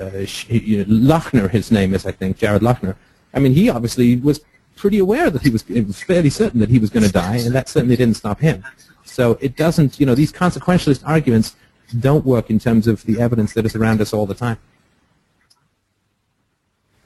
uh, 1.43 1.49
his 1.49 1.70
name 1.72 1.95
is, 1.95 2.07
I 2.07 2.12
think, 2.12 2.39
Jared 2.39 2.62
Loughner. 2.62 2.97
I 3.33 3.39
mean, 3.39 3.53
he 3.53 3.70
obviously 3.70 4.16
was 4.16 4.41
pretty 4.76 4.99
aware 4.99 5.31
that 5.31 5.43
he 5.43 5.51
was, 5.51 5.66
was 5.68 6.03
fairly 6.03 6.31
certain 6.31 6.61
that 6.61 6.70
he 6.70 6.78
was 6.78 6.91
going 6.91 7.05
to 7.05 7.12
die, 7.12 7.37
and 7.37 7.55
that 7.55 7.68
certainly 7.68 7.97
didn't 7.97 8.14
stop 8.14 8.41
him. 8.41 8.64
So 9.05 9.39
it 9.41 9.57
doesn't, 9.57 10.01
you 10.01 10.07
know, 10.07 10.14
these 10.14 10.33
consequentialist 10.33 11.03
arguments 11.07 11.57
don't 11.99 12.24
work 12.24 12.51
in 12.51 12.59
terms 12.59 12.87
of 12.87 13.05
the 13.05 13.20
evidence 13.20 13.53
that 13.55 13.66
is 13.66 13.74
around 13.74 14.01
us 14.01 14.12
all 14.12 14.26
the 14.26 14.35
time. 14.35 14.59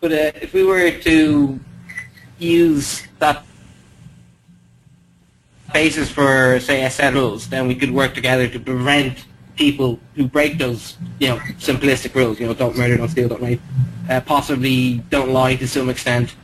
But 0.00 0.12
uh, 0.12 0.32
if 0.40 0.52
we 0.52 0.64
were 0.64 0.90
to 0.90 1.58
use 2.38 3.06
that 3.18 3.44
basis 5.72 6.10
for, 6.10 6.60
say, 6.60 6.84
a 6.84 6.90
set 6.90 7.14
rules, 7.14 7.48
then 7.48 7.66
we 7.66 7.74
could 7.74 7.90
work 7.90 8.14
together 8.14 8.46
to 8.48 8.60
prevent 8.60 9.24
people 9.56 9.98
who 10.14 10.28
break 10.28 10.58
those, 10.58 10.96
you 11.18 11.28
know, 11.28 11.36
simplistic 11.58 12.14
rules, 12.14 12.38
you 12.38 12.46
know, 12.46 12.54
don't 12.54 12.76
murder, 12.76 12.96
don't 12.96 13.08
steal, 13.08 13.28
don't 13.28 13.42
rape, 13.42 13.60
uh, 14.08 14.20
possibly 14.20 14.98
don't 15.10 15.30
lie 15.30 15.56
to 15.56 15.68
some 15.68 15.88
extent. 15.88 16.34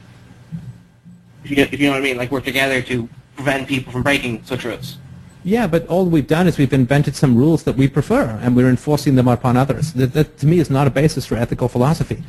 If 1.44 1.50
you, 1.50 1.56
if 1.56 1.80
you 1.80 1.86
know 1.86 1.92
what 1.92 2.02
I 2.02 2.04
mean, 2.04 2.16
like 2.16 2.30
work 2.30 2.44
together 2.44 2.82
to 2.82 3.08
prevent 3.36 3.68
people 3.68 3.92
from 3.92 4.02
breaking 4.02 4.44
such 4.44 4.64
rules. 4.64 4.98
Yeah, 5.42 5.66
but 5.66 5.86
all 5.86 6.04
we've 6.04 6.26
done 6.26 6.46
is 6.46 6.58
we've 6.58 6.72
invented 6.72 7.16
some 7.16 7.34
rules 7.34 7.62
that 7.62 7.74
we 7.74 7.88
prefer, 7.88 8.38
and 8.42 8.54
we're 8.54 8.68
enforcing 8.68 9.14
them 9.14 9.26
upon 9.26 9.56
others. 9.56 9.94
That, 9.94 10.12
that 10.12 10.38
to 10.38 10.46
me 10.46 10.58
is 10.58 10.68
not 10.68 10.86
a 10.86 10.90
basis 10.90 11.24
for 11.24 11.36
ethical 11.36 11.68
philosophy 11.68 12.22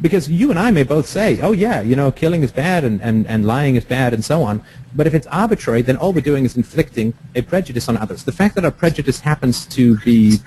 because 0.00 0.30
you 0.30 0.50
and 0.50 0.58
I 0.58 0.70
may 0.70 0.82
both 0.82 1.06
say, 1.06 1.40
oh 1.40 1.52
yeah, 1.52 1.80
you 1.80 1.94
know, 1.94 2.10
killing 2.10 2.42
is 2.42 2.52
bad 2.52 2.84
and, 2.84 3.00
and, 3.02 3.26
and 3.26 3.46
lying 3.46 3.76
is 3.76 3.84
bad 3.84 4.14
and 4.14 4.24
so 4.24 4.42
on. 4.42 4.62
But 4.94 5.06
if 5.06 5.14
it's 5.14 5.26
arbitrary, 5.28 5.82
then 5.82 5.96
all 5.96 6.12
we're 6.12 6.20
doing 6.20 6.44
is 6.44 6.56
inflicting 6.56 7.14
a 7.34 7.42
prejudice 7.42 7.88
on 7.88 7.96
others. 7.96 8.24
The 8.24 8.32
fact 8.32 8.54
that 8.54 8.64
our 8.64 8.70
prejudice 8.70 9.20
happens 9.20 9.66
to 9.66 9.98
be, 9.98 10.38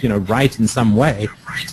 you 0.00 0.08
know, 0.08 0.18
right 0.18 0.58
in 0.58 0.66
some 0.66 0.96
way 0.96 1.28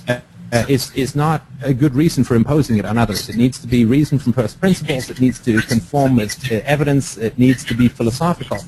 uh, 0.08 0.20
uh, 0.52 0.66
is, 0.68 0.94
is 0.96 1.16
not 1.16 1.44
a 1.64 1.74
good 1.74 1.96
reason 1.96 2.24
for 2.24 2.36
imposing 2.36 2.78
it 2.78 2.86
on 2.86 2.98
others. 2.98 3.30
It 3.30 3.36
needs 3.36 3.60
to 3.60 3.68
be 3.68 3.86
reasoned 3.86 4.22
from 4.22 4.34
first 4.34 4.60
principles. 4.60 5.10
It 5.10 5.20
needs 5.20 5.40
to 5.40 5.62
conform 5.62 6.16
with 6.16 6.52
uh, 6.52 6.62
evidence. 6.66 7.18
It 7.18 7.38
needs 7.38 7.64
to 7.66 7.74
be 7.74 7.88
philosophical. 7.88 8.60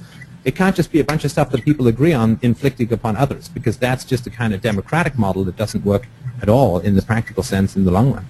It 0.43 0.55
can't 0.55 0.75
just 0.75 0.91
be 0.91 0.99
a 0.99 1.03
bunch 1.03 1.25
of 1.25 1.31
stuff 1.31 1.49
that 1.51 1.65
people 1.65 1.87
agree 1.87 2.13
on 2.13 2.39
inflicting 2.41 2.91
upon 2.93 3.17
others 3.17 3.49
because 3.49 3.77
that's 3.77 4.05
just 4.05 4.25
a 4.27 4.29
kind 4.29 4.53
of 4.53 4.61
democratic 4.61 5.17
model 5.17 5.43
that 5.43 5.57
doesn't 5.57 5.83
work 5.83 6.07
at 6.41 6.49
all 6.49 6.79
in 6.79 6.95
the 6.95 7.01
practical 7.01 7.43
sense 7.43 7.75
in 7.75 7.83
the 7.83 7.91
long 7.91 8.13
run. 8.13 8.25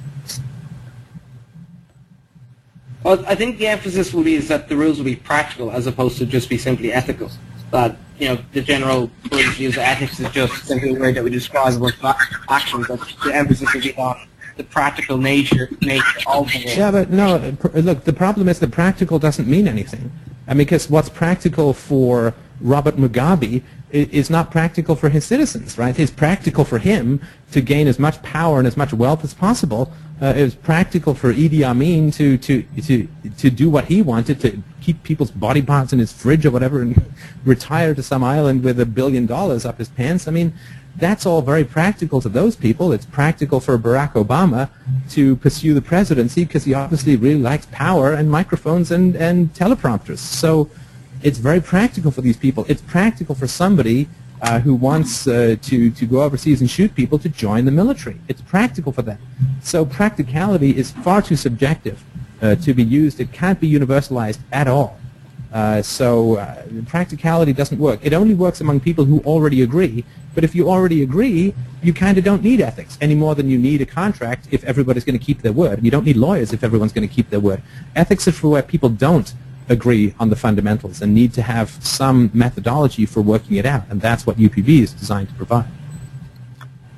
Well, 3.03 3.23
I 3.27 3.35
think 3.35 3.57
the 3.57 3.67
emphasis 3.67 4.13
will 4.13 4.23
be 4.23 4.35
is 4.35 4.47
that 4.47 4.67
the 4.67 4.75
rules 4.75 4.97
will 4.97 5.05
be 5.05 5.15
practical 5.15 5.71
as 5.71 5.87
opposed 5.87 6.17
to 6.17 6.25
just 6.25 6.49
be 6.49 6.57
simply 6.57 6.91
ethical. 6.91 7.29
That 7.71 7.97
you 8.19 8.29
know 8.29 8.39
the 8.53 8.61
general 8.61 9.09
use 9.31 9.75
of 9.75 9.83
ethics 9.83 10.19
is 10.19 10.29
just 10.31 10.65
simply 10.65 10.95
a 10.95 10.99
word 10.99 11.15
that 11.15 11.23
we 11.23 11.29
describe 11.29 11.79
with 11.79 11.95
actions. 12.49 12.87
But 12.87 12.99
the 13.23 13.33
emphasis 13.33 13.73
will 13.73 13.81
be 13.81 13.95
on 13.95 14.27
the 14.57 14.63
practical 14.63 15.17
nature 15.17 15.69
nature 15.81 16.19
of 16.27 16.47
the 16.51 16.59
Yeah, 16.59 16.91
but 16.91 17.09
no. 17.11 17.55
Look, 17.73 18.03
the 18.03 18.13
problem 18.13 18.49
is 18.49 18.59
that 18.59 18.71
practical 18.71 19.19
doesn't 19.19 19.47
mean 19.47 19.67
anything. 19.67 20.11
I 20.47 20.51
mean, 20.51 20.59
because 20.59 20.89
what's 20.89 21.09
practical 21.09 21.73
for 21.73 22.33
Robert 22.61 22.97
Mugabe 22.97 23.61
is 23.91 24.29
not 24.29 24.51
practical 24.51 24.95
for 24.95 25.09
his 25.09 25.25
citizens, 25.25 25.77
right? 25.77 25.97
It's 25.97 26.11
practical 26.11 26.65
for 26.65 26.77
him 26.77 27.21
to 27.51 27.61
gain 27.61 27.87
as 27.87 27.97
much 27.97 28.21
power 28.21 28.57
and 28.57 28.67
as 28.67 28.75
much 28.75 28.93
wealth 28.93 29.23
as 29.23 29.33
possible 29.33 29.93
uh, 30.19 30.33
it 30.35 30.43
was 30.43 30.55
practical 30.55 31.13
for 31.13 31.31
Idi 31.31 31.63
Amin 31.63 32.09
to, 32.11 32.37
to, 32.39 32.63
to, 32.81 33.07
to 33.37 33.49
do 33.51 33.69
what 33.69 33.85
he 33.85 34.01
wanted, 34.01 34.39
to 34.41 34.63
keep 34.81 35.03
people's 35.03 35.29
body 35.29 35.61
parts 35.61 35.93
in 35.93 35.99
his 35.99 36.11
fridge 36.11 36.45
or 36.45 36.51
whatever 36.51 36.81
and 36.81 37.13
retire 37.45 37.93
to 37.93 38.01
some 38.01 38.23
island 38.23 38.63
with 38.63 38.79
a 38.79 38.85
billion 38.85 39.27
dollars 39.27 39.63
up 39.63 39.77
his 39.77 39.89
pants. 39.89 40.27
I 40.27 40.31
mean, 40.31 40.53
that's 40.95 41.27
all 41.27 41.43
very 41.43 41.63
practical 41.63 42.19
to 42.21 42.29
those 42.29 42.55
people. 42.55 42.91
It's 42.91 43.05
practical 43.05 43.59
for 43.59 43.77
Barack 43.77 44.13
Obama 44.13 44.69
to 45.11 45.35
pursue 45.35 45.75
the 45.75 45.81
presidency 45.83 46.45
because 46.45 46.63
he 46.63 46.73
obviously 46.73 47.15
really 47.15 47.39
likes 47.39 47.67
power 47.67 48.13
and 48.13 48.31
microphones 48.31 48.89
and, 48.89 49.15
and 49.15 49.53
teleprompters. 49.53 50.17
So 50.17 50.71
it's 51.23 51.37
very 51.37 51.61
practical 51.61 52.11
for 52.11 52.21
these 52.21 52.37
people. 52.37 52.65
It's 52.67 52.81
practical 52.81 53.35
for 53.35 53.47
somebody 53.47 54.07
uh, 54.41 54.59
who 54.59 54.75
wants 54.75 55.27
uh, 55.27 55.55
to, 55.61 55.89
to 55.91 56.05
go 56.05 56.21
overseas 56.21 56.61
and 56.61 56.69
shoot 56.69 56.93
people 56.95 57.17
to 57.19 57.29
join 57.29 57.65
the 57.65 57.71
military. 57.71 58.19
It's 58.27 58.41
practical 58.41 58.91
for 58.91 59.01
them. 59.01 59.19
So 59.61 59.85
practicality 59.85 60.77
is 60.77 60.91
far 60.91 61.21
too 61.21 61.35
subjective 61.35 62.03
uh, 62.41 62.55
to 62.55 62.73
be 62.73 62.83
used. 62.83 63.19
It 63.19 63.31
can't 63.31 63.59
be 63.59 63.71
universalized 63.71 64.39
at 64.51 64.67
all. 64.67 64.99
Uh, 65.51 65.81
so 65.81 66.35
uh, 66.35 66.63
practicality 66.85 67.53
doesn't 67.53 67.79
work. 67.79 67.99
It 68.03 68.13
only 68.13 68.33
works 68.33 68.61
among 68.61 68.81
people 68.81 69.05
who 69.05 69.21
already 69.21 69.61
agree. 69.63 70.03
But 70.35 70.43
if 70.43 70.53
you 70.53 70.69
already 70.69 71.01
agree, 71.01 71.55
you 71.81 71.93
kind 71.93 72.17
of 72.17 72.23
don't 72.23 72.43
need 72.43 72.61
ethics 72.61 72.97
any 73.01 73.15
more 73.15 73.33
than 73.33 73.49
you 73.49 73.57
need 73.57 73.81
a 73.81 73.85
contract 73.85 74.47
if 74.51 74.63
everybody's 74.65 75.03
going 75.03 75.17
to 75.17 75.25
keep 75.25 75.41
their 75.41 75.53
word. 75.53 75.83
You 75.83 75.89
don't 75.89 76.05
need 76.05 76.17
lawyers 76.17 76.53
if 76.53 76.63
everyone's 76.63 76.93
going 76.93 77.07
to 77.07 77.13
keep 77.13 77.29
their 77.29 77.39
word. 77.39 77.63
Ethics 77.95 78.27
is 78.27 78.37
for 78.37 78.49
where 78.49 78.61
people 78.61 78.89
don't 78.89 79.33
agree 79.69 80.13
on 80.19 80.29
the 80.29 80.35
fundamentals 80.35 81.01
and 81.01 81.13
need 81.13 81.33
to 81.33 81.41
have 81.41 81.71
some 81.83 82.31
methodology 82.33 83.05
for 83.05 83.21
working 83.21 83.57
it 83.57 83.65
out, 83.65 83.83
and 83.89 84.01
that's 84.01 84.25
what 84.25 84.37
UPB 84.37 84.81
is 84.81 84.93
designed 84.93 85.29
to 85.29 85.35
provide. 85.35 85.67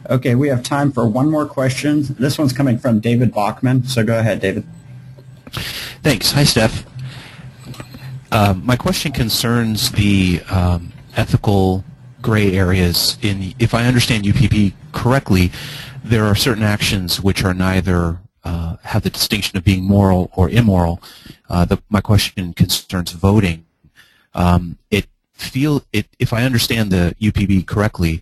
Okay, 0.10 0.36
we 0.36 0.48
have 0.48 0.64
time 0.64 0.92
for 0.92 1.08
one 1.08 1.30
more 1.30 1.46
question. 1.46 2.04
This 2.18 2.38
one's 2.38 2.54
coming 2.54 2.80
from 2.80 3.00
David 3.00 3.34
Bachman, 3.34 3.86
so 3.86 4.04
go 4.04 4.18
ahead, 4.18 4.40
David. 4.40 4.66
Thanks. 6.02 6.32
Hi, 6.32 6.44
Steph. 6.44 6.86
Uh, 8.32 8.54
my 8.58 8.76
question 8.76 9.12
concerns 9.12 9.92
the 9.92 10.42
um, 10.50 10.94
ethical 11.16 11.84
gray 12.22 12.56
areas. 12.56 13.18
In, 13.22 13.54
if 13.60 13.74
I 13.74 13.86
understand 13.86 14.24
UPB 14.24 14.74
correctly, 14.92 15.52
there 16.04 16.26
are 16.26 16.36
certain 16.36 16.64
actions 16.64 17.22
which 17.22 17.44
are 17.44 17.54
neither 17.54 18.20
uh, 18.44 18.78
have 18.84 19.04
the 19.04 19.10
distinction 19.10 19.58
of 19.58 19.64
being 19.64 19.84
moral 19.84 20.32
or 20.34 20.50
immoral. 20.50 21.02
Uh, 21.50 21.66
the, 21.66 21.82
my 21.90 22.02
question 22.02 22.54
concerns 22.54 23.12
voting. 23.12 23.66
Um, 24.34 24.78
it 24.92 25.08
feel 25.34 25.84
it 25.94 26.08
if 26.20 26.34
I 26.34 26.44
understand 26.44 26.92
the 26.92 27.16
UPB 27.20 27.66
correctly, 27.66 28.22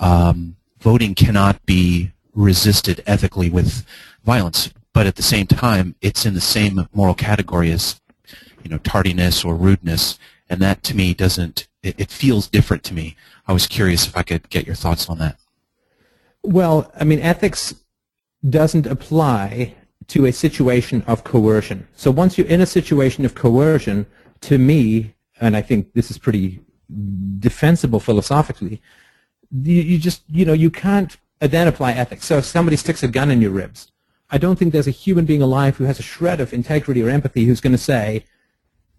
um, 0.00 0.56
voting 0.80 1.14
cannot 1.14 1.64
be 1.66 2.12
resisted 2.34 3.02
ethically 3.06 3.50
with 3.50 3.84
violence, 4.24 4.72
but 4.92 5.06
at 5.06 5.16
the 5.16 5.22
same 5.22 5.46
time, 5.46 5.94
it's 6.00 6.26
in 6.26 6.34
the 6.34 6.40
same 6.40 6.88
moral 6.92 7.14
category 7.14 7.70
as 7.70 8.00
you 8.62 8.70
know 8.70 8.78
tardiness 8.78 9.44
or 9.44 9.54
rudeness, 9.54 10.18
and 10.48 10.60
that 10.60 10.82
to 10.84 10.96
me 10.96 11.14
doesn't. 11.14 11.66
It, 11.82 11.94
it 11.98 12.10
feels 12.10 12.48
different 12.48 12.82
to 12.84 12.94
me. 12.94 13.16
I 13.46 13.52
was 13.52 13.66
curious 13.66 14.06
if 14.06 14.16
I 14.16 14.22
could 14.22 14.50
get 14.50 14.66
your 14.66 14.74
thoughts 14.74 15.08
on 15.08 15.18
that. 15.18 15.36
Well, 16.42 16.92
I 16.98 17.04
mean, 17.04 17.20
ethics 17.20 17.74
doesn't 18.48 18.86
apply 18.86 19.74
to 20.08 20.26
a 20.26 20.32
situation 20.32 21.02
of 21.06 21.24
coercion. 21.24 21.86
So 21.94 22.10
once 22.10 22.38
you're 22.38 22.46
in 22.46 22.60
a 22.60 22.66
situation 22.66 23.24
of 23.24 23.34
coercion, 23.34 24.06
to 24.42 24.58
me, 24.58 25.14
and 25.40 25.56
I 25.56 25.62
think 25.62 25.92
this 25.92 26.10
is 26.10 26.18
pretty 26.18 26.60
defensible 27.38 28.00
philosophically, 28.00 28.80
you, 29.50 29.82
you 29.82 29.98
just, 29.98 30.22
you 30.28 30.44
know, 30.44 30.52
you 30.52 30.70
can't 30.70 31.16
identify 31.42 31.92
ethics. 31.92 32.26
So 32.26 32.38
if 32.38 32.44
somebody 32.44 32.76
sticks 32.76 33.02
a 33.02 33.08
gun 33.08 33.30
in 33.30 33.40
your 33.40 33.50
ribs, 33.50 33.92
I 34.30 34.38
don't 34.38 34.58
think 34.58 34.72
there's 34.72 34.86
a 34.86 34.92
human 34.92 35.24
being 35.24 35.42
alive 35.42 35.76
who 35.76 35.84
has 35.84 35.98
a 35.98 36.02
shred 36.02 36.40
of 36.40 36.52
integrity 36.52 37.02
or 37.02 37.08
empathy 37.08 37.44
who's 37.44 37.60
going 37.60 37.72
to 37.72 37.78
say, 37.78 38.24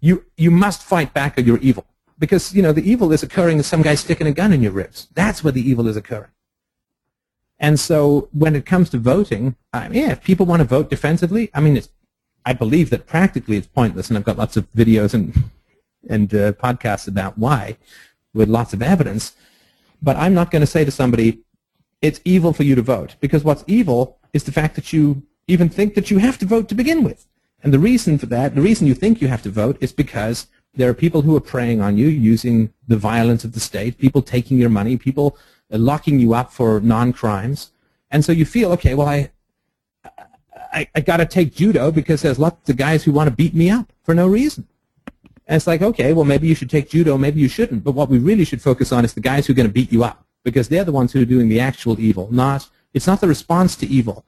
you, 0.00 0.24
you 0.36 0.50
must 0.50 0.82
fight 0.82 1.12
back 1.12 1.38
or 1.38 1.42
you're 1.42 1.58
evil. 1.58 1.86
Because, 2.18 2.54
you 2.54 2.62
know, 2.62 2.72
the 2.72 2.88
evil 2.88 3.12
is 3.12 3.22
occurring 3.22 3.58
as 3.58 3.66
some 3.66 3.82
guy 3.82 3.94
sticking 3.94 4.26
a 4.26 4.32
gun 4.32 4.52
in 4.52 4.62
your 4.62 4.72
ribs. 4.72 5.08
That's 5.14 5.42
where 5.42 5.52
the 5.52 5.68
evil 5.68 5.88
is 5.88 5.96
occurring. 5.96 6.30
And 7.60 7.78
so 7.78 8.28
when 8.32 8.56
it 8.56 8.64
comes 8.64 8.88
to 8.90 8.98
voting, 8.98 9.54
I 9.72 9.88
mean, 9.88 10.02
yeah, 10.02 10.12
if 10.12 10.24
people 10.24 10.46
want 10.46 10.60
to 10.60 10.64
vote 10.66 10.88
defensively, 10.88 11.50
I 11.52 11.60
mean, 11.60 11.80
I 12.46 12.54
believe 12.54 12.88
that 12.90 13.06
practically 13.06 13.58
it's 13.58 13.66
pointless, 13.66 14.08
and 14.08 14.16
I've 14.16 14.24
got 14.24 14.38
lots 14.38 14.56
of 14.56 14.70
videos 14.72 15.14
and 15.14 15.50
and 16.08 16.34
uh, 16.34 16.52
podcasts 16.52 17.06
about 17.06 17.36
why, 17.36 17.76
with 18.32 18.48
lots 18.48 18.72
of 18.72 18.80
evidence. 18.80 19.36
But 20.00 20.16
I'm 20.16 20.32
not 20.32 20.50
going 20.50 20.62
to 20.62 20.66
say 20.66 20.82
to 20.82 20.90
somebody, 20.90 21.40
it's 22.00 22.22
evil 22.24 22.54
for 22.54 22.62
you 22.62 22.74
to 22.74 22.82
vote, 22.82 23.16
because 23.20 23.44
what's 23.44 23.64
evil 23.66 24.18
is 24.32 24.44
the 24.44 24.52
fact 24.52 24.74
that 24.76 24.94
you 24.94 25.22
even 25.46 25.68
think 25.68 25.94
that 25.94 26.10
you 26.10 26.16
have 26.16 26.38
to 26.38 26.46
vote 26.46 26.70
to 26.70 26.74
begin 26.74 27.04
with. 27.04 27.26
And 27.62 27.74
the 27.74 27.78
reason 27.78 28.16
for 28.16 28.24
that, 28.26 28.54
the 28.54 28.62
reason 28.62 28.86
you 28.86 28.94
think 28.94 29.20
you 29.20 29.28
have 29.28 29.42
to 29.42 29.50
vote, 29.50 29.76
is 29.80 29.92
because 29.92 30.46
there 30.74 30.88
are 30.88 30.94
people 30.94 31.20
who 31.20 31.36
are 31.36 31.40
preying 31.40 31.82
on 31.82 31.98
you 31.98 32.06
using 32.06 32.72
the 32.88 32.96
violence 32.96 33.44
of 33.44 33.52
the 33.52 33.60
state, 33.60 33.98
people 33.98 34.22
taking 34.22 34.56
your 34.56 34.70
money, 34.70 34.96
people 34.96 35.36
Uh, 35.72 35.78
locking 35.78 36.18
you 36.18 36.34
up 36.34 36.52
for 36.52 36.80
non-crimes. 36.80 37.72
And 38.10 38.24
so 38.24 38.32
you 38.32 38.44
feel, 38.44 38.72
okay, 38.72 38.94
well, 38.94 39.08
I, 39.08 39.30
I, 40.72 40.88
I 40.94 41.00
got 41.00 41.18
to 41.18 41.26
take 41.26 41.54
judo 41.54 41.90
because 41.90 42.22
there's 42.22 42.38
lots 42.38 42.68
of 42.68 42.76
guys 42.76 43.04
who 43.04 43.12
want 43.12 43.28
to 43.28 43.34
beat 43.34 43.54
me 43.54 43.70
up 43.70 43.92
for 44.02 44.14
no 44.14 44.26
reason. 44.26 44.66
And 45.46 45.56
it's 45.56 45.66
like, 45.66 45.82
okay, 45.82 46.12
well, 46.12 46.24
maybe 46.24 46.48
you 46.48 46.54
should 46.54 46.70
take 46.70 46.90
judo, 46.90 47.18
maybe 47.18 47.40
you 47.40 47.48
shouldn't. 47.48 47.84
But 47.84 47.92
what 47.92 48.08
we 48.08 48.18
really 48.18 48.44
should 48.44 48.62
focus 48.62 48.92
on 48.92 49.04
is 49.04 49.14
the 49.14 49.20
guys 49.20 49.46
who 49.46 49.52
are 49.52 49.56
going 49.56 49.68
to 49.68 49.72
beat 49.72 49.92
you 49.92 50.04
up 50.04 50.24
because 50.44 50.68
they're 50.68 50.84
the 50.84 50.92
ones 50.92 51.12
who 51.12 51.22
are 51.22 51.26
doing 51.26 51.48
the 51.48 51.60
actual 51.60 52.00
evil. 52.00 52.28
Not, 52.30 52.68
it's 52.94 53.06
not 53.06 53.20
the 53.20 53.28
response 53.28 53.76
to 53.76 53.86
evil 53.86 54.24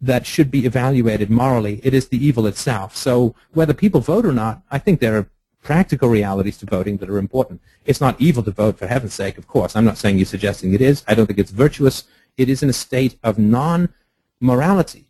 that 0.00 0.26
should 0.26 0.50
be 0.50 0.66
evaluated 0.66 1.30
morally. 1.30 1.80
It 1.82 1.94
is 1.94 2.08
the 2.08 2.24
evil 2.24 2.46
itself. 2.46 2.96
So 2.96 3.34
whether 3.52 3.72
people 3.72 4.00
vote 4.00 4.26
or 4.26 4.32
not, 4.32 4.62
I 4.70 4.78
think 4.78 5.00
there 5.00 5.16
are 5.16 5.30
practical 5.66 6.08
realities 6.08 6.56
to 6.56 6.64
voting 6.64 6.96
that 6.98 7.10
are 7.10 7.18
important. 7.18 7.60
It's 7.84 8.00
not 8.00 8.20
evil 8.20 8.44
to 8.44 8.52
vote, 8.52 8.78
for 8.78 8.86
heaven's 8.86 9.14
sake, 9.14 9.36
of 9.36 9.48
course. 9.48 9.74
I'm 9.74 9.84
not 9.84 9.98
saying 9.98 10.16
you're 10.16 10.24
suggesting 10.24 10.72
it 10.72 10.80
is. 10.80 11.02
I 11.08 11.14
don't 11.14 11.26
think 11.26 11.40
it's 11.40 11.50
virtuous. 11.50 12.04
It 12.36 12.48
is 12.48 12.62
in 12.62 12.70
a 12.70 12.72
state 12.72 13.18
of 13.24 13.36
non-morality 13.36 15.06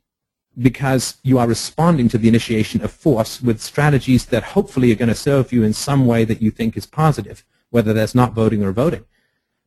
because 0.59 1.19
you 1.23 1.39
are 1.39 1.47
responding 1.47 2.09
to 2.09 2.17
the 2.17 2.29
initiation 2.29 2.83
of 2.83 2.91
force 2.91 3.43
with 3.43 3.61
strategies 3.61 4.25
that 4.27 4.55
hopefully 4.55 4.91
are 4.91 5.03
going 5.03 5.11
to 5.11 5.15
serve 5.15 5.53
you 5.53 5.63
in 5.63 5.75
some 5.75 6.07
way 6.07 6.25
that 6.25 6.41
you 6.41 6.51
think 6.51 6.75
is 6.75 6.87
positive, 6.87 7.45
whether 7.69 7.93
that's 7.93 8.15
not 8.15 8.33
voting 8.33 8.65
or 8.65 8.73
voting. 8.73 9.05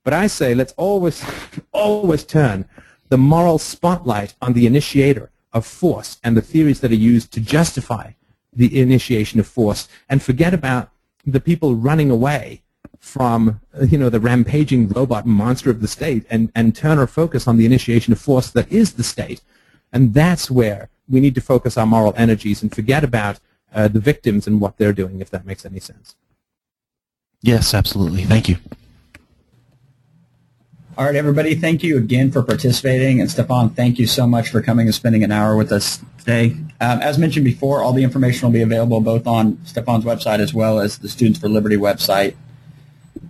But 0.03 0.13
I 0.13 0.25
say 0.25 0.55
let's 0.55 0.73
always, 0.75 1.23
always 1.71 2.23
turn 2.23 2.65
the 3.09 3.17
moral 3.19 3.59
spotlight 3.59 4.33
on 4.41 4.53
the 4.53 4.65
initiator 4.65 5.29
of 5.53 5.67
force 5.67 6.17
and 6.23 6.35
the 6.35 6.41
theories 6.41 6.79
that 6.79 6.91
are 6.91 7.05
used 7.13 7.31
to 7.33 7.39
justify 7.39 8.13
the 8.53 8.79
initiation 8.79 9.39
of 9.39 9.47
force 9.47 9.87
and 10.09 10.21
forget 10.21 10.53
about 10.53 10.89
the 11.25 11.39
people 11.39 11.75
running 11.75 12.09
away 12.09 12.61
from 12.99 13.61
you 13.81 13.97
know 13.97 14.09
the 14.09 14.19
rampaging 14.19 14.89
robot 14.89 15.25
monster 15.25 15.69
of 15.69 15.81
the 15.81 15.87
state 15.87 16.25
and, 16.29 16.51
and 16.53 16.75
turn 16.75 16.99
our 16.99 17.07
focus 17.07 17.47
on 17.47 17.57
the 17.57 17.65
initiation 17.65 18.11
of 18.11 18.19
force 18.19 18.51
that 18.51 18.71
is 18.71 18.93
the 18.93 19.03
state. 19.03 19.41
And 19.91 20.13
that's 20.13 20.51
where 20.51 20.89
we 21.07 21.19
need 21.19 21.35
to 21.35 21.41
focus 21.41 21.77
our 21.77 21.85
moral 21.85 22.13
energies 22.15 22.61
and 22.61 22.73
forget 22.73 23.03
about 23.03 23.39
uh, 23.73 23.87
the 23.87 23.99
victims 23.99 24.45
and 24.45 24.61
what 24.61 24.77
they're 24.77 24.93
doing, 24.93 25.19
if 25.19 25.29
that 25.31 25.45
makes 25.45 25.65
any 25.65 25.79
sense. 25.79 26.15
Yes, 27.41 27.73
absolutely. 27.73 28.23
Thank 28.25 28.49
you. 28.49 28.57
All 30.99 31.05
right, 31.05 31.15
everybody, 31.15 31.55
thank 31.55 31.81
you 31.81 31.97
again 31.97 32.29
for 32.29 32.43
participating. 32.43 33.21
And 33.21 33.31
Stefan, 33.31 33.69
thank 33.69 33.99
you 33.99 34.05
so 34.05 34.27
much 34.27 34.49
for 34.49 34.61
coming 34.61 34.85
and 34.85 34.93
spending 34.93 35.23
an 35.23 35.31
hour 35.31 35.55
with 35.55 35.71
us 35.71 36.03
today. 36.17 36.57
Um, 36.81 36.99
as 36.99 37.17
mentioned 37.17 37.45
before, 37.45 37.81
all 37.81 37.93
the 37.93 38.03
information 38.03 38.45
will 38.45 38.51
be 38.51 38.61
available 38.61 38.99
both 38.99 39.25
on 39.25 39.65
Stefan's 39.65 40.03
website 40.03 40.39
as 40.39 40.53
well 40.53 40.77
as 40.77 40.97
the 40.97 41.07
Students 41.07 41.39
for 41.39 41.47
Liberty 41.47 41.77
website. 41.77 42.35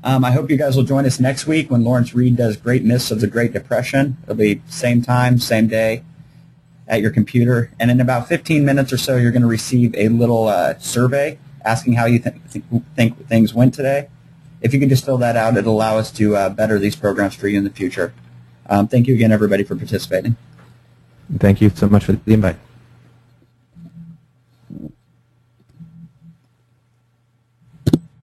Um, 0.04 0.26
I 0.26 0.32
hope 0.32 0.50
you 0.50 0.58
guys 0.58 0.76
will 0.76 0.84
join 0.84 1.06
us 1.06 1.20
next 1.20 1.46
week 1.46 1.70
when 1.70 1.84
Lawrence 1.84 2.16
Reed 2.16 2.38
does 2.38 2.58
Great 2.58 2.84
Myths 2.84 3.12
of 3.12 3.22
the 3.22 3.28
Great 3.28 3.54
Depression. 3.54 4.18
It'll 4.24 4.34
be 4.34 4.64
same 4.68 5.04
time, 5.04 5.38
same 5.38 5.68
day 5.68 6.04
at 6.88 7.02
your 7.02 7.12
computer. 7.12 7.70
And 7.80 7.92
in 7.92 8.02
about 8.02 8.28
15 8.28 8.66
minutes 8.66 8.92
or 8.92 8.98
so, 8.98 9.16
you're 9.16 9.32
going 9.32 9.44
to 9.44 9.48
receive 9.48 9.94
a 9.94 10.10
little 10.10 10.48
uh, 10.48 10.80
survey 10.80 11.38
asking 11.64 11.94
how 11.94 12.06
you 12.08 12.18
th- 12.18 12.36
th- 12.52 12.66
think 12.96 13.28
things 13.28 13.54
went 13.54 13.76
today. 13.76 14.08
If 14.62 14.74
you 14.74 14.80
could 14.80 14.90
just 14.90 15.06
fill 15.06 15.18
that 15.20 15.36
out, 15.36 15.58
it'll 15.58 15.74
allow 15.74 15.98
us 15.98 16.12
to 16.12 16.36
uh, 16.36 16.50
better 16.50 16.80
these 16.80 16.96
programs 16.96 17.36
for 17.36 17.48
you 17.48 17.58
in 17.58 17.64
the 17.64 17.70
future. 17.70 18.14
Um, 18.68 18.88
thank 18.88 19.08
you 19.08 19.16
again, 19.16 19.32
everybody, 19.32 19.64
for 19.64 19.76
participating. 19.76 20.36
Thank 21.38 21.62
you 21.62 21.70
so 21.70 21.88
much 21.88 22.06
for 22.06 22.14
the 22.14 22.34
invite. 22.34 22.58